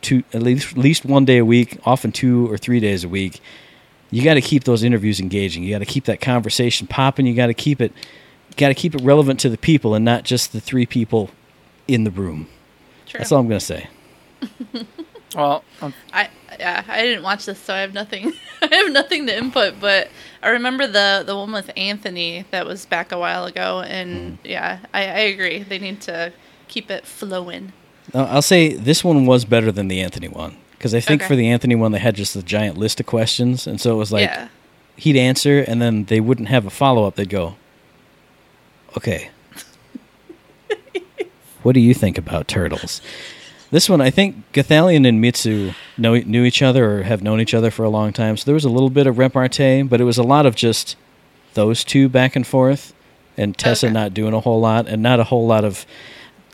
two 0.02 0.24
at 0.34 0.42
least 0.42 0.72
at 0.72 0.78
least 0.78 1.06
one 1.06 1.24
day 1.24 1.38
a 1.38 1.46
week, 1.46 1.80
often 1.86 2.12
two 2.12 2.52
or 2.52 2.58
three 2.58 2.80
days 2.80 3.04
a 3.04 3.10
week 3.10 3.42
you 4.10 4.24
got 4.24 4.36
to 4.36 4.42
keep 4.42 4.64
those 4.64 4.84
interviews 4.84 5.20
engaging. 5.20 5.64
You 5.64 5.72
got 5.72 5.80
to 5.80 5.86
keep 5.86 6.06
that 6.06 6.22
conversation 6.22 6.88
popping. 6.88 7.26
You 7.26 7.34
got 7.36 7.48
to 7.48 7.54
keep 7.54 7.82
it, 7.82 7.92
got 8.56 8.70
to 8.70 8.74
keep 8.74 8.96
it 8.96 9.02
relevant 9.02 9.40
to 9.42 9.50
the 9.50 9.58
people 9.58 9.96
and 9.96 10.06
not 10.06 10.24
just 10.24 10.54
the 10.54 10.62
three 10.62 10.86
people 10.86 11.30
in 11.88 12.04
the 12.04 12.12
room. 12.12 12.48
True. 13.06 13.20
That's 13.20 13.32
all 13.32 13.40
I'm 13.40 13.48
gonna 13.48 13.60
say. 13.60 13.88
Well, 15.36 15.64
um, 15.82 15.94
I 16.14 16.30
yeah, 16.58 16.84
I 16.88 17.02
didn't 17.02 17.24
watch 17.24 17.46
this, 17.46 17.60
so 17.60 17.74
I 17.74 17.80
have 17.80 17.94
nothing. 17.94 18.34
I 18.62 18.74
have 18.74 18.92
nothing 18.92 19.28
to 19.28 19.38
input. 19.38 19.76
But 19.80 20.10
I 20.42 20.50
remember 20.50 20.88
the 20.88 21.24
the 21.26 21.36
one 21.36 21.52
with 21.52 21.70
Anthony 21.76 22.46
that 22.52 22.66
was 22.66 22.86
back 22.86 23.12
a 23.12 23.20
while 23.20 23.46
ago, 23.46 23.82
and 23.82 24.38
yeah, 24.44 24.80
I, 24.94 25.02
I 25.02 25.20
agree. 25.20 25.64
They 25.64 25.80
need 25.80 26.00
to 26.02 26.32
keep 26.70 26.90
it 26.90 27.06
flowing. 27.06 27.74
I'll 28.14 28.42
say 28.42 28.74
this 28.74 29.04
one 29.04 29.26
was 29.26 29.44
better 29.44 29.70
than 29.72 29.90
the 29.90 30.00
Anthony 30.02 30.30
one 30.30 30.56
because 30.72 30.96
I 30.96 31.02
think 31.02 31.22
Okay. 31.22 31.28
for 31.28 31.36
the 31.36 31.50
Anthony 31.50 31.76
one 31.76 31.92
they 31.92 32.00
had 32.00 32.16
just 32.16 32.36
a 32.38 32.42
giant 32.42 32.78
list 32.78 33.02
of 33.02 33.06
questions, 33.06 33.68
and 33.68 33.82
so 33.82 33.94
it 33.94 33.98
was 33.98 34.14
like 34.14 34.30
yeah, 34.30 34.48
he'd 34.96 35.18
answer 35.18 35.60
and 35.60 35.82
then 35.82 36.06
they 36.06 36.22
wouldn't 36.22 36.48
have 36.48 36.66
a 36.66 36.70
follow 36.70 37.06
up. 37.06 37.16
They'd 37.16 37.30
go, 37.30 37.58
"Okay, 38.96 39.30
what 41.64 41.74
do 41.74 41.82
you 41.82 41.94
think 41.94 42.18
about 42.18 42.48
turtles?" 42.48 43.02
This 43.70 43.90
one, 43.90 44.00
I 44.00 44.10
think 44.10 44.50
Gothalion 44.54 45.08
and 45.08 45.20
Mitsu 45.20 45.74
know, 45.98 46.16
knew 46.16 46.46
each 46.46 46.62
other 46.62 47.00
or 47.00 47.04
have 47.04 47.22
known 47.22 47.42
each 47.42 47.54
other 47.54 47.70
for 47.70 47.84
a 47.84 47.90
long 47.90 48.14
time, 48.14 48.38
so 48.38 48.46
there 48.46 48.54
was 48.54 48.64
a 48.64 48.70
little 48.70 48.90
bit 48.90 49.08
of 49.08 49.18
repartee, 49.18 49.82
but 49.82 50.00
it 50.00 50.06
was 50.06 50.18
a 50.18 50.24
lot 50.24 50.46
of 50.46 50.56
just 50.56 50.96
those 51.54 51.84
two 51.84 52.08
back 52.08 52.36
and 52.38 52.48
forth, 52.48 52.94
and 53.36 53.58
Tessa 53.58 53.88
Okay. 53.88 53.94
not 53.94 54.14
doing 54.14 54.34
a 54.34 54.40
whole 54.40 54.62
lot, 54.62 54.88
and 54.88 55.04
not 55.04 55.20
a 55.20 55.26
whole 55.26 55.46
lot 55.46 55.66
of 55.66 55.86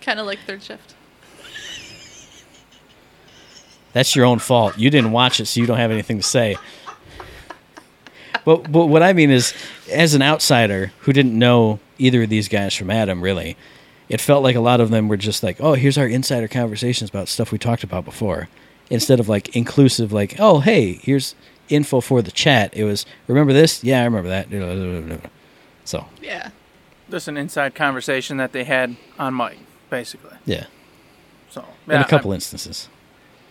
kind 0.01 0.19
of 0.19 0.25
like 0.25 0.39
third 0.47 0.63
shift. 0.63 0.95
That's 3.93 4.15
your 4.15 4.25
own 4.25 4.39
fault. 4.39 4.77
You 4.77 4.89
didn't 4.89 5.11
watch 5.11 5.39
it, 5.39 5.45
so 5.45 5.59
you 5.59 5.67
don't 5.67 5.77
have 5.77 5.91
anything 5.91 6.17
to 6.17 6.23
say. 6.23 6.55
But, 8.43 8.71
but 8.71 8.87
what 8.87 9.03
I 9.03 9.13
mean 9.13 9.29
is, 9.29 9.53
as 9.91 10.15
an 10.15 10.21
outsider 10.23 10.91
who 11.01 11.13
didn't 11.13 11.37
know 11.37 11.79
either 11.99 12.23
of 12.23 12.29
these 12.29 12.47
guys 12.49 12.73
from 12.73 12.89
Adam, 12.89 13.21
really, 13.21 13.55
it 14.13 14.21
felt 14.21 14.43
like 14.43 14.55
a 14.55 14.59
lot 14.61 14.79
of 14.79 14.89
them 14.91 15.07
were 15.07 15.17
just 15.17 15.41
like, 15.43 15.57
"Oh, 15.59 15.73
here's 15.73 15.97
our 15.97 16.07
insider 16.07 16.47
conversations 16.47 17.09
about 17.09 17.27
stuff 17.27 17.51
we 17.51 17.57
talked 17.57 17.83
about 17.83 18.05
before," 18.05 18.47
instead 18.89 19.19
of 19.19 19.27
like 19.27 19.55
inclusive, 19.55 20.13
like, 20.13 20.35
"Oh, 20.39 20.59
hey, 20.59 20.93
here's 21.01 21.35
info 21.69 21.99
for 22.01 22.21
the 22.21 22.31
chat." 22.31 22.71
It 22.73 22.83
was, 22.83 23.05
"Remember 23.27 23.53
this? 23.53 23.83
Yeah, 23.83 24.01
I 24.01 24.05
remember 24.05 24.29
that." 24.29 24.49
So, 25.85 26.05
Yeah, 26.21 26.49
just 27.11 27.27
an 27.27 27.35
inside 27.35 27.75
conversation 27.75 28.37
that 28.37 28.53
they 28.53 28.63
had 28.63 28.95
on 29.19 29.35
mic, 29.35 29.57
basically. 29.89 30.37
yeah, 30.45 30.65
So 31.49 31.65
in 31.89 31.99
a 31.99 32.05
couple 32.07 32.31
I- 32.31 32.35
instances. 32.35 32.87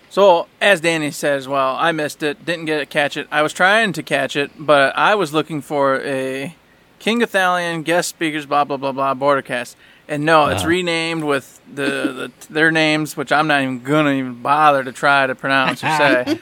So 0.08 0.46
as 0.60 0.80
Danny 0.80 1.10
says, 1.10 1.46
well, 1.48 1.74
I 1.76 1.92
missed 1.92 2.22
it, 2.22 2.44
didn't 2.44 2.66
get 2.66 2.78
to 2.80 2.86
catch 2.86 3.16
it. 3.18 3.26
I 3.30 3.40
was 3.42 3.52
trying 3.52 3.92
to 3.94 4.02
catch 4.02 4.34
it, 4.36 4.50
but 4.58 4.96
I 4.96 5.14
was 5.14 5.32
looking 5.34 5.60
for 5.62 6.00
a 6.02 6.54
King 6.98 7.20
Gothalion 7.20 7.82
guest 7.84 8.08
speakers, 8.10 8.46
blah 8.46 8.64
blah 8.64 8.76
blah 8.78 8.92
blah 8.92 9.14
bordercast, 9.14 9.74
and 10.12 10.26
no, 10.26 10.48
it's 10.48 10.62
Wow. 10.62 10.68
renamed 10.68 11.24
with 11.24 11.58
the, 11.72 12.30
the 12.38 12.52
their 12.52 12.70
names, 12.70 13.16
which 13.16 13.32
I'm 13.32 13.46
not 13.46 13.62
even 13.62 13.82
gonna 13.82 14.12
even 14.12 14.42
bother 14.42 14.84
to 14.84 14.92
try 14.92 15.26
to 15.26 15.34
pronounce 15.34 15.82
or 15.82 15.88
say. 15.88 16.38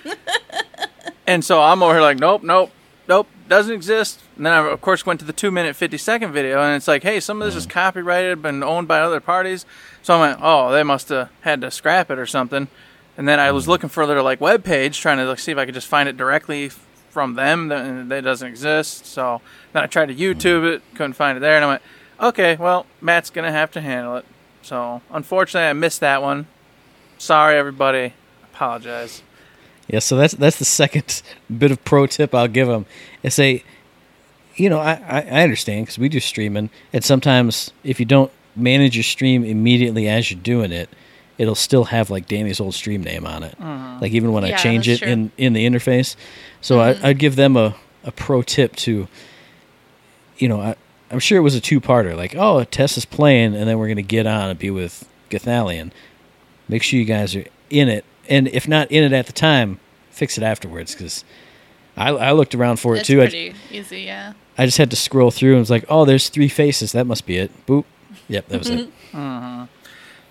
and 1.26 1.44
so 1.44 1.62
I'm 1.62 1.80
over 1.80 1.92
here 1.94 2.02
like, 2.02 2.18
nope, 2.18 2.42
nope, 2.42 2.72
nope, 3.06 3.28
doesn't 3.48 3.72
exist. 3.72 4.20
And 4.37 4.44
then 4.44 4.52
I 4.52 4.68
of 4.68 4.80
course 4.80 5.06
went 5.06 5.20
to 5.20 5.26
the 5.26 5.33
two 5.33 5.52
minute 5.52 5.76
fifty 5.76 5.98
second 5.98 6.33
video, 6.33 6.61
and 6.61 6.74
it's 6.74 6.88
like, 6.88 7.04
hey, 7.04 7.20
some 7.20 7.40
of 7.40 7.46
this 7.46 7.54
is 7.54 7.64
mm-hmm. 7.64 7.74
copyrighted, 7.74 8.42
been 8.42 8.64
owned 8.64 8.88
by 8.88 8.98
other 8.98 9.20
parties. 9.20 9.64
So 10.02 10.16
I 10.16 10.20
went, 10.20 10.40
oh, 10.42 10.72
they 10.72 10.83
must 10.83 11.09
have 11.11 11.30
had 11.42 11.61
to 11.61 11.70
scrap 11.70 12.11
it 12.11 12.18
or 12.18 12.26
something. 12.26 12.66
And 13.16 13.28
then 13.28 13.38
I 13.38 13.52
was 13.52 13.64
mm-hmm. 13.64 13.70
looking 13.70 13.88
for 13.88 14.04
their 14.04 14.20
like 14.20 14.40
web 14.40 14.64
page, 14.64 14.98
trying 14.98 15.18
to 15.18 15.26
like, 15.26 15.38
see 15.38 15.52
if 15.52 15.59
I 15.59 15.64
could 15.64 15.74
just 15.74 15.87
find 15.87 16.09
it 16.09 16.16
directly 16.16 16.70
from 17.11 17.35
them. 17.35 17.70
And 17.70 18.11
it 18.11 18.22
doesn't 18.22 18.48
exist. 18.48 19.06
So 19.06 19.40
then 19.72 19.85
I 19.85 19.87
tried 19.87 20.06
to 20.06 20.14
YouTube 20.14 20.62
mm-hmm. 20.62 20.66
it, 20.66 20.83
couldn't 20.96 21.12
find 21.12 21.37
it 21.37 21.40
there, 21.40 21.54
and 21.54 21.64
I 21.64 21.68
went, 21.68 21.83
okay, 22.20 22.56
well, 22.56 22.87
Matt's 23.00 23.30
gonna 23.30 23.52
have 23.52 23.70
to 23.72 23.80
handle 23.80 24.16
it. 24.16 24.24
So 24.62 25.02
unfortunately, 25.11 25.68
I 25.68 25.72
missed 25.72 26.00
that 26.00 26.22
one. 26.22 26.46
Sorry, 27.18 27.56
everybody. 27.56 28.14
Apologize. 28.52 29.22
Yeah, 29.88 29.98
so 29.98 30.16
that's 30.16 30.35
that's 30.35 30.59
the 30.59 30.64
second 30.64 31.22
bit 31.59 31.70
of 31.70 31.85
pro 31.85 32.06
tip 32.06 32.35
I'll 32.35 32.48
give 32.48 32.68
them. 32.68 32.87
Is 33.22 33.35
say, 33.35 33.64
you 34.54 34.68
know, 34.68 34.78
I 34.78 34.92
I, 34.92 35.20
I 35.20 35.42
understand 35.42 35.87
because 35.87 35.98
we 35.98 36.09
do 36.09 36.20
streaming, 36.20 36.70
and 36.92 37.04
sometimes 37.04 37.72
if 37.85 37.98
you 37.98 38.06
don't 38.06 38.30
manage 38.56 38.96
your 38.96 39.04
stream 39.04 39.44
immediately 39.44 40.09
as 40.09 40.30
you're 40.30 40.40
doing 40.40 40.72
it, 40.72 40.88
it'll 41.38 41.54
still 41.54 41.85
have 41.85 42.11
like 42.11 42.26
Danny's 42.26 42.61
old 42.61 42.74
stream 42.74 43.02
name 43.02 43.26
on 43.26 43.42
it. 43.42 43.56
Mm-hmm. 43.59 44.00
Like 44.00 44.12
even 44.12 44.33
when 44.33 44.44
I 44.44 44.52
change 44.52 44.88
it 44.88 44.98
true. 44.98 45.09
in 45.09 45.33
in 45.37 45.52
the 45.54 45.66
interface, 45.66 46.14
so 46.61 46.80
I, 46.80 46.92
mm-hmm. 46.92 47.06
I'd 47.06 47.18
give 47.18 47.37
them 47.37 47.56
a 47.56 47.74
a 48.04 48.12
pro 48.12 48.42
tip 48.42 48.76
to, 48.76 49.09
you 50.38 50.48
know, 50.48 50.61
I, 50.61 50.76
I'm 51.11 51.18
sure 51.18 51.38
it 51.38 51.42
was 51.42 51.55
a 51.55 51.61
two 51.61 51.81
parter. 51.81 52.16
Like, 52.16 52.35
oh, 52.37 52.64
Tess 52.64 52.96
is 52.96 53.05
playing, 53.05 53.55
and 53.55 53.68
then 53.68 53.79
we're 53.79 53.88
gonna 53.88 54.03
get 54.03 54.27
on 54.27 54.51
and 54.51 54.59
be 54.59 54.70
with 54.70 55.09
Gothalion. 55.31 55.90
Make 56.68 56.83
sure 56.83 56.99
you 56.99 57.05
guys 57.05 57.35
are 57.35 57.44
in 57.68 57.88
it, 57.88 58.05
and 58.29 58.49
if 58.49 58.68
not 58.68 58.90
in 58.90 59.05
it 59.05 59.12
at 59.12 59.27
the 59.27 59.33
time, 59.33 59.81
fix 60.11 60.38
it 60.38 60.44
afterwards. 60.44 60.94
Because 60.94 61.25
I, 61.96 62.11
I 62.11 62.33
looked 62.33 62.55
around 62.55 62.79
for 62.79 62.94
it 62.94 63.01
it's 63.01 63.09
too. 63.09 63.23
I, 63.23 63.55
easy. 63.70 64.03
Yeah, 64.03 64.35
I 64.57 64.66
just 64.66 64.79
had 64.79 64.90
to 64.90 64.96
scroll 64.96 65.31
through 65.31 65.53
and 65.53 65.61
was 65.61 65.70
like, 65.70 65.85
oh, 65.88 66.05
there's 66.05 66.29
three 66.29 66.49
faces. 66.49 66.92
That 66.92 67.07
must 67.07 67.27
be 67.27 67.37
it. 67.38 67.66
Boop. 67.66 67.85
Yep, 68.29 68.49
that 68.49 68.59
was 68.59 68.70
it. 68.70 68.90
Uh-huh. 69.12 69.66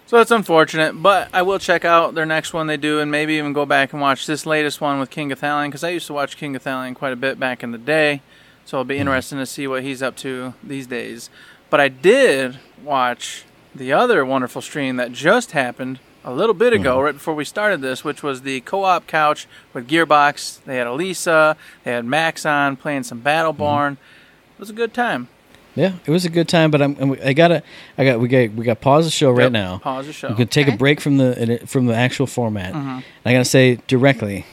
So 0.10 0.20
it's 0.20 0.32
unfortunate, 0.32 0.94
but 0.94 1.30
I 1.34 1.42
will 1.42 1.60
check 1.60 1.84
out 1.84 2.16
their 2.16 2.26
next 2.26 2.54
one 2.54 2.66
they 2.66 2.78
do, 2.78 3.00
and 3.00 3.12
maybe 3.12 3.34
even 3.34 3.52
go 3.52 3.66
back 3.66 3.92
and 3.92 4.02
watch 4.02 4.26
this 4.26 4.46
latest 4.46 4.80
one 4.80 5.00
with 5.00 5.10
King 5.10 5.30
Gothalion 5.30 5.68
because 5.68 5.84
I 5.84 5.90
used 5.90 6.08
to 6.08 6.14
watch 6.14 6.38
King 6.38 6.56
Gothalion 6.56 6.96
quite 6.96 7.14
a 7.14 7.18
bit 7.18 7.40
back 7.40 7.62
in 7.62 7.72
the 7.72 7.78
day. 7.78 8.22
So 8.70 8.78
it'll 8.78 8.86
be 8.86 8.94
mm-hmm. 8.94 9.02
interesting 9.02 9.40
to 9.40 9.48
see 9.48 9.66
what 9.66 9.82
he's 9.82 10.04
up 10.04 10.16
to 10.18 10.54
these 10.62 10.86
days. 10.86 11.32
But 11.72 11.80
I 11.80 11.88
did 11.88 12.60
watch 12.84 13.44
the 13.74 13.92
other 13.94 14.24
wonderful 14.24 14.62
stream 14.62 14.98
that 14.98 15.12
just 15.12 15.54
happened 15.54 16.00
a 16.24 16.32
little 16.32 16.54
bit 16.54 16.72
ago, 16.72 16.98
mm-hmm. 16.98 17.06
right 17.06 17.14
before 17.14 17.34
we 17.34 17.46
started 17.46 17.82
this, 17.82 18.04
which 18.04 18.22
was 18.22 18.44
the 18.44 18.62
co-op 18.62 19.08
couch 19.08 19.48
with 19.74 19.88
Gearbox. 19.88 20.64
They 20.66 20.78
had 20.78 20.86
Elisa, 20.86 21.58
they 21.84 21.94
had 21.94 22.06
Max 22.06 22.46
on 22.46 22.76
playing 22.76 23.04
some 23.04 23.22
Battleborn. 23.22 23.94
Mm-hmm. 23.94 24.54
It 24.54 24.60
was 24.60 24.70
a 24.70 24.74
good 24.74 24.94
time. 24.94 25.30
Yeah, 25.74 25.94
it 26.06 26.12
was 26.12 26.26
a 26.26 26.30
good 26.30 26.48
time, 26.48 26.70
but 26.70 26.80
I'm, 26.80 26.96
I'm 27.00 27.18
I 27.24 27.34
gotta 27.34 27.64
I 27.98 28.06
got 28.06 28.20
we 28.20 28.28
got 28.28 28.52
we 28.52 28.66
got 28.66 28.82
pause 28.82 29.06
the 29.06 29.12
show 29.12 29.32
right 29.32 29.46
Yep, 29.46 29.52
now. 29.52 29.80
Pause 29.80 30.06
the 30.06 30.14
show. 30.14 30.30
We 30.30 30.36
could 30.36 30.52
take 30.52 30.68
a 30.68 30.78
break 30.78 31.02
from 31.02 31.18
the 31.18 31.64
from 31.66 31.88
the 31.88 31.96
actual 31.96 32.28
format. 32.28 32.74
Mhm. 32.74 33.04
I 33.26 33.34
gotta 33.34 33.46
say 33.46 33.80
directly, 33.88 34.46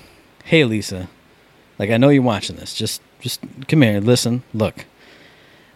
hey 0.45 0.65
Lisa, 0.65 1.09
like 1.79 1.91
I 1.91 1.99
know 1.99 2.09
you're 2.09 2.23
watching 2.23 2.57
this. 2.57 2.73
Just 2.73 3.03
just 3.27 3.41
come 3.67 3.83
here, 3.83 3.99
listen, 3.99 4.45
look. 4.55 4.85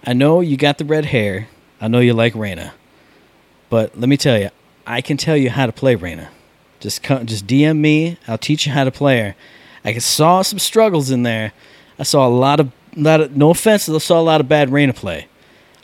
I 0.04 0.12
know 0.12 0.40
you 0.40 0.56
got 0.56 0.78
the 0.78 0.84
red 0.84 1.06
hair. 1.06 1.48
I 1.80 1.88
know 1.88 1.98
you 1.98 2.14
like 2.14 2.36
Reyna, 2.36 2.74
but 3.70 3.98
let 3.98 4.08
me 4.08 4.16
tell 4.16 4.38
you, 4.38 4.50
I 4.86 5.00
can 5.00 5.16
tell 5.16 5.36
you 5.36 5.50
how 5.50 5.66
to 5.66 5.72
play 5.72 5.96
Reyna. 5.96 6.30
Just 6.78 7.02
come, 7.02 7.26
just 7.26 7.48
DM 7.48 7.78
me. 7.78 8.18
I'll 8.28 8.38
teach 8.38 8.66
you 8.66 8.72
how 8.72 8.84
to 8.84 8.92
play 8.92 9.18
her. 9.18 9.34
I 9.84 9.98
saw 9.98 10.42
some 10.42 10.60
struggles 10.60 11.10
in 11.10 11.24
there. 11.24 11.52
I 11.98 12.04
saw 12.04 12.24
a 12.24 12.30
lot 12.30 12.60
of, 12.60 12.70
lot 12.94 13.20
of 13.20 13.36
no 13.36 13.50
offense, 13.50 13.88
I 13.88 13.98
saw 13.98 14.20
a 14.20 14.22
lot 14.22 14.40
of 14.40 14.48
bad 14.48 14.70
Reyna 14.70 14.92
play. 14.92 15.26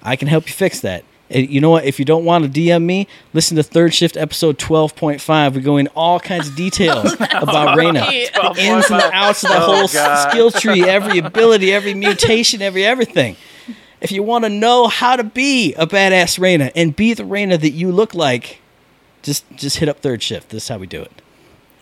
I 0.02 0.14
can 0.14 0.28
help 0.28 0.46
you 0.46 0.52
fix 0.52 0.78
that. 0.82 1.02
And 1.28 1.48
you 1.50 1.60
know 1.60 1.70
what? 1.70 1.84
If 1.84 1.98
you 1.98 2.04
don't 2.04 2.24
want 2.24 2.44
to 2.44 2.60
DM 2.60 2.84
me, 2.84 3.08
listen 3.32 3.56
to 3.56 3.62
Third 3.62 3.92
Shift 3.92 4.16
episode 4.16 4.58
twelve 4.58 4.94
point 4.94 5.20
five. 5.20 5.56
We 5.56 5.60
go 5.62 5.76
in 5.76 5.88
all 5.88 6.20
kinds 6.20 6.48
of 6.48 6.54
detail 6.56 7.02
oh, 7.04 7.16
about 7.40 7.76
Reyna, 7.76 8.00
the 8.06 8.54
ins 8.58 8.90
and 8.90 9.00
the 9.00 9.10
outs 9.12 9.42
of 9.42 9.50
the 9.50 9.56
Oh, 9.56 9.60
whole 9.76 9.88
God. 9.88 10.30
skill 10.30 10.50
tree, 10.52 10.84
every 10.84 11.18
ability, 11.18 11.72
every 11.72 11.94
mutation, 11.94 12.62
every 12.62 12.84
everything. 12.84 13.36
If 14.00 14.12
you 14.12 14.22
want 14.22 14.44
to 14.44 14.50
know 14.50 14.86
how 14.88 15.16
to 15.16 15.24
be 15.24 15.74
a 15.74 15.86
badass 15.86 16.38
Reyna 16.38 16.70
and 16.76 16.94
be 16.94 17.12
the 17.14 17.24
Raina 17.24 17.58
that 17.60 17.70
you 17.70 17.90
look 17.90 18.14
like, 18.14 18.60
just 19.22 19.44
just 19.56 19.78
hit 19.78 19.88
up 19.88 20.00
Third 20.00 20.22
Shift. 20.22 20.50
This 20.50 20.62
is 20.64 20.68
how 20.68 20.78
we 20.78 20.86
do 20.86 21.02
it. 21.02 21.22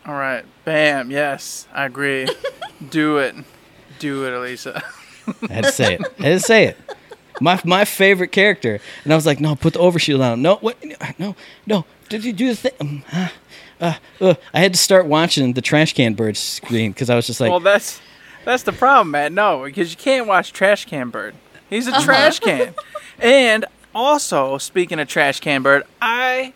All 0.06 0.14
right. 0.14 0.44
Bam. 0.64 1.10
Yes, 1.10 1.66
I 1.72 1.84
agree. 1.86 2.28
Do 2.90 3.18
it. 3.18 3.34
Do 3.98 4.26
it, 4.26 4.32
Elisa. 4.34 4.82
I 5.48 5.52
had 5.52 5.64
to 5.64 5.72
say 5.72 5.94
it. 5.94 6.00
I 6.18 6.22
had 6.22 6.32
to 6.32 6.40
say 6.40 6.64
it. 6.66 6.76
My 7.40 7.60
my 7.64 7.84
favorite 7.84 8.32
character, 8.32 8.80
and 9.02 9.12
I 9.12 9.16
was 9.16 9.26
like, 9.26 9.40
no, 9.40 9.56
put 9.56 9.72
the 9.74 9.80
overshield 9.80 10.20
on. 10.20 10.42
No, 10.42 10.56
what? 10.56 10.76
No, 11.18 11.34
no. 11.66 11.84
Did 12.08 12.24
you 12.24 12.32
do 12.32 12.48
the 12.48 12.56
thing? 12.56 12.72
Um, 12.80 13.04
uh, 13.12 13.28
uh, 13.80 13.94
uh. 14.20 14.34
I 14.52 14.60
had 14.60 14.72
to 14.72 14.78
start 14.78 15.06
watching 15.06 15.52
the 15.54 15.62
trash 15.62 15.92
can 15.94 16.14
bird 16.14 16.36
screen 16.36 16.92
because 16.92 17.10
I 17.10 17.16
was 17.16 17.26
just 17.26 17.40
like, 17.40 17.50
well, 17.50 17.60
that's 17.60 18.00
that's 18.44 18.62
the 18.62 18.72
problem, 18.72 19.12
Matt. 19.12 19.32
No, 19.32 19.64
because 19.64 19.90
you 19.90 19.96
can't 19.96 20.26
watch 20.26 20.52
Trash 20.52 20.84
Can 20.84 21.10
Bird. 21.10 21.34
He's 21.70 21.86
a 21.86 22.00
trash 22.02 22.40
can. 22.40 22.74
And 23.18 23.64
also, 23.94 24.58
speaking 24.58 24.98
of 24.98 25.08
Trash 25.08 25.40
Can 25.40 25.62
Bird, 25.62 25.84
I 26.00 26.52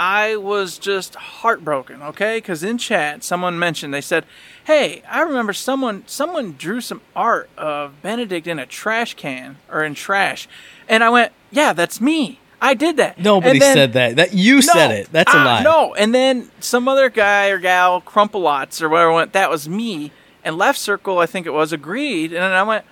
I 0.00 0.36
was 0.36 0.78
just 0.78 1.14
heartbroken. 1.14 2.00
Okay, 2.02 2.38
because 2.38 2.62
in 2.64 2.78
chat 2.78 3.22
someone 3.22 3.58
mentioned 3.58 3.92
they 3.92 4.00
said, 4.00 4.24
"Hey, 4.64 5.02
I 5.08 5.20
remember 5.20 5.52
someone 5.52 6.04
someone 6.06 6.54
drew 6.58 6.80
some 6.80 7.02
art 7.14 7.50
of 7.58 8.00
Benedict 8.00 8.46
in 8.46 8.58
a 8.58 8.64
trash 8.64 9.12
can 9.14 9.58
or 9.70 9.84
in 9.84 9.94
trash," 9.94 10.48
and 10.88 11.04
I 11.04 11.10
went, 11.10 11.32
"Yeah, 11.50 11.74
that's 11.74 12.00
me." 12.00 12.40
I 12.62 12.74
did 12.74 12.96
that. 12.98 13.18
nobody 13.18 13.58
then- 13.58 13.74
said 13.74 13.92
that. 13.94 14.16
That 14.16 14.34
you 14.34 14.60
said 14.62 14.90
it. 14.90 15.08
That's 15.12 15.32
a 15.32 15.36
lie. 15.36 15.62
No, 15.62 15.94
and 15.94 16.14
then 16.14 16.50
some 16.60 16.88
other 16.88 17.08
guy 17.08 17.48
or 17.48 17.58
gal, 17.58 18.00
Crumple-Lots 18.02 18.82
or 18.82 18.88
whatever, 18.90 19.12
went, 19.12 19.32
that 19.32 19.48
was 19.48 19.66
me. 19.66 20.12
And 20.44 20.58
Left 20.58 20.78
Circle, 20.78 21.18
I 21.18 21.24
think 21.26 21.46
it 21.46 21.54
was, 21.54 21.72
agreed. 21.72 22.34
And 22.34 22.42
then 22.42 22.52
I 22.52 22.62
went, 22.62 22.84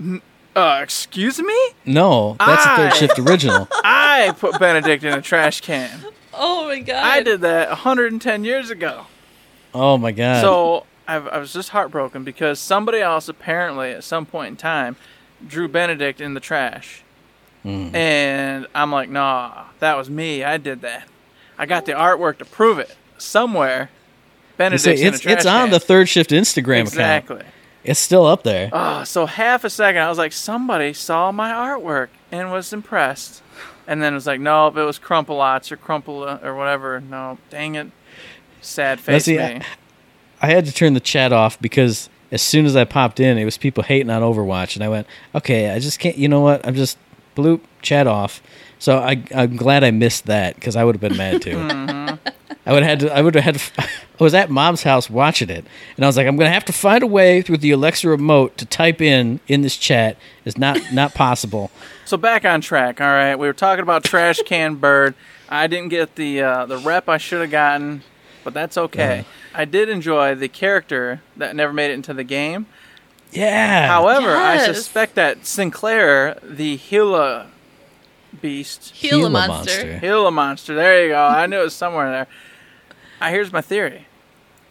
"N- 0.00 0.22
uh, 0.56 0.80
excuse 0.82 1.38
me? 1.40 1.58
No, 1.84 2.34
that's 2.38 2.64
a 2.64 2.76
third 2.76 2.94
shift 2.94 3.18
original. 3.18 3.68
I 3.84 4.34
put 4.38 4.58
Benedict 4.58 5.04
in 5.04 5.12
a 5.12 5.22
trash 5.22 5.60
can. 5.60 6.04
Oh 6.32 6.66
my 6.66 6.80
god. 6.80 7.04
I 7.04 7.22
did 7.22 7.42
that 7.42 7.68
110 7.68 8.44
years 8.44 8.70
ago. 8.70 9.06
Oh 9.74 9.98
my 9.98 10.12
god. 10.12 10.40
So 10.40 10.86
I, 11.06 11.16
I 11.16 11.38
was 11.38 11.52
just 11.52 11.68
heartbroken 11.70 12.24
because 12.24 12.58
somebody 12.58 13.00
else 13.00 13.28
apparently 13.28 13.92
at 13.92 14.02
some 14.04 14.26
point 14.26 14.48
in 14.48 14.56
time 14.56 14.96
drew 15.46 15.68
Benedict 15.68 16.20
in 16.20 16.34
the 16.34 16.40
trash. 16.40 17.02
Mm. 17.64 17.94
And 17.94 18.66
I'm 18.74 18.92
like, 18.92 19.10
nah, 19.10 19.64
that 19.80 19.96
was 19.96 20.08
me. 20.08 20.44
I 20.44 20.56
did 20.56 20.80
that. 20.82 21.08
I 21.58 21.66
got 21.66 21.84
the 21.84 21.92
artwork 21.92 22.38
to 22.38 22.44
prove 22.44 22.78
it 22.78 22.94
somewhere. 23.18 23.90
You 23.90 24.56
Benedict's 24.58 24.84
say 24.84 25.00
in 25.00 25.06
a 25.06 25.08
it's 25.10 25.20
trash 25.20 25.34
it's 25.36 25.46
on 25.46 25.64
can. 25.64 25.70
the 25.70 25.80
third 25.80 26.08
shift 26.08 26.30
Instagram 26.30 26.80
account. 26.82 26.88
exactly. 26.88 27.42
It's 27.86 28.00
still 28.00 28.26
up 28.26 28.42
there. 28.42 28.70
Oh, 28.72 29.04
so 29.04 29.26
half 29.26 29.64
a 29.64 29.70
second, 29.70 30.02
I 30.02 30.08
was 30.08 30.18
like, 30.18 30.32
somebody 30.32 30.92
saw 30.92 31.32
my 31.32 31.50
artwork 31.50 32.08
and 32.30 32.50
was 32.50 32.72
impressed. 32.72 33.42
And 33.86 34.02
then 34.02 34.12
it 34.12 34.16
was 34.16 34.26
like, 34.26 34.40
no, 34.40 34.66
if 34.68 34.76
it 34.76 34.82
was 34.82 34.98
Crumple-Lots 34.98 35.70
or 35.70 35.76
Crumple 35.76 36.24
or 36.42 36.54
whatever. 36.54 37.00
No, 37.00 37.38
dang 37.50 37.76
it. 37.76 37.90
Sad 38.60 38.98
face 39.00 39.24
see. 39.24 39.38
I- 39.38 39.62
I 40.42 40.48
had 40.48 40.66
to 40.66 40.72
turn 40.72 40.92
the 40.92 41.00
chat 41.00 41.32
off 41.32 41.58
because 41.62 42.10
as 42.30 42.42
soon 42.42 42.66
as 42.66 42.76
I 42.76 42.84
popped 42.84 43.20
in, 43.20 43.38
it 43.38 43.46
was 43.46 43.56
people 43.56 43.82
hating 43.82 44.10
on 44.10 44.20
Overwatch, 44.20 44.74
and 44.74 44.84
I 44.84 44.88
went, 44.90 45.06
okay, 45.34 45.70
I 45.70 45.78
just 45.78 45.98
can't. 45.98 46.18
You 46.18 46.28
know 46.28 46.40
what? 46.40 46.66
I'm 46.66 46.74
just 46.74 46.98
bloop 47.34 47.60
chat 47.80 48.06
off. 48.06 48.42
So 48.78 48.98
I, 48.98 49.22
I'm 49.34 49.56
glad 49.56 49.82
I 49.82 49.90
missed 49.92 50.26
that 50.26 50.54
because 50.54 50.76
I 50.76 50.84
would 50.84 50.94
have 50.94 51.00
been 51.00 51.16
mad 51.16 51.40
too. 51.40 51.56
Mm-hmm. 51.56 52.28
I 52.66 52.72
would 52.72 52.82
have 52.82 53.00
had 53.00 53.00
to. 53.00 53.16
I 53.16 53.22
would 53.22 53.34
have 53.34 53.44
had. 53.44 53.54
To, 53.54 53.88
I 54.18 54.22
was 54.24 54.34
at 54.34 54.50
mom's 54.50 54.82
house 54.82 55.10
watching 55.10 55.50
it, 55.50 55.64
and 55.96 56.04
I 56.04 56.08
was 56.08 56.16
like, 56.16 56.26
I'm 56.26 56.36
gonna 56.36 56.50
have 56.50 56.64
to 56.66 56.72
find 56.72 57.02
a 57.02 57.06
way 57.06 57.42
through 57.42 57.58
the 57.58 57.70
Alexa 57.70 58.08
remote 58.08 58.56
to 58.58 58.66
type 58.66 59.00
in 59.00 59.40
in 59.46 59.62
this 59.62 59.76
chat. 59.76 60.16
It's 60.44 60.56
not 60.56 60.80
not 60.92 61.14
possible. 61.14 61.70
So 62.04 62.16
back 62.16 62.44
on 62.44 62.60
track. 62.60 63.00
All 63.00 63.06
right, 63.06 63.34
we 63.36 63.46
were 63.46 63.52
talking 63.52 63.82
about 63.82 64.04
trash 64.04 64.38
can 64.46 64.74
bird. 64.76 65.14
I 65.48 65.66
didn't 65.66 65.88
get 65.90 66.16
the 66.16 66.42
uh, 66.42 66.66
the 66.66 66.78
rep 66.78 67.08
I 67.08 67.18
should 67.18 67.40
have 67.40 67.50
gotten, 67.50 68.02
but 68.44 68.54
that's 68.54 68.76
okay. 68.76 69.24
I 69.54 69.64
did 69.64 69.88
enjoy 69.88 70.34
the 70.34 70.48
character 70.48 71.22
that 71.36 71.54
never 71.56 71.72
made 71.72 71.90
it 71.90 71.94
into 71.94 72.12
the 72.14 72.24
game. 72.24 72.66
Yeah. 73.32 73.86
However, 73.88 74.34
I 74.34 74.58
suspect 74.58 75.14
that 75.16 75.44
Sinclair, 75.46 76.38
the 76.42 76.76
Gila 76.78 77.48
beast, 78.40 78.90
Heal 78.90 79.18
Gila 79.18 79.30
monster. 79.30 79.52
monster. 79.72 79.98
Gila 80.00 80.30
monster. 80.30 80.74
There 80.74 81.02
you 81.04 81.08
go. 81.10 81.22
I 81.26 81.46
knew 81.46 81.60
it 81.60 81.64
was 81.64 81.74
somewhere 81.74 82.10
there. 82.10 82.26
Uh, 83.20 83.30
here's 83.30 83.52
my 83.52 83.60
theory. 83.62 84.05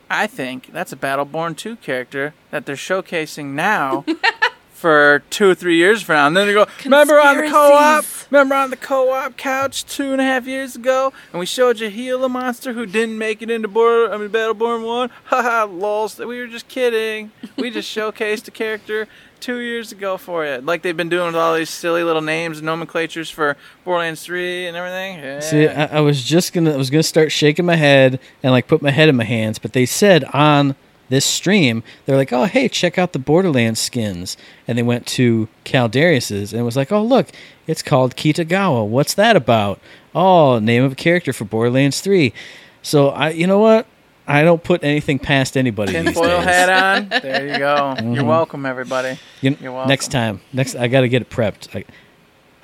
I 0.10 0.28
think 0.28 0.72
that's 0.72 0.92
a 0.92 0.96
Battleborn 0.96 1.58
2 1.58 1.78
character 1.78 2.34
that 2.52 2.66
they're 2.66 2.76
showcasing 2.76 3.54
now 3.54 4.06
for 4.74 5.24
two 5.30 5.50
or 5.50 5.56
three 5.56 5.78
years 5.78 6.04
from 6.04 6.16
now. 6.16 6.28
And 6.28 6.38
then 6.38 6.48
they 6.48 6.54
go, 6.54 6.68
remember 6.84 7.20
on 7.20 7.38
the 7.38 7.50
co-op? 7.50 8.06
Remember 8.30 8.56
on 8.56 8.70
the 8.70 8.78
co-op 8.78 9.38
couch 9.38 9.86
two 9.86 10.12
and 10.12 10.22
a 10.22 10.24
half 10.24 10.46
years 10.46 10.76
ago? 10.76 11.12
And 11.32 11.40
we 11.40 11.46
showed 11.46 11.80
you 11.80 11.90
Gila 11.90 12.30
monster 12.30 12.74
who 12.74 12.86
didn't 12.86 13.18
make 13.18 13.42
it 13.42 13.50
into 13.50 13.68
Border, 13.68 14.14
I 14.14 14.18
mean, 14.18 14.30
Battleborn 14.30 14.86
1? 14.86 15.10
Haha, 15.26 15.66
lols. 15.66 16.20
We 16.20 16.40
were 16.40 16.48
just 16.48 16.68
kidding. 16.68 17.32
We 17.58 17.72
just 17.72 17.90
showcased 17.96 18.48
a 18.48 18.52
character 18.52 19.08
two 19.46 19.60
years 19.60 19.92
ago 19.92 20.18
for 20.18 20.44
you. 20.44 20.58
Like 20.58 20.82
they've 20.82 20.98
been 20.98 21.08
doing 21.10 21.28
with 21.28 21.36
all 21.36 21.54
these 21.54 21.70
silly 21.70 22.04
little 22.04 22.24
names 22.24 22.58
and 22.58 22.66
nomenclatures 22.66 23.30
for 23.30 23.56
Borderlands 23.84 24.24
3 24.24 24.66
and 24.66 24.76
everything. 24.76 25.20
Yeah. 25.20 25.40
See, 25.40 25.68
I, 25.68 25.98
I 25.98 26.00
was 26.00 26.24
just 26.24 26.52
gonna, 26.52 26.74
I 26.74 26.78
was 26.78 26.90
gonna 26.90 27.04
start 27.04 27.32
shaking 27.32 27.64
my 27.64 27.76
head 27.76 28.20
and 28.42 28.52
like 28.52 28.68
put 28.68 28.82
my 28.82 28.90
head 28.90 29.08
in 29.08 29.16
my 29.16 29.24
hands, 29.24 29.60
but 29.60 29.74
they 29.74 29.86
said 29.86 30.24
on 30.34 30.76
this 31.10 31.26
stream, 31.26 31.84
they're 32.06 32.18
like, 32.18 32.34
"Oh, 32.34 32.46
hey, 32.46 32.68
check 32.68 32.98
out 32.98 33.14
the 33.14 33.20
Borderlands 33.20 33.80
skins," 33.80 34.36
and 34.68 34.76
they 34.76 34.82
went 34.82 35.06
to 35.08 35.48
Caldarius's 35.64 36.52
and 36.52 36.60
it 36.60 36.64
was 36.64 36.76
like, 36.76 36.92
"Oh, 36.92 37.04
look, 37.04 37.28
it's 37.68 37.84
called 37.84 38.16
Kitagawa. 38.16 38.88
What's 38.88 39.14
that 39.14 39.36
about? 39.36 39.80
Oh, 40.16 40.58
name 40.58 40.84
of 40.84 40.94
a 40.94 40.96
character 40.96 41.32
for 41.32 41.46
Borderlands 41.46 42.02
3." 42.02 42.34
So 42.82 43.10
I, 43.10 43.30
you 43.30 43.46
know 43.46 43.60
what? 43.60 43.86
I 44.28 44.42
don't 44.44 44.64
put 44.64 44.84
anything 44.84 45.20
past 45.20 45.56
anybody 45.56 45.92
Tinfoil 45.94 46.40
hat 46.42 46.70
on. 46.70 47.10
There 47.22 47.48
you 47.48 47.58
go. 47.60 47.96
You're 48.14 48.24
welcome, 48.24 48.66
everybody. 48.66 49.20
You- 49.42 49.56
You're 49.62 49.72
welcome. 49.72 49.90
next 49.90 50.10
time, 50.12 50.42
next 50.54 50.76
I 50.76 50.88
got 50.88 51.02
to 51.02 51.08
get 51.10 51.22
it 51.22 51.30
prepped. 51.30 51.76
I, 51.76 51.86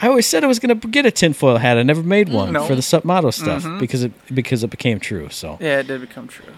I 0.04 0.08
always 0.08 0.26
said 0.26 0.44
I 0.44 0.48
was 0.48 0.58
going 0.58 0.80
to 0.80 0.88
get 0.88 1.06
a 1.06 1.12
tinfoil 1.12 1.58
hat. 1.58 1.78
I 1.78 1.84
never 1.84 2.02
made 2.02 2.30
one 2.30 2.54
No. 2.54 2.66
for 2.66 2.74
the 2.74 2.82
Submodel 2.82 3.32
stuff 3.34 3.64
Mhm. 3.64 3.80
because 3.80 4.02
it 4.04 4.12
because 4.34 4.64
it 4.64 4.72
became 4.72 5.00
true. 5.00 5.30
So, 5.30 5.58
Yeah, 5.62 5.80
it 5.80 5.88
did 5.88 6.02
become 6.02 6.28
true. 6.28 6.54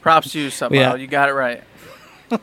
Props 0.00 0.32
to 0.32 0.40
you, 0.40 0.48
Submodel. 0.48 0.74
Yeah. 0.74 0.94
You 0.94 1.06
got 1.06 1.28
it 1.28 1.32
right. 1.34 1.62
but 2.30 2.40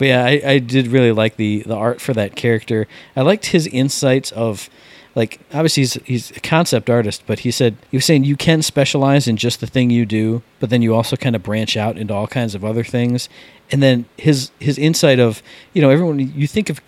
yeah, 0.00 0.24
I, 0.24 0.42
I 0.44 0.58
did 0.58 0.88
really 0.88 1.12
like 1.12 1.36
the 1.36 1.60
the 1.62 1.74
art 1.74 2.00
for 2.02 2.12
that 2.12 2.36
character. 2.36 2.86
I 3.16 3.22
liked 3.22 3.46
his 3.46 3.66
insights 3.66 4.30
of. 4.32 4.68
Like 5.16 5.40
obviously 5.52 5.80
he's 5.80 5.94
he's 6.04 6.30
a 6.36 6.40
concept 6.40 6.90
artist, 6.90 7.22
but 7.26 7.40
he 7.40 7.50
said 7.50 7.76
he 7.90 7.96
was 7.96 8.04
saying 8.04 8.24
you 8.24 8.36
can 8.36 8.60
specialize 8.60 9.26
in 9.26 9.38
just 9.38 9.60
the 9.60 9.66
thing 9.66 9.88
you 9.88 10.04
do, 10.04 10.42
but 10.60 10.68
then 10.68 10.82
you 10.82 10.94
also 10.94 11.16
kind 11.16 11.34
of 11.34 11.42
branch 11.42 11.74
out 11.74 11.96
into 11.96 12.12
all 12.12 12.26
kinds 12.26 12.54
of 12.54 12.64
other 12.64 12.84
things. 12.84 13.30
And 13.72 13.82
then 13.82 14.04
his 14.18 14.50
his 14.60 14.76
insight 14.76 15.18
of 15.18 15.42
you 15.72 15.80
know 15.80 15.88
everyone 15.88 16.18
you 16.18 16.46
think 16.46 16.68
of 16.68 16.82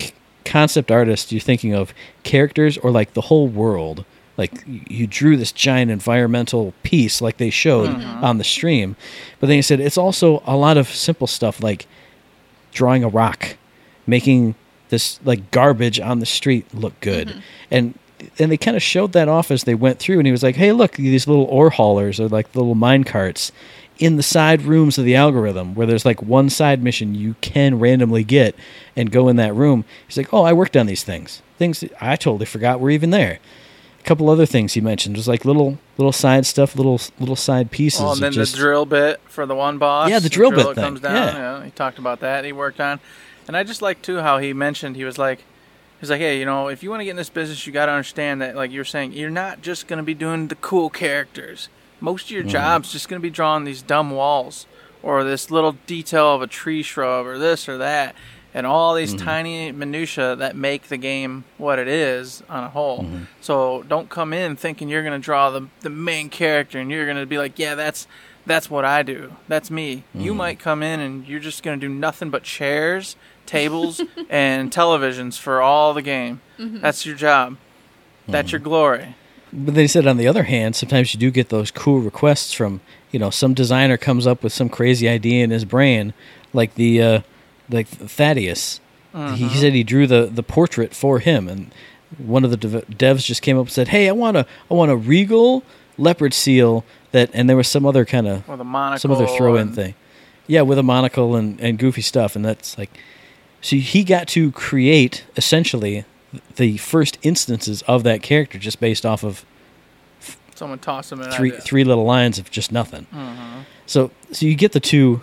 concept 0.45 0.91
artists, 0.91 1.31
you're 1.31 1.41
thinking 1.41 1.73
of 1.73 1.91
characters 2.21 2.77
or 2.77 2.91
like 2.91 3.15
the 3.15 3.21
whole 3.21 3.47
world. 3.47 4.05
Like 4.37 4.63
you- 4.65 4.81
you 4.89 5.07
drew 5.07 5.35
this 5.35 5.51
giant 5.51 5.91
environmental 5.91 6.73
piece, 6.83 7.21
like 7.21 7.37
they 7.37 7.49
showed 7.49 7.89
mm-hmm. 7.89 8.23
on 8.23 8.37
the 8.37 8.43
stream, 8.45 8.95
but 9.39 9.47
then 9.47 9.57
he 9.57 9.61
said 9.63 9.79
it's 9.79 9.97
also 9.97 10.43
a 10.45 10.55
lot 10.55 10.77
of 10.77 10.87
simple 10.87 11.27
stuff 11.27 11.61
like 11.61 11.87
drawing 12.71 13.03
a 13.03 13.09
rock, 13.09 13.57
making 14.05 14.53
this 14.89 15.19
like 15.25 15.49
garbage 15.49 15.99
on 15.99 16.19
the 16.19 16.25
street 16.27 16.71
look 16.73 16.97
good, 17.01 17.27
mm-hmm. 17.29 17.39
and 17.71 17.93
and 18.37 18.51
they 18.51 18.57
kind 18.57 18.75
of 18.77 18.83
showed 18.83 19.13
that 19.13 19.27
off 19.27 19.51
as 19.51 19.63
they 19.63 19.75
went 19.75 19.99
through. 19.99 20.17
And 20.19 20.25
he 20.25 20.31
was 20.31 20.43
like, 20.43 20.55
"Hey, 20.55 20.71
look, 20.71 20.93
these 20.93 21.27
little 21.27 21.45
ore 21.45 21.69
haulers 21.69 22.19
are 22.19 22.27
like 22.27 22.53
little 22.55 22.75
mine 22.75 23.03
carts 23.03 23.51
in 23.97 24.15
the 24.15 24.23
side 24.23 24.61
rooms 24.61 24.97
of 24.97 25.03
the 25.05 25.15
algorithm, 25.15 25.75
where 25.75 25.85
there's 25.87 26.05
like 26.05 26.21
one 26.21 26.49
side 26.49 26.81
mission 26.81 27.15
you 27.15 27.35
can 27.41 27.79
randomly 27.79 28.23
get 28.23 28.55
and 28.95 29.11
go 29.11 29.27
in 29.27 29.35
that 29.37 29.53
room." 29.55 29.85
He's 30.07 30.17
like, 30.17 30.33
"Oh, 30.33 30.43
I 30.43 30.53
worked 30.53 30.75
on 30.77 30.85
these 30.85 31.03
things, 31.03 31.41
things 31.57 31.83
I 32.01 32.15
totally 32.15 32.45
forgot 32.45 32.79
were 32.79 32.89
even 32.91 33.09
there." 33.09 33.39
A 33.99 34.03
couple 34.03 34.29
other 34.29 34.45
things 34.45 34.73
he 34.73 34.81
mentioned 34.81 35.17
was 35.17 35.27
like 35.27 35.43
little 35.43 35.77
little 35.97 36.13
side 36.13 36.45
stuff, 36.45 36.75
little 36.75 36.99
little 37.19 37.35
side 37.35 37.69
pieces. 37.71 38.01
Oh, 38.01 38.13
and 38.13 38.21
then 38.21 38.31
just- 38.31 38.53
the 38.53 38.57
drill 38.59 38.85
bit 38.85 39.19
for 39.27 39.45
the 39.45 39.55
one 39.55 39.77
boss. 39.77 40.09
Yeah, 40.09 40.19
the 40.19 40.29
drill 40.29 40.51
bit 40.51 40.65
that 40.67 40.75
thing. 40.75 40.83
comes 40.83 41.01
down. 41.01 41.13
Yeah. 41.13 41.65
he 41.65 41.71
talked 41.71 41.99
about 41.99 42.21
that. 42.21 42.45
He 42.45 42.53
worked 42.53 42.79
on, 42.79 42.99
and 43.47 43.57
I 43.57 43.63
just 43.63 43.81
like 43.81 44.01
too 44.01 44.19
how 44.19 44.37
he 44.37 44.53
mentioned 44.53 44.95
he 44.95 45.03
was 45.03 45.17
like, 45.17 45.43
he's 45.99 46.09
like, 46.09 46.19
hey, 46.19 46.39
you 46.39 46.45
know, 46.45 46.67
if 46.67 46.83
you 46.83 46.89
want 46.89 47.01
to 47.01 47.05
get 47.05 47.11
in 47.11 47.15
this 47.17 47.29
business, 47.29 47.65
you 47.67 47.73
got 47.73 47.87
to 47.87 47.91
understand 47.91 48.41
that, 48.41 48.55
like 48.55 48.71
you're 48.71 48.85
saying, 48.85 49.13
you're 49.13 49.29
not 49.29 49.61
just 49.61 49.87
gonna 49.87 50.03
be 50.03 50.13
doing 50.13 50.47
the 50.47 50.55
cool 50.55 50.89
characters. 50.89 51.69
Most 52.01 52.25
of 52.25 52.31
your 52.31 52.41
Mm-hmm. 52.41 52.49
job's 52.51 52.91
just 52.91 53.09
gonna 53.09 53.19
be 53.19 53.29
drawing 53.29 53.63
these 53.65 53.81
dumb 53.81 54.11
walls 54.11 54.65
or 55.03 55.23
this 55.23 55.49
little 55.51 55.73
detail 55.87 56.33
of 56.35 56.41
a 56.41 56.47
tree 56.47 56.83
shrub 56.83 57.25
or 57.25 57.37
this 57.37 57.67
or 57.69 57.77
that. 57.77 58.15
And 58.53 58.65
all 58.65 58.95
these 58.95 59.13
Mm-hmm. 59.13 59.25
tiny 59.25 59.71
minutia 59.71 60.35
that 60.35 60.55
make 60.55 60.83
the 60.87 60.97
game 60.97 61.43
what 61.57 61.77
it 61.77 61.87
is 61.87 62.41
on 62.49 62.63
a 62.63 62.69
whole. 62.69 63.03
Mm-hmm. 63.03 63.23
So 63.41 63.83
don't 63.87 64.09
come 64.09 64.33
in 64.33 64.55
thinking 64.55 64.89
you're 64.89 65.03
gonna 65.03 65.19
draw 65.19 65.49
the 65.51 65.67
the 65.81 65.89
main 65.89 66.29
character 66.29 66.79
and 66.79 66.89
you're 66.89 67.05
gonna 67.05 67.25
be 67.27 67.37
like, 67.37 67.59
yeah, 67.59 67.75
that's 67.75 68.07
that's 68.47 68.67
what 68.69 68.85
I 68.85 69.03
do. 69.03 69.33
That's 69.47 69.69
me. 69.69 70.03
You 70.15 70.33
might 70.33 70.57
come 70.57 70.81
in 70.81 70.99
and 70.99 71.27
you're 71.27 71.39
just 71.41 71.61
gonna 71.61 71.77
do 71.77 71.89
nothing 71.89 72.31
but 72.31 72.41
chairs, 72.41 73.15
tables, 73.49 74.01
and 74.29 74.71
televisions 74.71 75.37
for 75.37 75.61
all 75.61 75.93
the 75.93 76.01
game. 76.01 76.41
Mm-hmm. 76.57 76.79
That's 76.79 77.05
your 77.05 77.15
job. 77.15 77.57
That's 78.27 78.51
hmm. 78.51 78.55
your 78.55 78.61
glory. 78.61 79.15
But 79.51 79.73
they 79.73 79.87
said 79.87 80.05
on 80.05 80.17
the 80.17 80.27
other 80.27 80.43
hand, 80.43 80.75
sometimes 80.75 81.13
you 81.13 81.19
do 81.19 81.31
get 81.31 81.49
those 81.49 81.71
cool 81.71 81.99
requests 81.99 82.53
from 82.53 82.81
you 83.11 83.19
know 83.19 83.29
some 83.29 83.53
designer 83.53 83.97
comes 83.97 84.27
up 84.27 84.43
with 84.43 84.53
some 84.53 84.69
crazy 84.69 85.09
idea 85.09 85.43
in 85.43 85.49
his 85.49 85.65
brain, 85.65 86.13
like 86.53 86.75
the 86.75 87.01
uh, 87.01 87.21
like 87.69 87.87
Thaddeus 87.87 88.79
he 89.11 89.17
mm-hmm. 89.17 89.47
said 89.55 89.73
he 89.73 89.83
drew 89.83 90.05
the 90.05 90.27
the 90.27 90.43
portrait 90.43 90.93
for 90.93 91.19
him, 91.19 91.47
and 91.47 91.73
one 92.17 92.43
of 92.43 92.51
the 92.51 92.57
dev- 92.57 92.85
devs 92.89 93.25
just 93.25 93.41
came 93.41 93.57
up 93.57 93.65
and 93.65 93.71
said, 93.71 93.87
"Hey, 93.87 94.07
I 94.07 94.11
want 94.11 94.37
a 94.37 94.45
I 94.69 94.73
want 94.75 94.91
a 94.91 94.95
regal 94.95 95.63
leopard 95.97 96.33
seal 96.33 96.85
that," 97.11 97.31
and 97.33 97.49
there 97.49 97.57
was 97.57 97.67
some 97.67 97.87
other 97.87 98.05
kind 98.05 98.27
of 98.27 98.47
With 98.47 98.61
a 98.61 98.63
monocle. 98.63 98.99
some 98.99 99.11
other 99.11 99.25
throw 99.25 99.55
in 99.55 99.67
and- 99.67 99.75
thing. 99.75 99.95
Yeah, 100.45 100.61
with 100.61 100.79
a 100.79 100.83
monocle 100.83 101.35
and, 101.35 101.61
and 101.61 101.77
goofy 101.77 102.01
stuff, 102.01 102.35
and 102.35 102.43
that's 102.43 102.75
like, 102.75 102.97
so 103.61 103.75
he 103.75 104.03
got 104.03 104.27
to 104.29 104.51
create 104.51 105.25
essentially 105.35 106.05
the 106.55 106.77
first 106.77 107.17
instances 107.21 107.81
of 107.83 108.03
that 108.03 108.21
character 108.21 108.57
just 108.59 108.79
based 108.79 109.05
off 109.05 109.23
of 109.23 109.45
Someone 110.55 110.79
tossed 110.79 111.11
him 111.11 111.21
an 111.21 111.31
three 111.31 111.51
idea. 111.51 111.61
three 111.61 111.83
little 111.85 112.03
lines 112.03 112.37
of 112.37 112.51
just 112.51 112.71
nothing. 112.71 113.07
Mm-hmm. 113.13 113.61
So 113.85 114.11
so 114.31 114.45
you 114.45 114.55
get 114.55 114.73
the 114.73 114.79
two 114.81 115.21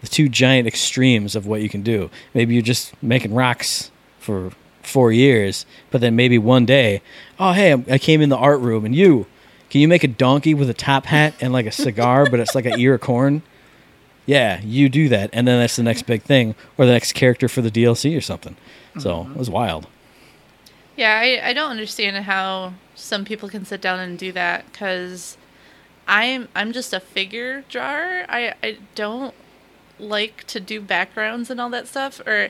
the 0.00 0.08
two 0.08 0.28
giant 0.28 0.66
extremes 0.66 1.36
of 1.36 1.46
what 1.46 1.60
you 1.60 1.68
can 1.68 1.82
do. 1.82 2.10
Maybe 2.32 2.54
you're 2.54 2.62
just 2.62 3.00
making 3.02 3.34
rocks 3.34 3.90
for 4.18 4.52
four 4.82 5.12
years, 5.12 5.66
but 5.90 6.00
then 6.00 6.16
maybe 6.16 6.38
one 6.38 6.64
day, 6.66 7.02
oh 7.38 7.52
hey, 7.52 7.72
I 7.72 7.98
came 7.98 8.20
in 8.22 8.30
the 8.30 8.36
art 8.36 8.60
room 8.60 8.84
and 8.84 8.94
you 8.94 9.26
can 9.70 9.80
you 9.80 9.88
make 9.88 10.04
a 10.04 10.08
donkey 10.08 10.54
with 10.54 10.70
a 10.70 10.74
top 10.74 11.06
hat 11.06 11.34
and 11.40 11.52
like 11.52 11.66
a 11.66 11.72
cigar, 11.72 12.28
but 12.30 12.40
it's 12.40 12.54
like 12.54 12.64
an 12.64 12.78
ear 12.80 12.94
of 12.94 13.00
corn? 13.00 13.42
Yeah, 14.26 14.60
you 14.62 14.88
do 14.88 15.08
that, 15.10 15.30
and 15.32 15.46
then 15.46 15.60
that's 15.60 15.76
the 15.76 15.82
next 15.82 16.02
big 16.02 16.22
thing, 16.22 16.54
or 16.78 16.86
the 16.86 16.92
next 16.92 17.12
character 17.12 17.48
for 17.48 17.60
the 17.60 17.70
DLC 17.70 18.16
or 18.16 18.20
something. 18.20 18.56
So 18.98 19.18
mm-hmm. 19.18 19.32
it 19.32 19.36
was 19.36 19.50
wild. 19.50 19.86
Yeah, 20.96 21.18
I, 21.18 21.50
I 21.50 21.52
don't 21.52 21.70
understand 21.70 22.24
how 22.24 22.74
some 22.94 23.24
people 23.24 23.48
can 23.48 23.64
sit 23.64 23.80
down 23.80 23.98
and 23.98 24.18
do 24.18 24.32
that 24.32 24.64
because 24.70 25.36
I'm 26.06 26.48
I'm 26.54 26.72
just 26.72 26.92
a 26.92 27.00
figure 27.00 27.64
drawer. 27.68 28.24
I 28.28 28.54
I 28.62 28.78
don't 28.94 29.34
like 29.98 30.44
to 30.44 30.60
do 30.60 30.80
backgrounds 30.80 31.50
and 31.50 31.60
all 31.60 31.70
that 31.70 31.88
stuff. 31.88 32.20
Or 32.26 32.48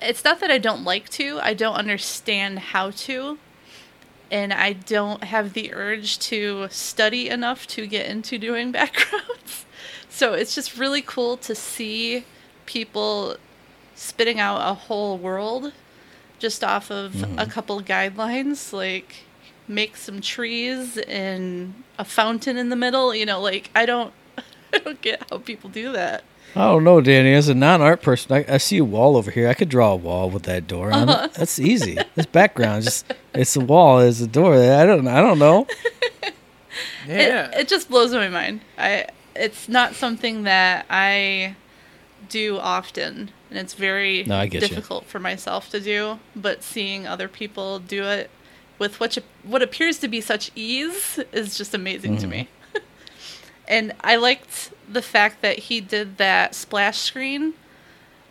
it's 0.00 0.24
not 0.24 0.40
that 0.40 0.50
I 0.50 0.58
don't 0.58 0.84
like 0.84 1.08
to. 1.10 1.38
I 1.42 1.54
don't 1.54 1.74
understand 1.74 2.58
how 2.58 2.90
to, 2.90 3.38
and 4.30 4.52
I 4.52 4.72
don't 4.72 5.24
have 5.24 5.52
the 5.54 5.72
urge 5.72 6.18
to 6.20 6.68
study 6.70 7.28
enough 7.28 7.66
to 7.68 7.86
get 7.86 8.06
into 8.06 8.38
doing 8.38 8.72
backgrounds. 8.72 9.66
So 10.10 10.34
it's 10.34 10.54
just 10.54 10.76
really 10.76 11.02
cool 11.02 11.36
to 11.38 11.54
see 11.54 12.24
people 12.66 13.36
spitting 13.94 14.38
out 14.38 14.60
a 14.60 14.74
whole 14.74 15.16
world 15.16 15.72
just 16.38 16.64
off 16.64 16.90
of 16.90 17.22
a 17.22 17.26
mm-hmm. 17.26 17.50
couple 17.50 17.80
guidelines 17.82 18.72
like 18.72 19.24
make 19.68 19.96
some 19.96 20.20
trees 20.20 20.96
and 20.98 21.74
a 21.98 22.04
fountain 22.04 22.56
in 22.56 22.70
the 22.70 22.76
middle 22.76 23.14
you 23.14 23.26
know 23.26 23.40
like 23.40 23.70
i 23.74 23.84
don't 23.84 24.12
i 24.72 24.78
don't 24.78 25.02
get 25.02 25.22
how 25.30 25.38
people 25.38 25.68
do 25.68 25.92
that 25.92 26.24
I 26.56 26.62
don't 26.62 26.82
know, 26.82 27.00
Danny. 27.00 27.32
As 27.34 27.48
a 27.48 27.54
non-art 27.54 28.02
person, 28.02 28.32
I, 28.32 28.54
I 28.54 28.58
see 28.58 28.78
a 28.78 28.84
wall 28.84 29.16
over 29.16 29.30
here. 29.30 29.48
I 29.48 29.54
could 29.54 29.68
draw 29.68 29.92
a 29.92 29.96
wall 29.96 30.28
with 30.28 30.42
that 30.44 30.66
door 30.66 30.90
on 30.90 31.08
it. 31.08 31.12
Uh-huh. 31.12 31.28
That's 31.34 31.60
easy. 31.60 31.96
This 32.16 32.26
background, 32.26 32.82
just 32.82 33.14
it's 33.32 33.54
a 33.54 33.60
wall, 33.60 34.00
it's 34.00 34.20
a 34.20 34.26
door. 34.26 34.54
I 34.54 34.84
don't, 34.84 35.06
I 35.06 35.20
don't 35.20 35.38
know. 35.38 35.68
Yeah. 37.06 37.48
it, 37.48 37.60
it 37.60 37.68
just 37.68 37.88
blows 37.88 38.12
my 38.12 38.28
mind 38.28 38.60
i 38.78 39.06
it's 39.44 39.68
not 39.68 39.94
something 39.94 40.42
that 40.44 40.84
i 40.90 41.54
do 42.28 42.58
often 42.58 43.30
and 43.48 43.58
it's 43.58 43.74
very 43.74 44.22
No, 44.24 44.36
I 44.36 44.46
get 44.46 44.62
you. 44.62 44.68
difficult 44.68 45.06
for 45.06 45.18
myself 45.18 45.68
to 45.70 45.80
do 45.80 46.18
but 46.36 46.62
seeing 46.62 47.06
other 47.06 47.26
people 47.28 47.78
do 47.78 48.04
it 48.04 48.30
with 48.78 49.00
what 49.00 49.16
what 49.42 49.62
appears 49.62 49.98
to 49.98 50.08
be 50.08 50.20
such 50.20 50.50
ease 50.54 51.18
is 51.32 51.56
just 51.58 51.74
amazing 51.74 52.16
to 52.18 52.26
Mm-hmm. 52.26 52.30
me 52.30 52.48
and 53.68 53.92
i 54.02 54.16
liked 54.16 54.72
the 54.88 55.02
fact 55.02 55.42
that 55.42 55.58
he 55.68 55.80
did 55.80 56.18
that 56.18 56.54
splash 56.54 56.98
screen 56.98 57.54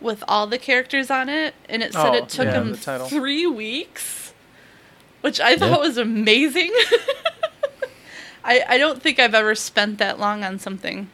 with 0.00 0.22
all 0.28 0.46
the 0.46 0.58
characters 0.58 1.10
on 1.10 1.28
it 1.28 1.54
and 1.68 1.82
it 1.82 1.92
said 1.92 2.14
Oh, 2.14 2.18
it 2.18 2.28
took 2.28 2.46
yeah, 2.46 2.62
him 2.62 2.74
three 2.74 3.46
weeks 3.46 4.32
which 5.20 5.40
i 5.40 5.56
thought 5.56 5.70
Yeah. 5.80 5.86
was 5.88 5.98
amazing 5.98 6.72
I, 8.44 8.64
I 8.68 8.78
don't 8.78 9.02
think 9.02 9.18
I've 9.18 9.34
ever 9.34 9.54
spent 9.54 9.98
that 9.98 10.18
long 10.18 10.44
on 10.44 10.58
something. 10.58 11.08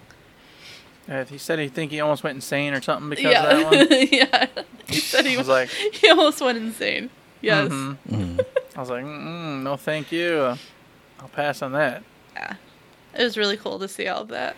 Yeah, 1.09 1.24
he 1.24 1.39
said 1.39 1.59
he 1.59 1.68
think 1.68 1.93
he 1.93 2.01
almost 2.01 2.24
went 2.24 2.37
insane 2.37 2.74
or 2.74 2.83
something 2.83 3.09
because 3.09 3.24
yeah, 3.24 3.45
of 3.45 3.70
that 3.70 3.91
one. 3.91 4.09
yeah. 4.12 4.64
He 4.89 5.01
said 5.01 5.24
he 5.24 5.35
I 5.35 5.39
was 5.39 5.47
was 5.47 5.49
like, 5.49 5.68
he 5.93 6.09
almost 6.09 6.41
went 6.41 6.59
insane. 6.59 7.11
Yes, 7.41 7.70
mhm. 7.70 7.97
Mm. 8.09 8.45
I 8.74 8.81
was 8.81 8.91
like, 8.91 9.05
mm, 9.05 9.62
no, 9.62 9.77
thank 9.77 10.11
you. 10.11 10.57
I'll 11.20 11.29
pass 11.33 11.62
on 11.62 11.72
that. 11.72 12.03
Yeah, 12.35 12.55
it 13.14 13.22
was 13.22 13.39
really 13.39 13.57
cool 13.57 13.79
to 13.79 13.89
see 13.89 14.09
all 14.09 14.22
of 14.22 14.29
that. 14.29 14.57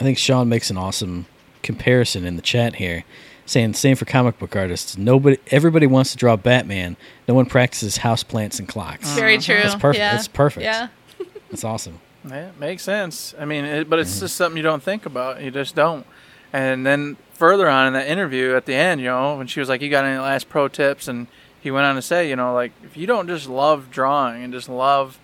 I 0.00 0.04
think 0.04 0.18
Sean 0.18 0.48
makes 0.48 0.70
an 0.70 0.76
awesome 0.76 1.26
comparison 1.62 2.24
in 2.24 2.36
the 2.36 2.42
chat 2.42 2.76
here, 2.76 3.04
saying 3.46 3.74
same 3.74 3.96
for 3.96 4.04
comic 4.04 4.38
book 4.38 4.56
artists. 4.56 4.96
Nobody, 4.98 5.38
everybody 5.50 5.86
wants 5.86 6.12
to 6.12 6.16
draw 6.16 6.36
Batman. 6.36 6.96
No 7.28 7.34
one 7.34 7.46
practices 7.46 7.98
house 7.98 8.22
plants 8.22 8.58
and 8.58 8.66
clocks. 8.66 9.10
Very 9.12 9.38
true. 9.38 9.56
That's 9.56 9.74
perfect. 9.74 9.98
Yeah. 9.98 10.12
That's 10.12 10.28
perfect. 10.28 10.64
Yeah, 10.64 10.88
That's 11.50 11.64
awesome. 11.64 12.00
Yeah, 12.28 12.50
makes 12.58 12.82
sense. 12.82 13.34
I 13.38 13.44
mean, 13.44 13.64
it, 13.64 13.90
but 13.90 13.98
it's 13.98 14.12
mm-hmm. 14.12 14.20
just 14.20 14.36
something 14.36 14.56
you 14.56 14.62
don't 14.62 14.82
think 14.82 15.06
about. 15.06 15.42
You 15.42 15.50
just 15.50 15.74
don't. 15.74 16.06
And 16.52 16.84
then 16.84 17.16
further 17.32 17.68
on 17.68 17.86
in 17.86 17.92
that 17.92 18.08
interview 18.08 18.54
at 18.54 18.66
the 18.66 18.74
end, 18.74 19.00
you 19.00 19.06
know, 19.06 19.36
when 19.36 19.46
she 19.46 19.60
was 19.60 19.68
like, 19.68 19.80
"You 19.80 19.90
got 19.90 20.04
any 20.04 20.18
last 20.18 20.48
pro 20.48 20.68
tips?" 20.68 21.08
and 21.08 21.28
he 21.60 21.70
went 21.70 21.86
on 21.86 21.96
to 21.96 22.02
say, 22.02 22.28
you 22.28 22.36
know, 22.36 22.54
like 22.54 22.72
if 22.84 22.96
you 22.96 23.06
don't 23.06 23.26
just 23.26 23.48
love 23.48 23.90
drawing 23.90 24.42
and 24.42 24.52
just 24.52 24.68
love 24.68 25.18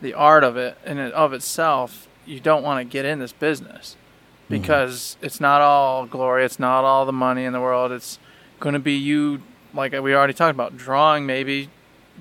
the 0.00 0.14
art 0.14 0.44
of 0.44 0.56
it 0.56 0.76
and 0.84 0.98
it 0.98 1.12
of 1.12 1.32
itself, 1.32 2.08
you 2.26 2.40
don't 2.40 2.62
want 2.62 2.80
to 2.80 2.84
get 2.90 3.04
in 3.04 3.18
this 3.18 3.32
business 3.32 3.96
mm-hmm. 4.44 4.60
because 4.60 5.16
it's 5.22 5.40
not 5.40 5.60
all 5.60 6.06
glory. 6.06 6.44
It's 6.44 6.58
not 6.58 6.84
all 6.84 7.06
the 7.06 7.12
money 7.12 7.44
in 7.44 7.52
the 7.52 7.60
world. 7.60 7.92
It's 7.92 8.18
going 8.58 8.72
to 8.72 8.80
be 8.80 8.94
you, 8.94 9.42
like 9.72 9.92
we 9.92 10.14
already 10.14 10.34
talked 10.34 10.54
about, 10.54 10.76
drawing 10.76 11.24
maybe 11.24 11.70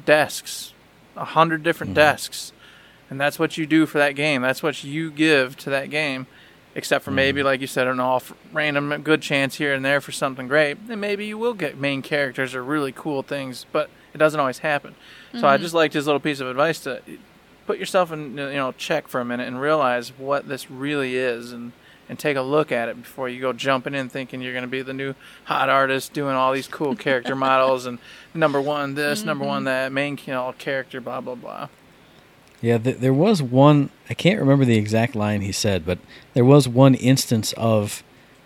desks, 0.05 0.73
a 1.15 1.25
hundred 1.25 1.63
different 1.63 1.91
mm-hmm. 1.91 1.95
desks 1.95 2.53
and 3.09 3.19
that's 3.19 3.37
what 3.37 3.57
you 3.57 3.65
do 3.65 3.85
for 3.85 3.97
that 3.97 4.15
game. 4.15 4.41
That's 4.41 4.63
what 4.63 4.83
you 4.83 5.11
give 5.11 5.57
to 5.57 5.69
that 5.69 5.89
game. 5.89 6.27
Except 6.77 7.05
for 7.05 7.11
maybe, 7.11 7.39
mm-hmm. 7.39 7.45
like 7.45 7.61
you 7.61 7.67
said, 7.67 7.87
an 7.87 8.01
off 8.01 8.33
random 8.51 9.01
good 9.01 9.21
chance 9.21 9.55
here 9.55 9.73
and 9.73 9.85
there 9.85 10.01
for 10.01 10.11
something 10.11 10.49
great. 10.49 10.77
And 10.89 10.99
maybe 10.99 11.25
you 11.25 11.37
will 11.37 11.53
get 11.53 11.77
main 11.77 12.01
characters 12.01 12.53
or 12.53 12.61
really 12.61 12.91
cool 12.91 13.23
things, 13.23 13.65
but 13.71 13.89
it 14.13 14.17
doesn't 14.17 14.37
always 14.37 14.59
happen. 14.59 14.93
So 15.31 15.47
I 15.47 15.55
mm-hmm. 15.55 15.63
just 15.63 15.73
liked 15.73 15.93
his 15.93 16.05
little 16.05 16.19
piece 16.19 16.41
of 16.41 16.47
advice 16.47 16.81
to 16.81 17.01
put 17.65 17.79
yourself 17.79 18.11
in 18.11 18.37
you 18.37 18.53
know 18.53 18.71
check 18.73 19.07
for 19.07 19.19
a 19.19 19.25
minute 19.25 19.47
and 19.47 19.59
realize 19.59 20.09
what 20.17 20.47
this 20.47 20.69
really 20.69 21.15
is 21.15 21.51
and 21.51 21.71
and 22.07 22.19
take 22.19 22.37
a 22.37 22.41
look 22.41 22.71
at 22.71 22.87
it 22.87 23.01
before 23.01 23.27
you 23.27 23.41
go 23.41 23.51
jumping 23.51 23.95
in 23.95 24.07
thinking 24.07 24.41
you're 24.41 24.53
going 24.53 24.63
to 24.63 24.67
be 24.67 24.83
the 24.83 24.93
new 24.93 25.15
hot 25.45 25.69
artist 25.69 26.13
doing 26.13 26.35
all 26.35 26.53
these 26.53 26.67
cool 26.67 26.95
character 26.95 27.35
models 27.47 27.85
and 27.85 27.97
number 28.33 28.61
one 28.61 28.93
this 28.93 29.23
number 29.23 29.43
one 29.43 29.59
mm-hmm. 29.59 29.65
that 29.65 29.91
main 29.91 30.19
you 30.25 30.33
know, 30.33 30.53
character 30.57 31.01
blah 31.01 31.19
blah 31.19 31.35
blah 31.35 31.67
Yeah, 32.65 32.79
th- 32.79 32.97
there 32.97 33.13
was 33.13 33.43
one. 33.43 33.91
I 34.09 34.15
can't 34.15 34.39
remember 34.39 34.65
the 34.65 34.75
exact 34.75 35.13
line 35.13 35.41
he 35.41 35.51
said, 35.51 35.85
but 35.85 35.99
there 36.33 36.43
was 36.43 36.67
one 36.67 36.95
instance 36.95 37.53
of 37.53 38.03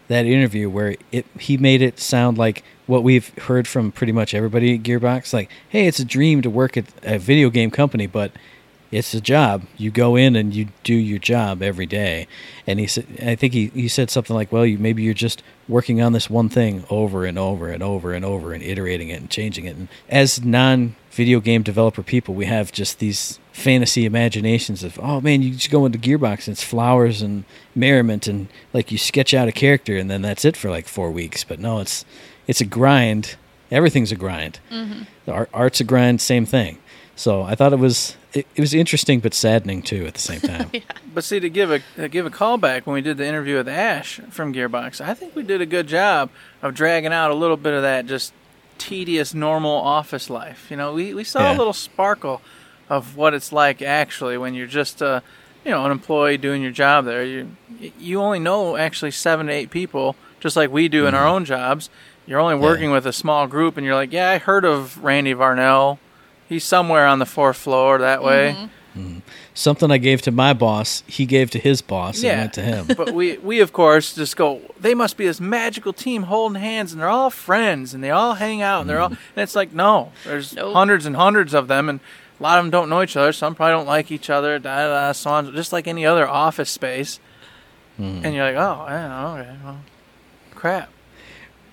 that 0.09 0.25
interview 0.25 0.69
where 0.69 0.97
it 1.09 1.25
he 1.39 1.55
made 1.55 1.81
it 1.81 2.01
sound 2.01 2.37
like 2.37 2.65
what 2.85 3.01
we've 3.01 3.29
heard 3.43 3.65
from 3.65 3.93
pretty 3.93 4.11
much 4.11 4.33
everybody 4.33 4.75
at 4.75 4.83
Gearbox. 4.83 5.31
Like, 5.31 5.49
hey, 5.69 5.87
it's 5.87 5.99
a 5.99 6.05
dream 6.05 6.41
to 6.41 6.49
work 6.49 6.75
at 6.75 6.87
a 7.01 7.17
video 7.17 7.49
game 7.49 7.71
company, 7.71 8.07
but 8.07 8.33
it's 8.91 9.13
a 9.13 9.21
job. 9.21 9.65
You 9.77 9.89
go 9.89 10.17
in 10.17 10.35
and 10.35 10.53
you 10.53 10.67
do 10.83 10.95
your 10.95 11.19
job 11.19 11.61
every 11.61 11.85
day. 11.85 12.27
And 12.67 12.77
he 12.77 12.87
said, 12.87 13.05
I 13.25 13.35
think 13.35 13.53
he, 13.53 13.67
he 13.67 13.87
said 13.87 14.09
something 14.09 14.35
like, 14.35 14.51
well, 14.51 14.65
you 14.65 14.77
maybe 14.77 15.01
you're 15.01 15.13
just 15.13 15.41
working 15.69 16.01
on 16.01 16.11
this 16.11 16.29
one 16.29 16.49
thing 16.49 16.83
over 16.89 17.23
and 17.23 17.39
over 17.39 17.69
and 17.69 17.81
over 17.81 18.11
and 18.11 18.25
over 18.25 18.51
and 18.51 18.61
iterating 18.61 19.07
it 19.07 19.21
and 19.21 19.29
changing 19.29 19.63
it. 19.63 19.77
And 19.77 19.87
as 20.09 20.43
non 20.43 20.97
video 21.11 21.39
game 21.39 21.63
developer 21.63 22.03
people, 22.03 22.33
we 22.35 22.45
have 22.45 22.71
just 22.71 22.99
these 22.99 23.39
fantasy 23.51 24.05
imaginations 24.05 24.83
of, 24.83 24.99
oh 24.99 25.19
man, 25.21 25.41
you 25.41 25.51
just 25.51 25.71
go 25.71 25.85
into 25.85 25.97
Gearbox 25.97 26.47
and 26.47 26.49
it's 26.49 26.63
flowers 26.63 27.21
and 27.21 27.43
merriment 27.75 28.27
and 28.27 28.47
like 28.73 28.91
you 28.91 28.97
sketch 28.97 29.33
out 29.33 29.47
a 29.47 29.51
character 29.51 29.97
and 29.97 30.09
then 30.09 30.21
that's 30.21 30.45
it 30.45 30.55
for 30.55 30.69
like 30.69 30.87
four 30.87 31.11
weeks. 31.11 31.43
But 31.43 31.59
no, 31.59 31.79
it's 31.79 32.05
it's 32.47 32.61
a 32.61 32.65
grind. 32.65 33.35
Everything's 33.71 34.11
a 34.11 34.15
grind. 34.15 34.59
Mm-hmm. 34.71 35.03
The 35.25 35.31
art, 35.31 35.49
art's 35.53 35.79
a 35.79 35.83
grind. 35.83 36.21
Same 36.21 36.45
thing. 36.45 36.79
So 37.15 37.41
I 37.41 37.53
thought 37.55 37.73
it 37.73 37.79
was 37.79 38.15
it, 38.33 38.47
it 38.55 38.61
was 38.61 38.73
interesting 38.73 39.19
but 39.19 39.33
saddening 39.33 39.81
too 39.81 40.05
at 40.05 40.13
the 40.13 40.21
same 40.21 40.39
time. 40.39 40.71
But 41.11 41.23
see, 41.23 41.39
to 41.39 41.49
give 41.49 41.71
a 41.71 41.79
to 41.95 42.07
give 42.07 42.27
a 42.27 42.29
callback 42.29 42.85
when 42.85 42.93
we 42.93 43.01
did 43.01 43.17
the 43.17 43.25
interview 43.25 43.57
with 43.57 43.67
Ash 43.67 44.21
from 44.29 44.53
Gearbox, 44.53 45.01
I 45.01 45.15
think 45.15 45.35
we 45.35 45.41
did 45.41 45.59
a 45.59 45.65
good 45.65 45.87
job 45.87 46.29
of 46.61 46.75
dragging 46.75 47.11
out 47.11 47.31
a 47.31 47.33
little 47.33 47.57
bit 47.57 47.73
of 47.73 47.81
that 47.81 48.05
just 48.05 48.31
tedious 48.79 49.33
normal 49.33 49.75
office 49.75 50.29
life. 50.29 50.67
You 50.71 50.77
know, 50.77 50.93
we 50.93 51.13
we 51.13 51.23
saw 51.23 51.41
Yeah. 51.41 51.55
a 51.55 51.57
little 51.57 51.73
sparkle 51.73 52.41
of 52.89 53.15
what 53.15 53.33
it's 53.33 53.51
like 53.51 53.81
actually 53.81 54.37
when 54.37 54.55
you're 54.55 54.67
just 54.67 55.01
uh, 55.01 55.21
you 55.63 55.71
know 55.71 55.85
an 55.85 55.91
employee 55.91 56.37
doing 56.37 56.61
your 56.61 56.71
job 56.71 57.05
there. 57.05 57.23
You 57.23 57.55
you 57.99 58.21
only 58.21 58.39
know 58.39 58.77
actually 58.77 59.11
seven 59.11 59.47
to 59.47 59.53
eight 59.53 59.69
people, 59.69 60.15
just 60.39 60.55
like 60.55 60.71
we 60.71 60.87
do 60.87 61.05
in 61.05 61.13
our 61.13 61.25
mm-hmm. 61.25 61.35
own 61.35 61.45
jobs. 61.45 61.89
You're 62.25 62.39
only 62.39 62.55
working 62.55 62.91
with 62.91 63.07
a 63.07 63.13
small 63.13 63.47
group, 63.47 63.75
and 63.75 63.85
you're 63.85 63.95
like, 63.95 64.13
yeah, 64.13 64.29
I 64.29 64.37
heard 64.37 64.63
of 64.63 65.03
Randy 65.03 65.33
Varnell. 65.33 65.97
He's 66.47 66.63
somewhere 66.63 67.07
on 67.07 67.17
the 67.17 67.25
fourth 67.25 67.57
floor 67.57 67.97
that 67.97 68.23
way. 68.23 68.55
Mm-hmm. 68.55 68.99
Mm-hmm. 68.99 69.19
Something 69.59 69.91
I 69.91 69.97
gave 69.97 70.21
to 70.21 70.31
my 70.31 70.53
boss, 70.53 71.03
he 71.05 71.25
gave 71.25 71.51
to 71.51 71.59
his 71.59 71.81
boss, 71.81 72.23
Yeah. 72.23 72.31
and 72.31 72.39
went 72.43 72.53
to 72.53 72.61
him. 72.61 72.85
but 72.95 73.13
we 73.13 73.37
we 73.39 73.59
of 73.59 73.73
course 73.73 74.15
just 74.15 74.37
go. 74.37 74.61
They 74.79 74.93
must 74.95 75.17
be 75.17 75.25
this 75.25 75.41
magical 75.41 75.91
team 75.91 76.23
holding 76.23 76.61
hands, 76.61 76.93
and 76.93 77.01
they're 77.01 77.09
all 77.09 77.29
friends, 77.29 77.93
and 77.93 78.01
they 78.01 78.09
all 78.09 78.35
hang 78.35 78.61
out, 78.61 78.79
and 78.81 78.89
they're 78.89 79.01
all. 79.01 79.09
And 79.09 79.17
it's 79.35 79.55
like 79.55 79.73
no, 79.73 80.13
there's 80.23 80.55
Nope. 80.55 80.73
hundreds 80.73 81.05
and 81.05 81.13
hundreds 81.17 81.53
of 81.53 81.67
them, 81.67 81.89
and 81.89 81.99
a 82.39 82.43
lot 82.43 82.57
of 82.57 82.63
them 82.63 82.71
don't 82.71 82.87
know 82.87 83.01
each 83.01 83.17
other. 83.17 83.33
Some 83.33 83.53
probably 83.53 83.73
don't 83.73 83.85
like 83.85 84.11
each 84.11 84.29
other. 84.29 84.59
Da 84.59 84.77
da 84.77 84.87
da. 85.07 85.11
So 85.11 85.29
on, 85.29 85.53
just 85.53 85.73
like 85.73 85.87
any 85.87 86.05
other 86.05 86.25
office 86.25 86.69
space. 86.69 87.19
Hmm. 87.97 88.21
And 88.23 88.33
you're 88.33 88.45
like, 88.45 88.55
oh, 88.55 88.85
yeah, 88.87 89.27
okay, 89.33 89.55
well, 89.61 89.79
crap. 90.55 90.89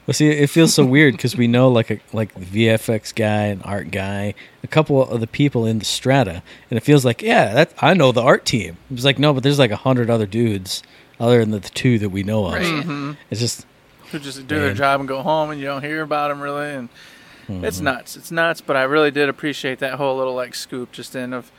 Well, 0.07 0.15
see, 0.15 0.29
it 0.29 0.51
feels 0.51 0.73
so 0.73 0.87
weird 0.87 1.17
because 1.17 1.37
we 1.37 1.49
know 1.49 1.69
like 1.69 1.91
a 1.91 2.01
like 2.13 2.33
the 2.35 2.67
VFX 2.67 3.13
guy 3.13 3.47
and 3.47 3.61
art 3.65 3.91
guy, 3.91 4.35
a 4.63 4.69
couple 4.69 5.03
of 5.03 5.21
the 5.21 5.27
people 5.27 5.67
in 5.67 5.81
the 5.81 5.85
strata, 5.85 6.45
and 6.71 6.77
it 6.77 6.83
feels 6.83 7.05
like 7.05 7.23
yeah, 7.23 7.53
that 7.55 7.75
I 7.81 7.95
know 7.95 8.13
the 8.13 8.23
art 8.23 8.45
team. 8.45 8.77
It 8.89 8.95
was 8.95 9.05
like 9.05 9.19
no, 9.19 9.35
but 9.35 9.43
there's 9.43 9.59
like 9.59 9.73
a 9.73 9.77
hundred 9.77 10.09
other 10.09 10.27
dudes 10.27 10.85
other 11.19 11.41
than 11.41 11.51
the 11.51 11.61
two 11.61 11.99
that 11.99 12.11
we 12.11 12.23
know 12.23 12.47
of. 12.47 12.53
Right. 12.55 12.63
Mm-hmm. 12.63 13.13
It's 13.31 13.41
just 13.41 13.67
Who 14.13 14.21
just 14.21 14.47
do 14.47 14.61
their 14.61 14.75
job 14.75 15.01
and 15.01 15.09
go 15.09 15.23
home, 15.23 15.51
and 15.51 15.61
you 15.61 15.67
don't 15.67 15.83
hear 15.83 16.03
about 16.03 16.29
them 16.29 16.41
really, 16.41 16.71
and 16.71 16.89
mm-hmm. 17.49 17.65
it's 17.65 17.81
nuts. 17.81 18.17
It's 18.17 18.31
nuts. 18.31 18.61
But 18.61 18.77
I 18.77 18.85
really 18.85 19.11
did 19.11 19.29
appreciate 19.29 19.81
that 19.81 19.95
whole 19.95 20.17
little 20.17 20.35
like 20.35 20.55
scoop 20.55 20.93
just 20.93 21.17
in 21.17 21.33
of 21.33 21.51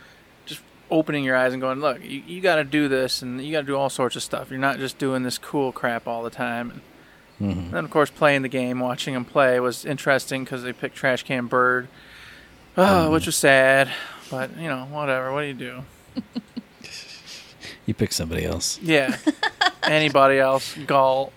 just 0.45 0.61
opening 0.89 1.25
your 1.25 1.35
eyes 1.35 1.51
and 1.51 1.61
going, 1.61 1.81
look, 1.81 2.01
you, 2.01 2.23
you 2.25 2.39
got 2.39 2.55
to 2.55 2.63
do 2.63 2.87
this, 2.87 3.21
and 3.21 3.43
you 3.43 3.51
got 3.51 3.61
to 3.61 3.67
do 3.67 3.75
all 3.75 3.89
sorts 3.89 4.15
of 4.15 4.23
stuff. 4.23 4.49
You're 4.49 4.59
not 4.59 4.77
just 4.77 4.97
doing 4.97 5.23
this 5.23 5.37
cool 5.37 5.73
crap 5.73 6.07
all 6.07 6.23
the 6.23 6.29
time. 6.29 6.71
And 6.71 6.81
Mm-hmm. 7.41 7.71
then 7.71 7.85
of 7.85 7.91
course 7.91 8.09
playing 8.09 8.41
the 8.41 8.49
game, 8.49 8.79
watching 8.79 9.13
them 9.13 9.23
play 9.23 9.59
was 9.59 9.85
interesting 9.85 10.43
because 10.43 10.63
they 10.63 10.73
picked 10.73 10.95
Trash 10.95 11.23
Can 11.23 11.45
Bird, 11.45 11.87
oh, 12.75 13.11
which 13.11 13.27
was 13.27 13.35
sad. 13.35 13.89
But 14.31 14.57
you 14.57 14.67
know, 14.67 14.85
whatever. 14.85 15.31
What 15.31 15.41
do 15.41 15.47
you 15.47 15.53
do? 15.53 15.83
you 17.85 17.93
pick 17.93 18.11
somebody 18.11 18.45
else. 18.45 18.79
Yeah. 18.81 19.17
Anybody 19.83 20.39
else? 20.39 20.75
Ghalt, 20.75 21.31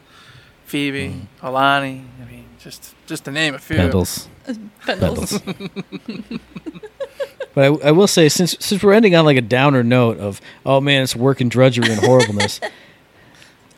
Phoebe, 0.65 1.09
mm-hmm. 1.09 1.47
Alani. 1.47 2.05
I 2.21 2.31
mean, 2.31 2.47
just 2.59 2.95
just 3.07 3.25
to 3.27 3.31
name 3.31 3.55
a 3.55 3.59
few. 3.59 3.77
Pendles. 3.77 4.29
Uh, 4.49 4.55
Pendles. 4.85 5.39
Pendles. 5.43 6.41
but 7.55 7.65
I, 7.65 7.89
I 7.89 7.91
will 7.93 8.09
say, 8.09 8.29
since 8.29 8.57
since 8.59 8.83
we're 8.83 8.95
ending 8.95 9.15
on 9.15 9.25
like 9.25 9.37
a 9.37 9.43
downer 9.43 9.83
note 9.83 10.19
of 10.19 10.41
oh 10.65 10.81
man, 10.81 11.03
it's 11.03 11.15
work 11.15 11.41
and 11.41 11.51
drudgery 11.51 11.93
and 11.93 12.01
horribleness. 12.01 12.61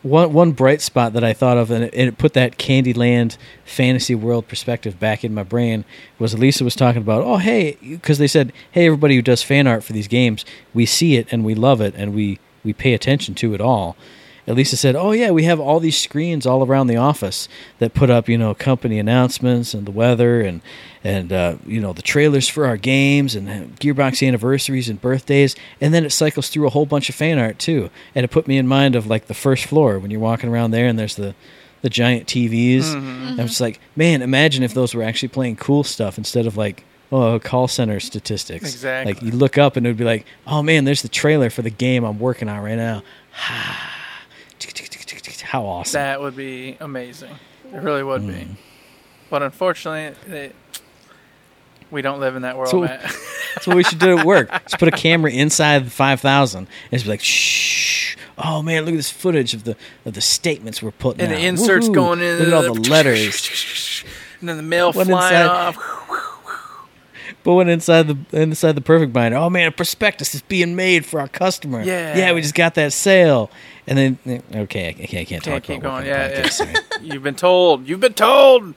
one 0.03 0.33
one 0.33 0.51
bright 0.51 0.81
spot 0.81 1.13
that 1.13 1.23
I 1.23 1.33
thought 1.33 1.57
of, 1.57 1.71
and 1.71 1.85
it, 1.85 1.93
and 1.93 2.07
it 2.07 2.17
put 2.17 2.33
that 2.33 2.57
Candyland 2.57 3.37
fantasy 3.65 4.13
world 4.13 4.47
perspective 4.47 4.99
back 4.99 5.23
in 5.23 5.33
my 5.33 5.43
brain, 5.43 5.85
was 6.19 6.33
Elisa 6.33 6.63
was 6.63 6.75
talking 6.75 7.01
about, 7.01 7.23
oh 7.23 7.37
hey, 7.37 7.77
because 7.81 8.17
they 8.17 8.27
said, 8.27 8.53
hey 8.71 8.85
everybody 8.85 9.15
who 9.15 9.21
does 9.21 9.41
fan 9.41 9.65
art 9.65 9.83
for 9.83 9.93
these 9.93 10.07
games, 10.07 10.45
we 10.73 10.85
see 10.85 11.15
it 11.15 11.27
and 11.31 11.43
we 11.43 11.55
love 11.55 11.81
it 11.81 11.95
and 11.95 12.13
we 12.13 12.39
we 12.63 12.73
pay 12.73 12.93
attention 12.93 13.33
to 13.35 13.53
it 13.53 13.61
all. 13.61 13.95
Elisa 14.45 14.75
said, 14.75 14.95
"Oh 14.95 15.11
yeah, 15.11 15.31
we 15.31 15.43
have 15.43 15.59
all 15.59 15.79
these 15.79 15.99
screens 15.99 16.45
all 16.45 16.65
around 16.65 16.87
the 16.87 16.97
office 16.97 17.47
that 17.79 17.93
put 17.93 18.09
up, 18.09 18.27
you 18.27 18.37
know, 18.37 18.53
company 18.53 18.99
announcements 18.99 19.73
and 19.73 19.85
the 19.85 19.91
weather 19.91 20.41
and 20.41 20.61
and 21.03 21.31
uh, 21.31 21.55
you 21.65 21.79
know 21.79 21.93
the 21.93 22.01
trailers 22.01 22.49
for 22.49 22.65
our 22.65 22.77
games 22.77 23.35
and 23.35 23.49
uh, 23.49 23.53
Gearbox 23.79 24.25
anniversaries 24.25 24.89
and 24.89 25.01
birthdays, 25.01 25.55
and 25.79 25.93
then 25.93 26.05
it 26.05 26.09
cycles 26.09 26.49
through 26.49 26.67
a 26.67 26.69
whole 26.71 26.85
bunch 26.85 27.07
of 27.09 27.15
fan 27.15 27.39
art 27.39 27.57
too. 27.57 27.89
And 28.15 28.25
it 28.25 28.31
put 28.31 28.47
me 28.47 28.57
in 28.57 28.67
mind 28.67 28.95
of 28.95 29.07
like 29.07 29.27
the 29.27 29.33
first 29.33 29.65
floor 29.65 29.97
when 29.97 30.11
you're 30.11 30.19
walking 30.19 30.49
around 30.49 30.71
there 30.71 30.87
and 30.87 30.99
there's 30.99 31.15
the 31.15 31.35
the 31.81 31.89
giant 31.89 32.27
TVs. 32.27 32.93
And 32.93 33.37
just 33.37 33.61
like, 33.61 33.79
man, 33.95 34.21
imagine 34.21 34.63
if 34.63 34.73
those 34.73 34.93
were 34.93 35.03
actually 35.03 35.29
playing 35.29 35.55
cool 35.57 35.83
stuff 35.83 36.17
instead 36.17 36.45
of 36.45 36.57
like." 36.57 36.83
Oh, 37.11 37.37
call 37.37 37.67
center 37.67 37.99
statistics. 37.99 38.73
Exactly. 38.73 39.13
Like 39.13 39.21
you 39.21 39.29
look 39.33 39.55
up 39.59 39.77
and 39.77 39.85
it 39.85 39.89
would 39.91 39.97
be 39.97 40.03
like, 40.03 40.25
"Oh 40.47 40.63
man, 40.63 40.83
there's 40.83 41.03
the 41.03 41.09
trailer 41.09 41.51
for 41.51 41.61
the 41.61 41.69
game 41.69 42.03
I'm 42.03 42.17
working 42.17 42.49
on 42.49 42.63
right 42.63 42.75
now." 42.75 43.03
How 45.43 45.63
awesome! 45.65 45.99
That 45.99 46.21
would 46.21 46.35
be 46.35 46.77
amazing. 46.79 47.31
It 47.73 47.81
really 47.81 48.03
would 48.03 48.21
Mm. 48.21 48.27
be. 48.27 48.47
But 49.29 49.41
unfortunately, 49.43 50.15
they, 50.27 50.51
we 51.91 52.01
don't 52.01 52.19
live 52.19 52.35
in 52.35 52.43
that 52.43 52.57
world, 52.57 52.69
So-. 52.69 52.85
That's 52.85 53.65
what 53.67 53.75
we 53.75 53.83
should 53.83 53.99
do 53.99 54.17
at 54.17 54.25
work. 54.25 54.49
Just 54.63 54.79
put 54.79 54.87
a 54.87 54.91
camera 54.91 55.31
inside 55.31 55.85
the 55.85 55.89
five 55.91 56.19
thousand 56.21 56.67
and 56.91 56.91
just 56.91 57.05
be 57.05 57.09
like, 57.11 57.21
"Shh." 57.21 58.15
Oh 58.37 58.61
man, 58.63 58.83
look 58.85 58.93
at 58.93 58.97
this 58.97 59.11
footage 59.11 59.53
of 59.53 59.63
the 59.63 59.75
of 60.05 60.13
the 60.13 60.21
statements 60.21 60.81
we're 60.81 60.91
putting 60.91 61.19
in. 61.19 61.25
and 61.25 61.33
out. 61.33 61.39
the 61.41 61.45
inserts 61.47 61.87
Woohoo. 61.89 61.93
going 61.93 62.19
in. 62.21 62.39
Look 62.39 62.47
at 62.47 62.53
all 62.53 62.73
the 62.73 62.89
letters. 62.89 64.03
And 64.39 64.49
then 64.49 64.57
the 64.57 64.63
mail 64.63 64.91
One 64.91 65.05
flying 65.05 65.35
inside- 65.41 65.47
off. 65.47 65.77
But 67.43 67.55
when 67.55 67.67
inside 67.67 68.07
the 68.07 68.17
inside 68.31 68.71
the 68.73 68.81
perfect 68.81 69.11
binder, 69.11 69.37
oh 69.37 69.49
man, 69.49 69.67
a 69.67 69.71
prospectus 69.71 70.33
is 70.33 70.41
being 70.41 70.75
made 70.75 71.05
for 71.05 71.19
our 71.19 71.27
customer. 71.27 71.83
Yeah. 71.83 72.17
yeah, 72.17 72.33
we 72.33 72.41
just 72.41 72.55
got 72.55 72.75
that 72.75 72.93
sale. 72.93 73.51
And 73.85 73.97
then 74.23 74.43
okay, 74.55 74.87
I 74.89 74.93
can't, 74.93 75.13
I 75.21 75.25
can't 75.25 75.43
talk 75.43 75.63
keep 75.63 75.79
about 75.79 76.03
going. 76.03 76.05
Yeah, 76.05 76.49
yeah. 76.59 76.79
You've 77.01 77.23
been 77.23 77.35
told. 77.35 77.87
You've 77.87 77.99
been 77.99 78.13
told. 78.13 78.73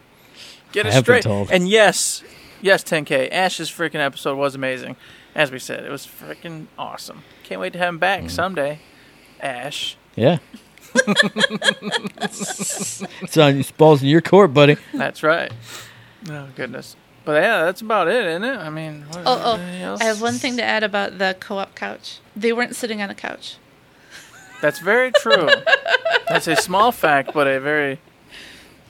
Get 0.73 0.87
I 0.87 0.89
it 0.89 0.93
been 0.95 1.03
straight. 1.03 1.23
told. 1.23 1.51
And 1.53 1.69
yes, 1.69 2.25
yes, 2.61 2.83
10K. 2.83 3.31
Ash's 3.31 3.71
freaking 3.71 4.05
episode 4.05 4.37
was 4.37 4.55
amazing. 4.57 4.97
As 5.35 5.53
we 5.53 5.59
said, 5.61 5.85
it 5.85 5.91
was 5.91 6.05
freaking 6.07 6.67
awesome. 6.77 7.23
Can't 7.45 7.61
wait 7.61 7.73
to 7.75 7.79
have 7.79 7.91
him 7.91 7.99
back 7.99 8.23
Mm. 8.25 8.31
someday. 8.31 8.81
Ash. 9.41 9.97
Yeah. 10.17 10.39
it's 12.17 13.37
on 13.37 13.63
balls 13.77 14.03
in 14.03 14.09
your 14.09 14.21
court, 14.23 14.53
buddy. 14.55 14.77
That's 14.95 15.23
right. 15.23 15.53
Oh 16.31 16.49
goodness. 16.57 16.97
But 17.27 17.43
yeah, 17.43 17.65
that's 17.65 17.81
about 17.81 18.07
it, 18.07 18.25
isn't 18.25 18.45
it? 18.45 18.57
I 18.57 18.71
mean, 18.71 19.03
what, 19.11 19.23
Oh, 19.27 19.43
oh, 19.45 19.61
else? 19.61 20.01
I 20.01 20.05
have 20.05 20.23
one 20.23 20.35
thing 20.35 20.57
to 20.59 20.63
add 20.63 20.85
about 20.85 21.19
the 21.19 21.37
co-op 21.41 21.75
couch. 21.75 22.21
They 22.37 22.53
weren't 22.53 22.77
sitting 22.77 23.03
on 23.03 23.11
a 23.11 23.17
couch. 23.17 23.57
That's 24.63 24.79
very 24.79 25.11
true. 25.11 25.49
that's 26.29 26.47
a 26.47 26.55
small 26.55 26.93
fact, 26.93 27.33
but 27.35 27.49
a 27.49 27.59
very. 27.59 27.99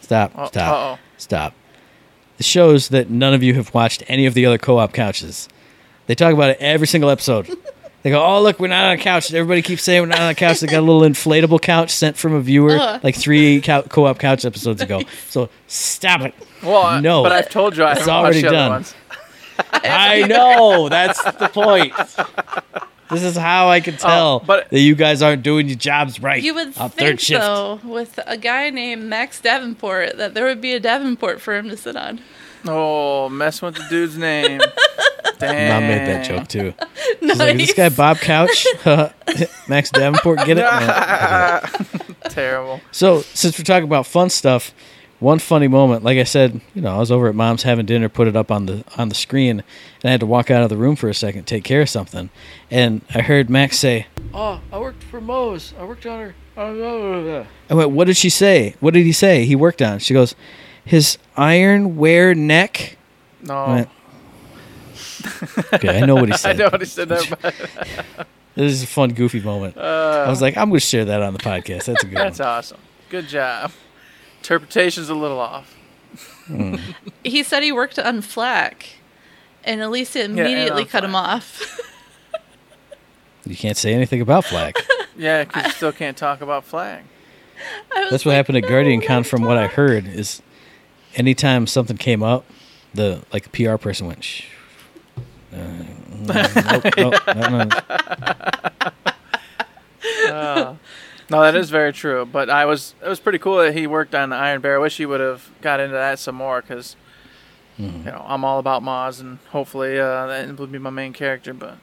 Stop. 0.03 0.33
Oh, 0.37 0.47
stop. 0.49 0.73
uh-oh. 0.73 0.99
Stop. 1.17 1.55
The 2.37 2.45
shows 2.45 2.91
that 2.91 3.09
none 3.09 3.33
of 3.33 3.43
you 3.43 3.55
have 3.55 3.73
watched 3.73 4.03
any 4.07 4.27
of 4.27 4.35
the 4.35 4.45
other 4.45 4.59
co-op 4.59 4.93
couches. 4.93 5.49
They 6.07 6.15
talk 6.15 6.35
about 6.35 6.51
it 6.51 6.59
every 6.61 6.87
single 6.87 7.09
episode. 7.09 7.49
They 8.07 8.11
go, 8.13 8.25
"Oh, 8.25 8.41
look, 8.41 8.61
we're 8.61 8.69
not 8.69 8.85
on 8.85 8.93
a 8.93 8.99
couch." 8.99 9.35
Everybody 9.35 9.63
keeps 9.63 9.83
saying 9.83 10.01
we're 10.01 10.07
not 10.07 10.21
on 10.21 10.29
a 10.31 10.35
couch. 10.37 10.61
They 10.61 10.69
got 10.69 10.79
a 10.79 10.81
little 10.81 11.01
inflatable 11.11 11.61
couch 11.61 11.91
sent 11.91 12.17
from 12.17 12.35
a 12.35 12.41
viewer 12.41 12.79
Ugh. 12.81 13.01
like 13.03 13.17
three 13.17 13.61
co- 13.61 13.83
co-op 13.83 14.21
couch 14.21 14.45
episodes 14.45 14.81
ago. 14.81 15.03
So 15.29 15.49
stop 15.67 16.21
it. 16.21 16.33
Well, 16.63 16.83
I- 16.85 17.01
No. 17.01 17.25
but 17.25 17.33
I've 17.33 17.51
told 17.51 17.77
you 17.77 17.83
I 17.83 17.95
It's 17.95 18.07
already 18.07 18.43
the 18.43 18.51
done. 18.51 18.85
I 19.73 20.23
know. 20.23 20.89
That's 20.89 21.21
the 21.21 21.49
point. 21.49 21.95
This 23.11 23.25
is 23.25 23.37
how 23.37 23.71
I 23.71 23.81
can 23.81 23.95
oh, 23.95 23.99
tell 23.99 24.39
but- 24.39 24.71
that 24.71 24.79
you 24.79 24.95
guys 24.95 25.21
aren't 25.21 25.43
doing 25.43 25.67
your 25.67 25.77
jobs 25.77 26.23
right. 26.23 26.41
You 26.41 26.55
would 26.55 26.79
on 26.79 26.91
think, 26.91 26.93
third 26.95 27.21
shift. 27.21 27.41
though, 27.41 27.81
with 27.83 28.21
a 28.25 28.37
guy 28.37 28.71
named 28.71 29.03
Max 29.03 29.41
Davenport, 29.41 30.17
that 30.17 30.35
there 30.35 30.45
would 30.45 30.61
be 30.61 30.75
a 30.75 30.79
Davenport 30.81 31.41
for 31.41 31.57
him 31.57 31.69
to 31.71 31.77
sit 31.77 31.97
on. 31.97 32.21
Oh, 32.69 33.29
messing 33.29 33.67
with 33.67 33.77
the 33.77 33.87
dude's 33.89 34.17
name. 34.17 34.61
Damn. 35.39 35.69
Mom 35.69 35.83
made 35.89 36.07
that 36.09 36.25
joke 36.25 36.49
too. 36.49 36.73
Nice. 37.21 37.33
She's 37.33 37.39
like, 37.39 37.55
"Is 37.57 37.67
this 37.67 37.75
guy 37.75 37.89
Bob 37.91 38.19
Couch, 38.19 38.67
Max 39.69 39.91
Davenport, 39.91 40.39
get 40.47 40.59
it?" 40.59 40.65
No. 42.25 42.31
Terrible. 42.31 42.81
So, 42.93 43.21
since 43.21 43.59
we're 43.59 43.65
talking 43.65 43.85
about 43.85 44.07
fun 44.07 44.31
stuff, 44.31 44.75
one 45.21 45.39
funny 45.39 45.69
moment, 45.69 46.03
like 46.05 46.19
I 46.19 46.25
said, 46.25 46.61
you 46.75 46.83
know, 46.83 46.95
I 46.95 46.99
was 46.99 47.11
over 47.11 47.29
at 47.29 47.35
mom's 47.35 47.63
having 47.63 47.87
dinner, 47.87 48.09
put 48.09 48.29
it 48.29 48.37
up 48.37 48.51
on 48.51 48.67
the 48.67 48.85
on 48.97 49.09
the 49.09 49.15
screen, 49.15 49.61
and 49.61 50.05
I 50.05 50.11
had 50.11 50.21
to 50.21 50.27
walk 50.27 50.51
out 50.51 50.63
of 50.63 50.69
the 50.69 50.77
room 50.77 50.97
for 50.97 51.09
a 51.09 51.15
second, 51.15 51.47
take 51.47 51.65
care 51.65 51.83
of 51.83 51.89
something, 51.89 52.31
and 52.71 53.03
I 53.15 53.23
heard 53.23 53.49
Max 53.51 53.79
say, 53.79 54.07
"Oh, 54.35 54.61
I 54.73 54.79
worked 54.79 55.03
for 55.03 55.21
Moze. 55.21 55.73
I 55.79 55.85
worked 55.85 56.07
on 56.07 56.21
her." 56.21 56.35
I 56.57 57.75
went, 57.75 57.91
"What 57.91 58.07
did 58.07 58.17
she 58.17 58.31
say? 58.31 58.75
What 58.81 58.95
did 58.95 59.05
he 59.05 59.13
say? 59.13 59.45
He 59.45 59.55
worked 59.55 59.83
on?" 59.83 59.99
She 59.99 60.15
goes, 60.15 60.35
"His 60.87 61.19
ironware 61.37 62.35
neck." 62.35 62.97
No. 63.43 63.67
went, 63.69 63.89
okay, 65.75 66.03
I 66.03 66.07
know 66.07 66.15
what 66.15 66.29
he 66.31 66.37
said. 66.37 66.51
I 66.51 66.53
said. 66.53 66.59
know 66.59 66.69
what 66.71 66.81
he 66.81 66.87
said 66.87 67.09
there, 67.09 67.23
but 67.29 67.55
This 68.55 68.73
is 68.73 68.83
a 68.85 68.87
fun, 68.87 69.11
goofy 69.13 69.41
moment. 69.41 69.77
I 69.77 70.29
was 70.31 70.41
uh, 70.41 70.47
like, 70.47 70.57
I'm 70.57 70.71
going 70.71 70.81
to 70.81 70.87
share 70.87 71.05
that 71.05 71.21
on 71.23 71.35
the 71.35 71.39
podcast. 71.39 71.85
That's 71.85 72.03
a 72.03 72.07
good 72.07 72.17
that's 72.17 72.39
one. 72.39 72.49
awesome. 72.49 72.79
Good 73.11 73.29
job. 73.29 73.71
Interpretation's 74.39 75.11
a 75.11 75.15
little 75.15 75.39
off. 75.39 75.77
Hmm. 76.47 76.77
He 77.23 77.43
said 77.43 77.63
he 77.65 77.73
worked 77.73 77.99
on 77.99 78.21
FL4K, 78.23 78.87
and 79.65 79.83
Elisa 79.83 80.25
immediately 80.25 80.83
on 80.83 80.89
cut 80.89 81.03
him 81.05 81.15
off. 81.17 81.79
You 83.45 83.57
can't 83.57 83.77
say 83.77 83.93
anything 83.95 84.21
about 84.21 84.45
FL4K. 84.45 84.77
Yeah, 85.17 85.45
'cause 85.45 85.65
you 85.67 85.71
still 85.73 85.93
can't 85.93 86.17
talk 86.17 86.41
about 86.41 86.65
flag. 86.65 87.03
I 87.95 88.03
was 88.03 88.11
That's 88.11 88.25
what 88.25 88.31
like, 88.33 88.37
happened 88.37 88.59
at 88.59 88.63
"No, 88.65 88.69
Guardian 88.69 89.01
let 89.01 89.09
Con 89.09 89.25
from 89.25 89.43
what 89.43 89.57
I 89.59 89.67
heard 89.67 90.07
is 90.07 90.41
anytime 91.17 91.67
something 91.67 91.97
came 91.97 92.23
up, 92.23 92.45
the 92.95 93.23
like 93.33 93.51
the 93.51 93.65
PR 93.67 93.77
person 93.77 94.07
went, 94.07 94.23
shh. 94.25 94.45
Uh, 95.53 95.57
nope, 96.21 96.85
nope, 96.97 97.15
no, 97.35 97.65
no. 97.65 97.69
No, 101.29 101.41
that 101.43 101.57
is 101.57 101.71
very 101.71 101.93
true. 101.93 102.25
But 102.25 102.49
I 102.51 102.67
was 102.67 102.95
it 103.05 103.09
was 103.09 103.19
pretty 103.19 103.39
cool 103.39 103.57
that 103.57 103.75
he 103.75 103.89
worked 103.89 104.15
on 104.15 104.31
the 104.31 104.37
Iron 104.37 104.61
Bear. 104.61 104.77
I 104.77 104.79
wish 104.79 104.97
he 104.97 105.07
would 105.07 105.21
have 105.21 105.51
got 105.61 105.81
into 105.81 105.95
that 105.95 106.19
some 106.19 106.35
more 106.37 106.61
because 106.63 106.97
Mm-hmm. 107.79 108.07
you 108.07 108.13
know 108.13 108.25
I'm 108.27 108.43
all 108.43 108.59
about 108.59 108.83
Moze 108.83 109.21
and 109.21 109.39
hopefully 109.51 110.01
uh, 110.01 110.27
that 110.29 110.59
would 110.59 110.73
be 110.73 110.79
my 110.79 110.89
main 110.89 111.13
character. 111.13 111.53
But 111.53 111.77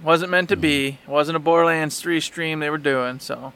Wasn't 0.00 0.30
meant 0.30 0.48
to 0.50 0.56
be. 0.56 0.98
It 1.02 1.08
wasn't 1.08 1.34
a 1.34 1.40
Borderlands 1.40 1.98
3 1.98 2.20
stream 2.20 2.60
they 2.60 2.70
were 2.70 2.78
doing, 2.78 3.18
so 3.18 3.52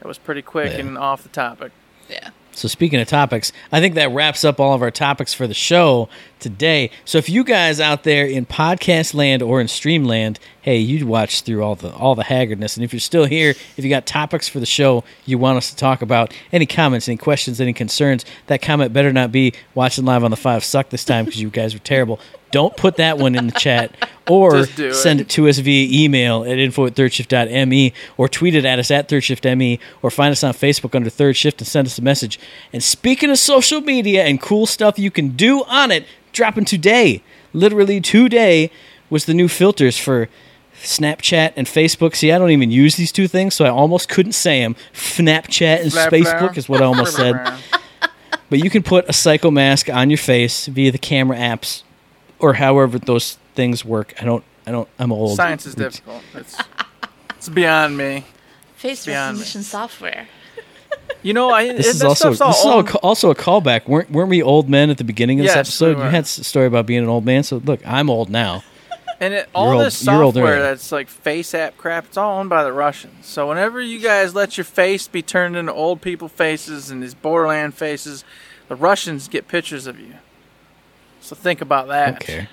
it 0.00 0.06
was 0.06 0.16
pretty 0.16 0.40
quick 0.40 0.72
Yeah. 0.72 0.78
and 0.78 0.96
off 0.96 1.22
the 1.22 1.28
topic. 1.28 1.72
Yeah. 2.08 2.30
So 2.56 2.68
speaking 2.68 3.00
of 3.00 3.08
topics, 3.08 3.52
I 3.72 3.80
think 3.80 3.94
that 3.96 4.10
wraps 4.12 4.44
up 4.44 4.60
all 4.60 4.74
of 4.74 4.82
our 4.82 4.90
topics 4.90 5.34
for 5.34 5.46
the 5.46 5.54
show 5.54 6.08
today. 6.44 6.90
So 7.06 7.16
if 7.16 7.28
you 7.30 7.42
guys 7.42 7.80
out 7.80 8.04
there 8.04 8.26
in 8.26 8.44
podcast 8.44 9.14
land 9.14 9.42
or 9.42 9.62
in 9.62 9.66
stream 9.66 10.04
land, 10.04 10.38
hey, 10.60 10.76
you 10.76 11.06
watch 11.06 11.40
through 11.40 11.62
all 11.62 11.74
the 11.74 11.92
all 11.94 12.14
the 12.14 12.22
haggardness, 12.22 12.76
and 12.76 12.84
if 12.84 12.92
you're 12.92 13.00
still 13.00 13.24
here, 13.24 13.50
if 13.50 13.78
you 13.78 13.88
got 13.88 14.06
topics 14.06 14.46
for 14.46 14.60
the 14.60 14.66
show 14.66 15.02
you 15.24 15.38
want 15.38 15.56
us 15.56 15.70
to 15.70 15.76
talk 15.76 16.02
about, 16.02 16.34
any 16.52 16.66
comments, 16.66 17.08
any 17.08 17.16
questions, 17.16 17.60
any 17.60 17.72
concerns, 17.72 18.26
that 18.46 18.60
comment 18.60 18.92
better 18.92 19.12
not 19.12 19.32
be 19.32 19.54
watching 19.74 20.04
live 20.04 20.22
on 20.22 20.30
the 20.30 20.36
five 20.36 20.62
suck 20.62 20.90
this 20.90 21.04
time 21.04 21.24
because 21.24 21.40
you 21.40 21.48
guys 21.48 21.72
were 21.72 21.80
terrible. 21.80 22.20
Don't 22.50 22.76
put 22.76 22.98
that 22.98 23.18
one 23.18 23.34
in 23.34 23.48
the 23.48 23.52
chat 23.52 23.96
or 24.28 24.58
it. 24.58 24.94
send 24.94 25.20
it 25.20 25.28
to 25.30 25.48
us 25.48 25.58
via 25.58 26.04
email 26.04 26.44
at 26.44 26.56
info 26.56 26.86
at 26.86 26.94
thirdshift.me 26.94 27.92
or 28.16 28.28
tweet 28.28 28.54
it 28.54 28.64
at 28.64 28.78
us 28.78 28.92
at 28.92 29.08
thirdshift.me 29.08 29.80
or 30.02 30.10
find 30.10 30.30
us 30.30 30.44
on 30.44 30.52
Facebook 30.52 30.94
under 30.94 31.10
Third 31.10 31.36
Shift 31.36 31.60
and 31.60 31.66
send 31.66 31.88
us 31.88 31.98
a 31.98 32.02
message. 32.02 32.38
And 32.72 32.80
speaking 32.80 33.28
of 33.30 33.38
social 33.38 33.80
media 33.80 34.22
and 34.22 34.40
cool 34.40 34.66
stuff 34.66 35.00
you 35.00 35.10
can 35.10 35.30
do 35.30 35.64
on 35.64 35.90
it, 35.90 36.06
dropping 36.34 36.66
today, 36.66 37.22
literally 37.52 38.00
today, 38.00 38.70
was 39.08 39.24
the 39.24 39.34
new 39.34 39.48
filters 39.48 39.96
for 39.96 40.28
Snapchat 40.82 41.54
and 41.56 41.66
Facebook. 41.66 42.14
See, 42.14 42.30
I 42.32 42.38
don't 42.38 42.50
even 42.50 42.70
use 42.70 42.96
these 42.96 43.12
two 43.12 43.26
things, 43.28 43.54
so 43.54 43.64
I 43.64 43.70
almost 43.70 44.08
couldn't 44.08 44.32
say 44.32 44.60
them. 44.60 44.76
Snapchat 44.92 45.82
and 45.82 45.92
Flap, 45.92 46.12
Facebook 46.12 46.38
flap. 46.38 46.58
is 46.58 46.68
what 46.68 46.82
I 46.82 46.84
almost 46.84 47.16
said. 47.16 47.58
But 48.50 48.62
you 48.62 48.68
can 48.68 48.82
put 48.82 49.08
a 49.08 49.12
psycho 49.12 49.50
mask 49.50 49.88
on 49.88 50.10
your 50.10 50.18
face 50.18 50.66
via 50.66 50.92
the 50.92 50.98
camera 50.98 51.36
apps 51.36 51.82
or 52.38 52.54
however 52.54 52.98
those 52.98 53.38
things 53.54 53.84
work. 53.84 54.12
I 54.20 54.24
don't 54.24 54.44
I 54.66 54.70
don't 54.70 54.88
I'm 54.98 55.10
old. 55.12 55.36
Science 55.36 55.64
is 55.66 55.74
difficult. 55.74 56.22
It's, 56.34 56.56
it's 57.36 57.48
beyond 57.48 57.96
me. 57.96 58.24
Face 58.76 59.06
Beyond 59.06 59.36
me. 59.36 59.40
recognition 59.40 59.62
software. 59.62 60.28
You 61.24 61.32
know, 61.32 61.50
I 61.50 61.72
This 61.72 61.86
is 61.88 62.02
also 62.02 62.30
this 62.30 62.40
is 62.40 62.42
all 62.64 62.86
also 63.02 63.30
a 63.30 63.34
callback. 63.34 63.88
weren't 63.88 64.10
weren't 64.10 64.28
we 64.28 64.42
old 64.42 64.68
men 64.68 64.90
at 64.90 64.98
the 64.98 65.04
beginning 65.04 65.40
of 65.40 65.46
this 65.46 65.54
Yes, 65.56 65.80
we 65.80 65.88
episode? 65.88 65.98
were. 65.98 66.04
you 66.04 66.10
had 66.10 66.24
a 66.24 66.26
story 66.26 66.66
about 66.66 66.86
being 66.86 67.02
an 67.02 67.08
old 67.08 67.24
man. 67.24 67.42
So 67.42 67.56
look, 67.64 67.80
I'm 67.86 68.08
old 68.10 68.28
now. 68.30 68.62
And 69.20 69.32
it, 69.32 69.48
all 69.54 69.78
this 69.78 69.96
software 69.96 70.60
that's 70.60 70.92
like 70.92 71.08
face 71.08 71.54
app 71.54 71.76
crap, 71.78 72.04
it's 72.06 72.16
all 72.18 72.40
owned 72.40 72.50
by 72.50 72.62
the 72.62 72.72
Russians. 72.72 73.24
So 73.26 73.48
whenever 73.48 73.80
you 73.80 74.00
guys 74.00 74.34
let 74.34 74.58
your 74.58 74.64
face 74.64 75.08
be 75.08 75.22
turned 75.22 75.56
into 75.56 75.72
old 75.72 76.02
people 76.02 76.28
faces 76.28 76.90
and 76.90 77.02
these 77.02 77.14
borderland 77.14 77.74
faces, 77.74 78.22
the 78.68 78.76
Russians 78.76 79.28
get 79.28 79.48
pictures 79.48 79.86
of 79.86 79.98
you. 79.98 80.14
So 81.20 81.34
think 81.34 81.60
about 81.62 81.88
that. 81.88 82.20
don't. 82.26 82.48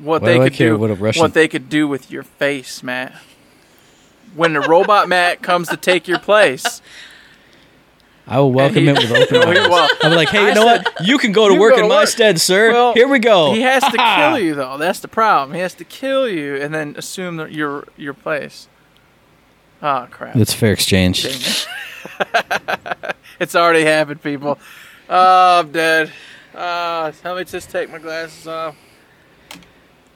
What 0.00 0.22
Why 0.22 0.28
they 0.28 0.34
do 0.36 0.42
I 0.42 0.48
could 0.48 0.56
care 0.58 0.68
do, 0.70 0.78
what 0.78 0.90
a 0.90 0.94
Russian- 0.94 1.30
they 1.32 1.48
could 1.48 1.68
do 1.68 1.88
with 1.88 2.10
your 2.10 2.22
face, 2.22 2.82
Matt. 2.82 3.14
When 4.36 4.52
the 4.52 4.60
robot 4.60 5.08
Matt 5.08 5.42
comes 5.42 5.68
to 5.68 5.76
take 5.76 6.06
your 6.06 6.18
place, 6.18 6.82
I 8.26 8.40
will 8.40 8.52
welcome 8.52 8.88
it 8.88 8.96
with 8.98 9.10
open 9.12 9.36
arms. 9.48 9.68
well, 9.68 9.88
I'm 10.02 10.12
like, 10.12 10.30
hey, 10.30 10.42
you 10.42 10.48
I 10.48 10.54
know 10.54 10.64
said- 10.64 10.84
what? 10.86 11.06
You 11.06 11.18
can 11.18 11.32
go 11.32 11.48
to 11.48 11.58
work 11.60 11.74
in 11.76 11.88
my 11.88 12.00
work. 12.00 12.08
stead, 12.08 12.40
sir. 12.40 12.72
Well, 12.72 12.94
Here 12.94 13.06
we 13.06 13.18
go. 13.18 13.52
he 13.52 13.60
has 13.60 13.82
to 13.84 13.90
kill 14.16 14.38
you 14.38 14.54
though. 14.54 14.78
That's 14.78 15.00
the 15.00 15.08
problem. 15.08 15.54
He 15.54 15.60
has 15.60 15.74
to 15.74 15.84
kill 15.84 16.26
you 16.28 16.56
and 16.56 16.72
then 16.74 16.94
assume 16.96 17.36
that 17.36 17.52
your 17.52 17.86
your 17.96 18.14
place. 18.14 18.68
Oh 19.82 20.06
crap! 20.10 20.34
That's 20.34 20.54
fair 20.54 20.72
exchange. 20.72 21.26
It. 21.26 21.66
it's 23.40 23.54
already 23.54 23.84
happened, 23.84 24.22
people. 24.22 24.58
Oh, 25.10 25.60
I'm 25.60 25.70
dead. 25.70 26.10
Uh, 26.54 27.12
let 27.24 27.36
me 27.36 27.44
just 27.44 27.68
take 27.68 27.90
my 27.90 27.98
glasses 27.98 28.46
off. 28.46 28.74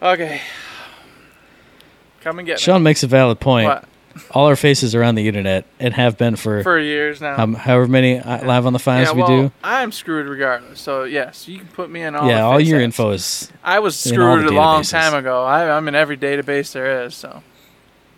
Okay. 0.00 0.40
Come 2.22 2.38
and 2.38 2.46
get 2.46 2.54
it. 2.54 2.60
Sean 2.60 2.82
makes 2.82 3.02
a 3.02 3.06
valid 3.06 3.40
point. 3.40 3.68
What? 3.68 3.84
All 4.30 4.46
our 4.46 4.56
faces 4.56 4.94
are 4.94 5.02
on 5.02 5.14
the 5.14 5.28
internet 5.28 5.64
and 5.78 5.94
have 5.94 6.16
been 6.18 6.36
for, 6.36 6.62
For 6.62 6.78
years 6.78 7.20
now. 7.20 7.42
um, 7.42 7.54
however 7.54 7.86
many 7.86 8.18
uh, 8.18 8.44
live 8.46 8.66
on 8.66 8.72
the 8.72 8.78
fives 8.78 9.10
yeah, 9.10 9.14
we 9.14 9.22
well, 9.22 9.42
do. 9.48 9.52
I'm 9.62 9.92
screwed 9.92 10.26
regardless. 10.26 10.80
So 10.80 11.04
yes, 11.04 11.48
you 11.48 11.58
can 11.58 11.68
put 11.68 11.90
me 11.90 12.02
in 12.02 12.14
all. 12.14 12.28
yeah, 12.28 12.42
all 12.42 12.60
your 12.60 12.80
apps. 12.80 12.84
info 12.84 13.10
is 13.10 13.52
I 13.62 13.78
was 13.78 13.98
screwed 13.98 14.46
a 14.46 14.50
long 14.50 14.82
time 14.82 15.14
ago. 15.14 15.44
I, 15.44 15.76
I'm 15.76 15.88
in 15.88 15.94
every 15.94 16.16
database 16.16 16.72
there 16.72 17.04
is, 17.04 17.14
so 17.14 17.42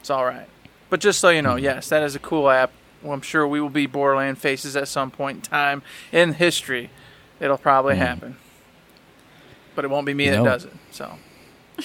it's 0.01 0.11
all 0.11 0.24
right. 0.24 0.48
But 0.88 1.01
just 1.01 1.20
so 1.20 1.28
you 1.30 1.42
know, 1.42 1.57
yes, 1.57 1.88
that 1.90 2.03
is 2.03 2.14
a 2.14 2.18
cool 2.18 2.51
app. 2.51 2.72
Well, 3.03 3.12
I'm 3.12 3.22
sure 3.22 3.46
we 3.46 3.61
will 3.61 3.70
be 3.70 3.86
Borderland 3.86 4.38
faces 4.38 4.76
at 4.76 4.88
some 4.88 5.11
point 5.11 5.36
in 5.36 5.42
time 5.42 5.82
in 6.12 6.34
history. 6.34 6.90
It'll 7.38 7.57
probably 7.57 7.96
happen, 7.96 8.36
but 9.74 9.84
it 9.84 9.88
won't 9.88 10.05
be 10.07 10.12
me. 10.14 10.26
You 10.26 10.30
that 10.32 10.36
know. 10.38 10.44
does 10.44 10.64
it. 10.64 10.72
So 10.90 11.14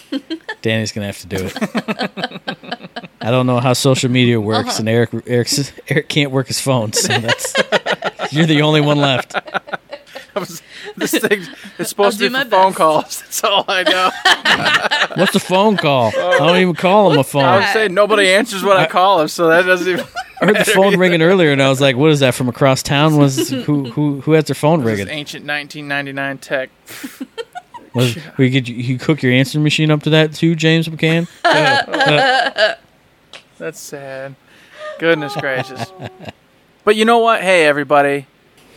Danny's 0.62 0.91
gonna 0.91 1.08
have 1.08 1.20
to 1.20 1.28
do 1.28 1.38
it. 1.52 3.08
I 3.22 3.32
don't 3.32 3.48
know 3.48 3.60
how 3.60 3.74
social 3.74 4.10
media 4.12 4.39
works, 4.39 4.70
Uh-huh. 4.70 4.80
and 4.80 4.89
Eric 4.89 5.10
Eric's, 5.28 5.72
Eric 5.88 6.10
can't 6.10 6.32
work 6.32 6.48
his 6.48 6.60
phone, 6.60 6.93
so 6.93 7.18
that's 7.20 7.54
you're 8.32 8.46
the 8.46 8.62
only 8.62 8.82
one 8.82 8.98
left. 8.98 9.36
I 9.36 10.39
was, 10.39 10.62
this 10.98 11.12
thing 11.12 11.43
is 11.80 11.88
supposed 11.89 12.00
I'll 12.00 12.12
to 12.12 12.18
be 12.18 12.26
do 12.28 12.30
for 12.30 12.32
my 12.32 12.43
phone 12.43 12.72
best. 12.72 12.78
calls. 12.78 13.22
That's 13.22 13.43
all 13.46 13.64
I 13.70 13.84
know. 13.84 15.16
What's 15.22 15.34
a 15.34 15.39
phone 15.39 15.78
call? 15.78 16.08
I 16.10 16.38
don't 16.39 16.58
even 16.58 16.76
call 16.76 17.14
him 17.14 17.20
a 17.20 17.24
phone. 17.24 17.46
I 17.46 17.58
would 17.60 17.68
say 17.74 17.88
nobody 17.88 18.28
answers 18.30 18.62
when 18.62 18.76
I 18.76 18.86
call 18.86 19.22
him, 19.22 19.30
so 19.30 19.48
that 19.48 19.66
doesn't 19.66 19.88
even. 19.89 20.06
I 20.41 20.46
heard 20.48 20.58
the 20.58 20.66
phone 20.66 20.98
ringing 21.00 21.22
earlier, 21.22 21.54
and 21.54 21.64
I 21.64 21.70
was 21.70 21.80
like, 21.80 21.96
"What 21.96 22.12
is 22.12 22.20
that 22.20 22.34
from 22.36 22.50
across 22.50 22.84
town? 22.84 23.16
Was 23.18 23.50
who 23.50 23.86
who 23.89 24.20
who 24.22 24.34
has 24.34 24.43
their 24.43 24.56
phone 24.56 24.84
This 24.84 24.93
is 24.93 25.00
ringing? 25.06 25.14
ancient 25.18 25.46
1999 25.46 26.38
tech. 26.39 26.70
Was 27.96 28.18
we 28.38 28.52
could 28.52 28.68
you 28.68 29.00
cook 29.00 29.24
your 29.24 29.32
answering 29.32 29.64
machine 29.64 29.89
up 29.89 30.04
to 30.04 30.10
that 30.12 30.34
too, 30.34 30.54
James 30.56 30.88
McCann? 30.89 31.28
That's 33.58 33.80
sad. 33.80 34.36
Goodness 35.00 35.36
gracious. 35.38 35.91
But 36.84 36.96
you 36.98 37.06
know 37.06 37.20
what? 37.20 37.41
Hey, 37.41 37.66
everybody. 37.66 38.28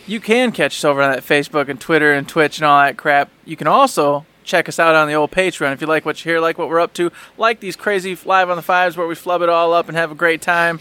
You 0.07 0.19
can 0.19 0.51
catch 0.51 0.77
us 0.77 0.85
over 0.85 1.01
on 1.03 1.11
that 1.11 1.23
Facebook 1.23 1.69
and 1.69 1.79
Twitter 1.79 2.13
and 2.13 2.27
Twitch 2.27 2.57
and 2.57 2.65
all 2.65 2.81
that 2.81 2.97
crap. 2.97 3.29
You 3.45 3.55
can 3.55 3.67
also 3.67 4.25
check 4.43 4.67
us 4.67 4.79
out 4.79 4.95
on 4.95 5.07
the 5.07 5.13
old 5.13 5.31
Patreon 5.31 5.73
if 5.73 5.81
you 5.81 5.85
like 5.85 6.05
what 6.05 6.23
you 6.25 6.31
hear, 6.31 6.39
like 6.39 6.57
what 6.57 6.69
we're 6.69 6.79
up 6.79 6.93
to, 6.93 7.11
like 7.37 7.59
these 7.59 7.75
crazy 7.75 8.17
live 8.25 8.49
on 8.49 8.55
the 8.55 8.63
fives 8.63 8.97
where 8.97 9.05
we 9.05 9.13
flub 9.13 9.41
it 9.43 9.49
all 9.49 9.73
up 9.73 9.87
and 9.87 9.95
have 9.95 10.11
a 10.11 10.15
great 10.15 10.41
time. 10.41 10.79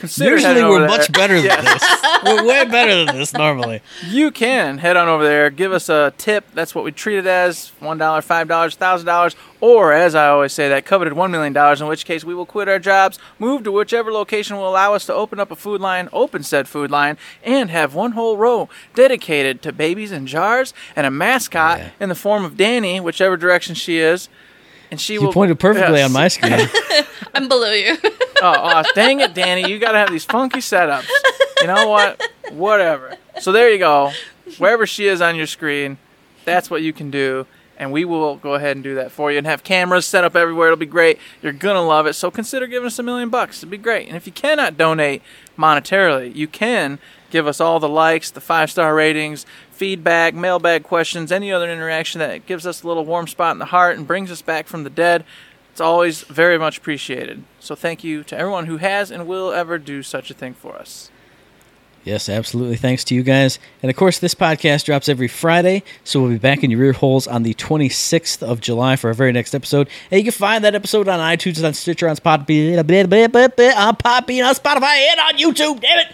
Consider 0.00 0.30
Usually 0.30 0.64
we're 0.64 0.86
much 0.86 1.08
there. 1.08 1.28
better 1.28 1.40
than 1.42 1.62
this. 1.64 1.84
We're 2.24 2.44
way 2.46 2.64
better 2.64 3.04
than 3.04 3.16
this 3.18 3.34
normally. 3.34 3.82
You 4.08 4.30
can 4.30 4.78
head 4.78 4.96
on 4.96 5.08
over 5.08 5.22
there, 5.22 5.50
give 5.50 5.72
us 5.72 5.90
a 5.90 6.14
tip. 6.16 6.46
That's 6.54 6.74
what 6.74 6.84
we 6.84 6.90
treat 6.92 7.18
it 7.18 7.26
as 7.26 7.70
$1, 7.82 7.98
$5, 7.98 8.46
$1,000, 8.46 9.34
or 9.60 9.92
as 9.92 10.14
I 10.14 10.28
always 10.28 10.54
say, 10.54 10.70
that 10.70 10.86
coveted 10.86 11.12
$1 11.12 11.30
million, 11.30 11.54
in 11.54 11.86
which 11.86 12.06
case 12.06 12.24
we 12.24 12.34
will 12.34 12.46
quit 12.46 12.66
our 12.66 12.78
jobs, 12.78 13.18
move 13.38 13.62
to 13.64 13.72
whichever 13.72 14.10
location 14.10 14.56
will 14.56 14.68
allow 14.68 14.94
us 14.94 15.04
to 15.04 15.12
open 15.14 15.38
up 15.38 15.50
a 15.50 15.56
food 15.56 15.82
line, 15.82 16.08
open 16.14 16.42
said 16.42 16.66
food 16.66 16.90
line, 16.90 17.18
and 17.44 17.68
have 17.68 17.94
one 17.94 18.12
whole 18.12 18.38
row 18.38 18.70
dedicated 18.94 19.60
to 19.62 19.70
babies 19.72 20.12
in 20.12 20.26
jars 20.26 20.72
and 20.96 21.06
a 21.06 21.10
mascot 21.10 21.78
Yeah. 21.78 21.90
in 22.00 22.08
the 22.08 22.14
form 22.14 22.44
of 22.46 22.56
Danny, 22.56 23.00
whichever 23.00 23.36
direction 23.36 23.74
she 23.74 23.98
is. 23.98 24.30
And 24.90 25.00
she 25.00 25.12
You 25.14 25.22
will 25.22 25.32
pointed 25.32 25.60
perfectly 25.60 25.98
Yes. 25.98 26.06
on 26.08 26.12
my 26.12 26.26
screen. 26.28 26.52
I'm 27.34 27.48
below 27.48 27.72
you. 27.72 27.96
oh, 28.04 28.12
oh, 28.42 28.82
dang 28.94 29.20
it, 29.20 29.34
Danny! 29.34 29.70
You 29.70 29.78
got 29.78 29.92
to 29.92 29.98
have 29.98 30.10
these 30.10 30.24
funky 30.24 30.58
setups. 30.58 31.08
You 31.60 31.66
know 31.66 31.88
what? 31.88 32.22
Whatever. 32.50 33.16
So 33.40 33.52
there 33.52 33.70
you 33.70 33.78
go. 33.78 34.12
Wherever 34.58 34.86
she 34.86 35.06
is 35.06 35.20
on 35.20 35.36
your 35.36 35.46
screen, 35.46 35.98
that's 36.44 36.70
what 36.70 36.82
you 36.82 36.92
can 36.92 37.10
do, 37.10 37.46
and 37.78 37.92
we 37.92 38.04
will 38.04 38.36
go 38.36 38.54
ahead 38.54 38.76
and 38.76 38.82
do 38.82 38.94
that 38.96 39.12
for 39.12 39.30
you 39.30 39.38
and 39.38 39.46
have 39.46 39.62
cameras 39.62 40.06
set 40.06 40.24
up 40.24 40.34
everywhere. 40.34 40.68
It'll 40.68 40.76
be 40.76 40.86
great. 40.86 41.18
You're 41.42 41.52
gonna 41.52 41.86
love 41.86 42.06
it. 42.06 42.14
So 42.14 42.30
consider 42.30 42.66
giving 42.66 42.86
us 42.86 42.98
a 42.98 43.02
million 43.02 43.30
bucks. 43.30 43.58
It'd 43.58 43.70
be 43.70 43.78
great. 43.78 44.08
And 44.08 44.16
if 44.16 44.26
you 44.26 44.32
cannot 44.32 44.76
donate 44.76 45.22
monetarily, 45.58 46.34
you 46.34 46.48
can 46.48 46.98
give 47.30 47.46
us 47.46 47.60
all 47.60 47.80
the 47.80 47.88
likes, 47.88 48.30
the 48.30 48.40
five 48.40 48.70
star 48.70 48.94
ratings, 48.94 49.46
feedback, 49.70 50.34
mailbag 50.34 50.82
questions, 50.82 51.32
any 51.32 51.50
other 51.52 51.70
interaction 51.70 52.18
that 52.18 52.44
gives 52.46 52.66
us 52.66 52.82
a 52.82 52.88
little 52.88 53.04
warm 53.04 53.26
spot 53.26 53.52
in 53.52 53.58
the 53.58 53.66
heart 53.66 53.96
and 53.96 54.06
brings 54.06 54.30
us 54.30 54.42
back 54.42 54.66
from 54.66 54.84
the 54.84 54.90
dead. 54.90 55.24
It's 55.80 55.86
always 55.86 56.24
very 56.24 56.58
much 56.58 56.76
appreciated. 56.76 57.42
So 57.58 57.74
thank 57.74 58.04
you 58.04 58.22
to 58.24 58.36
everyone 58.36 58.66
who 58.66 58.76
has 58.76 59.10
and 59.10 59.26
will 59.26 59.50
ever 59.50 59.78
do 59.78 60.02
such 60.02 60.30
a 60.30 60.34
thing 60.34 60.52
for 60.52 60.76
us. 60.76 61.10
Yes, 62.04 62.28
absolutely. 62.28 62.76
Thanks 62.76 63.02
to 63.04 63.14
you 63.14 63.22
guys. 63.22 63.58
And 63.82 63.88
of 63.88 63.96
course, 63.96 64.18
this 64.18 64.34
podcast 64.34 64.84
drops 64.84 65.08
every 65.08 65.26
Friday, 65.26 65.82
so 66.04 66.20
we'll 66.20 66.32
be 66.32 66.36
back 66.36 66.62
in 66.62 66.70
your 66.70 66.84
ear 66.84 66.92
holes 66.92 67.26
on 67.26 67.44
the 67.44 67.54
26th 67.54 68.42
of 68.42 68.60
July 68.60 68.96
for 68.96 69.08
our 69.08 69.14
very 69.14 69.32
next 69.32 69.54
episode. 69.54 69.88
And 70.10 70.18
you 70.18 70.24
can 70.24 70.38
find 70.38 70.62
that 70.64 70.74
episode 70.74 71.08
on 71.08 71.18
iTunes, 71.18 71.64
on 71.64 71.72
Stitcher, 71.72 72.10
on 72.10 72.16
Spotify, 72.16 72.78
on 72.78 72.84
Podbean, 72.84 74.46
on 74.46 74.54
Spotify, 74.54 75.08
and 75.12 75.20
on 75.20 75.38
YouTube. 75.38 75.80
Damn 75.80 76.00
it! 76.00 76.08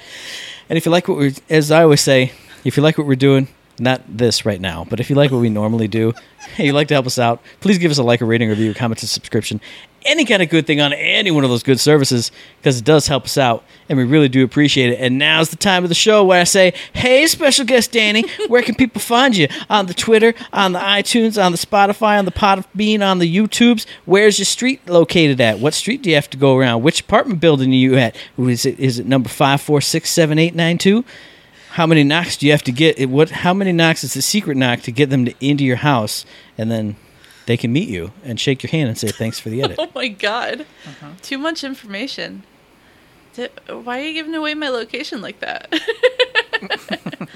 And 0.68 0.76
if 0.76 0.86
you 0.86 0.92
like 0.92 1.08
what 1.08 1.18
we're, 1.18 1.32
as 1.50 1.72
I 1.72 1.82
always 1.82 2.02
say, 2.02 2.30
if 2.62 2.76
you 2.76 2.84
like 2.84 2.98
what 2.98 3.08
we're 3.08 3.16
doing, 3.16 3.48
not 3.78 4.02
this 4.08 4.44
right 4.44 4.60
now, 4.60 4.86
but 4.88 5.00
if 5.00 5.10
you 5.10 5.16
like 5.16 5.30
what 5.30 5.40
we 5.40 5.48
normally 5.48 5.88
do, 5.88 6.12
hey, 6.54 6.66
you'd 6.66 6.72
like 6.72 6.88
to 6.88 6.94
help 6.94 7.06
us 7.06 7.18
out, 7.18 7.42
please 7.60 7.78
give 7.78 7.90
us 7.90 7.98
a 7.98 8.02
like, 8.02 8.20
a 8.20 8.24
rating, 8.24 8.48
review, 8.48 8.74
comment, 8.74 9.02
and 9.02 9.08
subscription. 9.08 9.60
any 10.04 10.24
kind 10.24 10.42
of 10.42 10.48
good 10.48 10.66
thing 10.66 10.80
on 10.80 10.92
any 10.92 11.30
one 11.30 11.42
of 11.44 11.50
those 11.50 11.62
good 11.62 11.80
services 11.80 12.30
because 12.58 12.78
it 12.78 12.84
does 12.84 13.08
help 13.08 13.24
us 13.24 13.36
out 13.36 13.64
and 13.88 13.98
we 13.98 14.04
really 14.04 14.28
do 14.28 14.44
appreciate 14.44 14.90
it. 14.90 15.00
And 15.00 15.18
now's 15.18 15.50
the 15.50 15.56
time 15.56 15.82
of 15.82 15.88
the 15.88 15.94
show 15.96 16.24
where 16.24 16.40
I 16.40 16.44
say, 16.44 16.74
Hey, 16.92 17.26
special 17.26 17.64
guest 17.64 17.92
Danny, 17.92 18.24
where 18.48 18.62
can 18.62 18.76
people 18.76 19.00
find 19.00 19.36
you? 19.36 19.48
On 19.68 19.86
the 19.86 19.94
Twitter, 19.94 20.34
on 20.52 20.72
the 20.72 20.78
iTunes, 20.78 21.42
on 21.42 21.52
the 21.52 21.58
Spotify, 21.58 22.18
on 22.18 22.24
the 22.24 22.30
Podbean, 22.30 23.04
on 23.04 23.18
the 23.18 23.36
YouTubes. 23.36 23.84
Where's 24.04 24.38
your 24.38 24.46
street 24.46 24.88
located 24.88 25.40
at? 25.40 25.58
What 25.58 25.74
street 25.74 26.02
do 26.02 26.10
you 26.10 26.14
have 26.14 26.30
to 26.30 26.36
go 26.36 26.56
around? 26.56 26.82
Which 26.82 27.00
apartment 27.00 27.40
building 27.40 27.70
are 27.70 27.74
you 27.74 27.96
at? 27.96 28.16
Is 28.38 28.64
it, 28.64 28.78
is 28.78 28.98
it 28.98 29.06
number 29.06 29.28
5467892? 29.28 31.04
How 31.76 31.86
many 31.86 32.02
knocks 32.04 32.36
do 32.38 32.46
you 32.46 32.52
have 32.52 32.62
to 32.62 32.72
get? 32.72 32.98
It, 32.98 33.10
what? 33.10 33.30
How 33.30 33.52
many 33.52 33.70
knocks 33.72 34.02
is 34.02 34.14
the 34.14 34.22
secret 34.22 34.56
knock 34.56 34.80
to 34.82 34.90
get 34.92 35.10
them 35.10 35.26
to, 35.26 35.34
into 35.40 35.62
your 35.64 35.76
house, 35.76 36.24
and 36.56 36.70
then 36.70 36.96
they 37.44 37.56
can 37.56 37.72
meet 37.72 37.88
you 37.88 38.12
and 38.24 38.40
shake 38.40 38.62
your 38.62 38.70
hand 38.70 38.88
and 38.88 38.96
say 38.98 39.08
thanks 39.08 39.38
for 39.38 39.50
the 39.50 39.62
edit. 39.62 39.76
Oh 39.80 39.90
my 39.94 40.08
god. 40.08 40.62
Uh-huh. 40.86 41.06
Too 41.22 41.38
much 41.38 41.62
information. 41.64 42.42
Di- 43.34 43.50
Why 43.68 44.00
are 44.00 44.04
you 44.04 44.14
giving 44.14 44.34
away 44.34 44.54
my 44.54 44.68
location 44.70 45.20
like 45.20 45.40
that? 45.40 45.68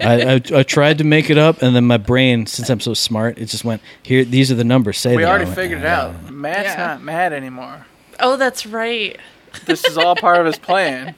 I, 0.00 0.22
I, 0.22 0.34
I 0.58 0.62
tried 0.62 0.98
to 0.98 1.04
make 1.04 1.30
it 1.30 1.38
up, 1.38 1.62
and 1.62 1.74
then 1.76 1.84
my 1.84 1.96
brain, 1.98 2.46
since 2.46 2.70
I'm 2.70 2.80
so 2.80 2.94
smart, 2.94 3.38
it 3.38 3.46
just 3.46 3.64
went 3.64 3.82
here. 4.02 4.24
These 4.24 4.50
are 4.50 4.54
the 4.54 4.64
numbers. 4.64 4.98
Say 4.98 5.14
We 5.16 5.22
them." 5.22 5.30
already 5.30 5.44
went, 5.44 5.56
figured 5.56 5.80
it 5.80 5.86
"Uh, 5.86 5.88
out. 5.90 6.30
Matt's 6.30 6.68
Yeah. 6.68 6.86
not 6.86 7.02
mad 7.02 7.32
anymore. 7.32 7.86
oh, 8.20 8.36
that's 8.36 8.66
right. 8.66 9.18
This 9.64 9.84
is 9.86 9.96
all 9.98 10.16
part 10.16 10.38
of 10.38 10.46
his 10.46 10.58
plan. 10.58 11.14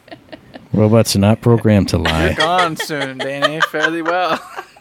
Robots 0.72 1.16
are 1.16 1.20
not 1.20 1.40
programmed 1.40 1.88
to 1.90 1.98
lie. 1.98 2.26
You're 2.26 2.34
gone 2.34 2.76
soon, 2.76 3.18
Danny. 3.18 3.60
Fairly 3.62 4.02
well. 4.02 4.40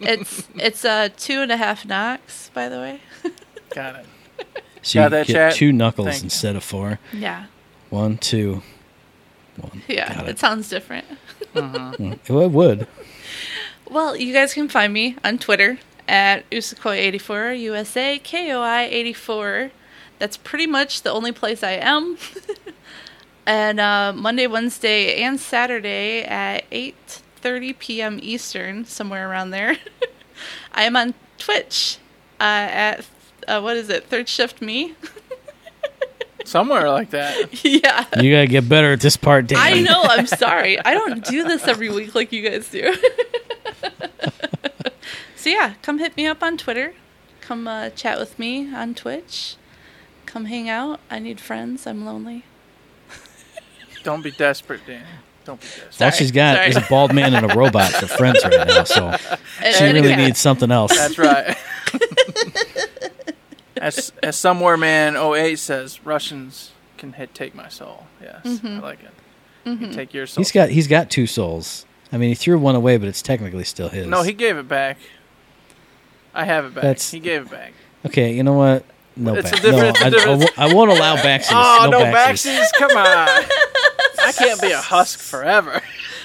It's 0.00 0.46
it's 0.56 0.84
uh 0.84 1.08
two 1.16 1.40
and 1.40 1.50
a 1.50 1.56
half 1.56 1.86
knocks, 1.86 2.50
by 2.52 2.68
the 2.68 2.76
way. 2.76 3.00
Got 3.74 3.96
it. 3.96 4.06
So 4.82 4.98
Got 4.98 5.04
you 5.04 5.10
that, 5.10 5.26
get 5.26 5.32
chat? 5.32 5.54
two 5.54 5.72
knuckles 5.72 6.08
Thank 6.08 6.18
you. 6.20 6.24
instead 6.26 6.56
of 6.56 6.62
four. 6.64 6.98
Yeah. 7.10 7.46
One, 7.88 8.18
two, 8.18 8.62
one. 9.56 9.80
Yeah. 9.88 10.12
Got 10.14 10.24
It. 10.24 10.30
it. 10.32 10.38
sounds 10.38 10.68
different. 10.68 11.06
Mm, 11.54 12.18
Well, 12.28 12.40
it 12.42 12.50
would. 12.50 12.86
Well, 13.88 14.16
you 14.16 14.32
guys 14.34 14.52
can 14.52 14.68
find 14.68 14.92
me 14.92 15.16
on 15.22 15.38
Twitter 15.38 15.78
at 16.08 16.48
Usakoi84, 16.50 17.58
USA 17.60 18.18
KOI84. 18.18 19.70
That's 20.18 20.36
pretty 20.36 20.66
much 20.66 21.02
the 21.02 21.12
only 21.12 21.30
place 21.30 21.62
I 21.62 21.72
am. 21.72 22.18
And 23.46 23.80
uh, 23.80 24.12
Monday, 24.14 24.46
Wednesday, 24.46 25.22
and 25.22 25.38
Saturday 25.38 26.22
at 26.22 26.68
8:30 26.70 27.78
p.m. 27.78 28.18
Eastern, 28.22 28.84
somewhere 28.84 29.28
around 29.30 29.50
there. 29.50 29.76
I 30.72 30.84
am 30.84 30.96
on 30.96 31.14
Twitch 31.38 31.98
uh, 32.40 32.42
at 32.42 33.06
uh, 33.46 33.60
what 33.60 33.76
is 33.76 33.88
it? 33.88 34.04
Third 34.04 34.28
Shift 34.28 34.60
Me. 34.62 34.94
Somewhere 36.44 36.90
like 36.90 37.08
that. 37.10 37.64
yeah. 37.64 38.04
You 38.20 38.30
gotta 38.30 38.46
get 38.46 38.68
better 38.68 38.92
at 38.92 39.00
this 39.00 39.16
part, 39.16 39.46
Dan. 39.46 39.58
I 39.58 39.80
know. 39.80 40.02
I'm 40.02 40.26
sorry. 40.26 40.78
I 40.78 40.92
don't 40.92 41.24
do 41.24 41.42
this 41.44 41.66
every 41.66 41.88
week 41.88 42.14
like 42.14 42.32
you 42.32 42.48
guys 42.48 42.68
do. 42.68 42.94
so 45.36 45.48
yeah, 45.48 45.74
come 45.80 45.98
hit 45.98 46.16
me 46.18 46.26
up 46.26 46.42
on 46.42 46.58
Twitter. 46.58 46.92
Come 47.40 47.66
uh, 47.66 47.88
chat 47.90 48.18
with 48.18 48.38
me 48.38 48.74
on 48.74 48.94
Twitch. 48.94 49.56
Come 50.26 50.44
hang 50.46 50.68
out. 50.68 51.00
I 51.10 51.18
need 51.18 51.40
friends. 51.40 51.86
I'm 51.86 52.04
lonely. 52.04 52.44
Don't 54.04 54.22
be 54.22 54.30
desperate, 54.30 54.80
Dan. 54.86 55.04
Don't 55.44 55.60
be 55.60 55.66
desperate. 55.66 56.02
All 56.02 56.10
she's 56.12 56.30
got 56.30 56.56
sorry. 56.56 56.68
is 56.70 56.76
a 56.76 56.86
bald 56.88 57.12
man 57.12 57.34
and 57.34 57.50
a 57.50 57.54
robot 57.54 57.90
for 57.92 58.06
friends 58.06 58.40
right 58.44 58.66
now, 58.66 58.84
so 58.84 59.16
she 59.76 59.84
really 59.84 60.10
cat. 60.10 60.18
needs 60.18 60.38
something 60.38 60.70
else. 60.70 60.96
That's 60.96 61.18
right. 61.18 61.56
as 63.76 64.12
as 64.22 64.36
somewhere 64.36 64.76
man 64.76 65.16
08 65.16 65.58
says, 65.58 66.04
Russians 66.04 66.70
can 66.96 67.12
hit, 67.14 67.34
take 67.34 67.54
my 67.54 67.68
soul. 67.68 68.06
Yes, 68.22 68.44
Mm-hmm. 68.44 68.66
I 68.66 68.78
like 68.78 69.02
it. 69.02 69.10
You 69.64 69.76
can 69.78 69.92
take 69.92 70.12
your 70.14 70.26
soul. 70.26 70.40
He's 70.42 70.52
got 70.52 70.68
he's 70.68 70.86
got 70.88 71.10
two 71.10 71.26
souls. 71.26 71.86
I 72.12 72.16
mean, 72.18 72.28
he 72.28 72.34
threw 72.34 72.58
one 72.58 72.74
away, 72.76 72.96
but 72.98 73.08
it's 73.08 73.22
technically 73.22 73.64
still 73.64 73.88
his. 73.88 74.06
no, 74.06 74.22
he 74.22 74.32
gave 74.32 74.56
it 74.56 74.68
back. 74.68 74.98
I 76.34 76.44
have 76.44 76.64
it 76.66 76.74
back. 76.74 76.82
That's- 76.82 77.10
he 77.10 77.18
gave 77.20 77.42
it 77.46 77.50
back. 77.50 77.72
Okay, 78.06 78.34
you 78.34 78.42
know 78.42 78.52
what? 78.52 78.84
No 79.16 79.34
It's 79.36 79.48
a 79.48 79.52
back. 79.52 79.62
different- 79.62 80.00
no, 80.00 80.06
it's 80.06 80.24
a 80.24 80.28
I, 80.28 80.32
I 80.32 80.36
won't- 80.36 80.58
I 80.58 80.74
won't 80.74 80.90
allow 80.90 81.16
backsies. 81.16 81.48
Oh 81.52 81.88
no, 81.90 82.00
backsies. 82.00 82.58
backsies! 82.58 82.66
Come 82.78 82.96
on. 82.96 83.28
I 84.40 84.44
can't 84.44 84.60
be 84.60 84.70
a 84.72 84.78
husk 84.80 85.18
forever. 85.18 85.80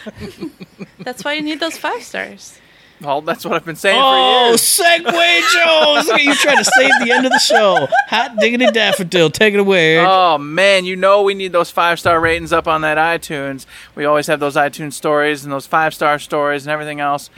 That's 1.00 1.24
why 1.24 1.34
you 1.34 1.42
need 1.42 1.60
those 1.60 1.78
five 1.78 2.04
stars. 2.04 2.60
Well, 3.02 3.22
that's 3.22 3.46
what 3.46 3.54
I've 3.54 3.64
been 3.64 3.78
saying 3.78 3.98
Oh, 3.98 4.50
for 4.50 4.50
years. 4.50 4.62
Segway 4.62 5.40
Jones! 5.54 6.08
Look 6.08 6.16
at 6.20 6.24
you 6.24 6.36
trying 6.36 6.58
to 6.58 6.66
save 6.66 6.92
the 7.02 7.12
end 7.14 7.26
of 7.26 7.32
the 7.32 7.40
show. 7.40 7.88
Hot 8.10 8.36
diggity 8.42 8.70
daffodil, 8.72 9.30
take 9.30 9.54
it 9.54 9.60
away. 9.62 9.96
Eric. 9.96 10.10
Oh 10.10 10.38
man, 10.38 10.84
you 10.84 10.98
know 10.98 11.22
we 11.22 11.34
need 11.34 11.54
those 11.54 11.72
five 11.72 11.98
star 11.98 12.20
ratings 12.20 12.52
up 12.52 12.68
on 12.68 12.82
that 12.82 12.98
iTunes. 12.98 13.66
We 13.96 14.04
always 14.04 14.28
have 14.28 14.42
those 14.42 14.58
iTunes 14.58 14.94
stories 14.94 15.46
and 15.46 15.54
those 15.54 15.66
five 15.66 15.94
star 15.94 16.20
stories 16.20 16.66
and 16.66 16.74
everything 16.74 17.00
else. 17.00 17.30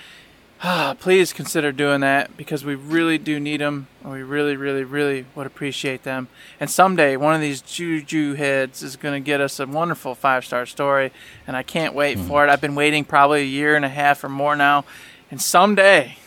Ah, 0.63 0.95
please 0.99 1.33
consider 1.33 1.71
doing 1.71 2.01
that 2.01 2.35
because 2.37 2.63
we 2.63 2.75
really 2.75 3.17
do 3.17 3.39
need 3.39 3.61
them. 3.61 3.87
And 4.03 4.11
we 4.11 4.21
really, 4.23 4.55
really, 4.55 4.83
really 4.83 5.25
would 5.35 5.47
appreciate 5.47 6.03
them. 6.03 6.27
And 6.59 6.69
someday, 6.69 7.17
one 7.17 7.35
of 7.35 7.41
these 7.41 7.61
juju 7.61 8.33
heads 8.35 8.81
is 8.83 8.95
going 8.95 9.21
to 9.21 9.25
get 9.25 9.41
us 9.41 9.59
a 9.59 9.65
wonderful 9.67 10.15
five 10.15 10.45
star 10.45 10.65
story, 10.65 11.11
and 11.47 11.55
I 11.57 11.63
can't 11.63 11.93
wait 11.93 12.17
Hmm. 12.17 12.27
for 12.27 12.45
it. 12.45 12.49
I've 12.49 12.61
been 12.61 12.75
waiting 12.75 13.03
probably 13.05 13.41
a 13.41 13.45
year 13.45 13.75
and 13.75 13.85
a 13.85 13.89
half 13.89 14.23
or 14.23 14.29
more 14.29 14.55
now, 14.55 14.85
and 15.29 15.41
someday 15.41 16.17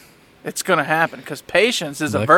it's 0.45 0.63
going 0.63 0.79
to 0.79 0.85
happen 0.85 1.21
because 1.21 1.43
patience 1.43 2.01
is 2.01 2.15
a 2.15 2.21
Look. 2.21 2.29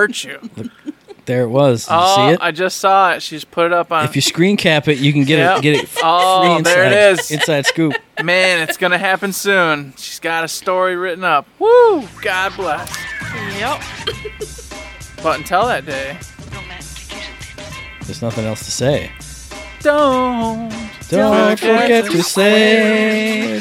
virtue. 1.27 1.33
there 1.33 1.43
it 1.43 1.49
was. 1.49 1.85
Did 1.87 1.93
you 1.93 1.99
oh, 2.01 2.16
see 2.29 2.33
it? 2.35 2.39
I 2.41 2.51
just 2.53 2.79
saw 2.79 3.12
it. 3.12 3.22
She's 3.22 3.45
put 3.45 3.66
it 3.66 3.72
up 3.72 3.93
on. 3.93 4.05
if 4.05 4.14
you 4.16 4.22
screen 4.22 4.57
cap 4.57 4.89
it, 4.89 4.99
you 4.99 5.12
can 5.12 5.24
get 5.24 5.39
Yep. 5.39 5.59
it. 5.59 5.62
Get 5.62 5.77
it. 5.85 5.91
Oh, 6.03 6.55
free 6.55 6.62
there 6.62 6.87
it 6.87 6.93
is. 6.93 7.18
inside- 7.18 7.20
is. 7.20 7.31
Inside 7.33 7.66
scoop. 7.66 7.95
Man, 8.22 8.62
it's 8.68 8.77
gonna 8.79 8.99
happen 8.99 9.33
soon. 9.33 9.93
She's 9.97 10.20
got 10.20 10.45
a 10.45 10.49
story 10.49 10.97
written 10.97 11.24
up. 11.24 11.47
Woo! 11.59 12.09
God 12.22 12.55
bless. 12.57 12.89
Yep. 13.59 13.83
But 15.22 15.39
until 15.39 15.66
that 15.66 15.85
day, 15.87 16.16
There's 18.05 18.22
nothing 18.22 18.45
else 18.45 18.64
to 18.64 18.70
say. 18.70 19.11
don't 19.81 20.70
Don't 21.09 21.59
forget 21.59 22.05
to 22.07 22.22
say. 22.22 23.61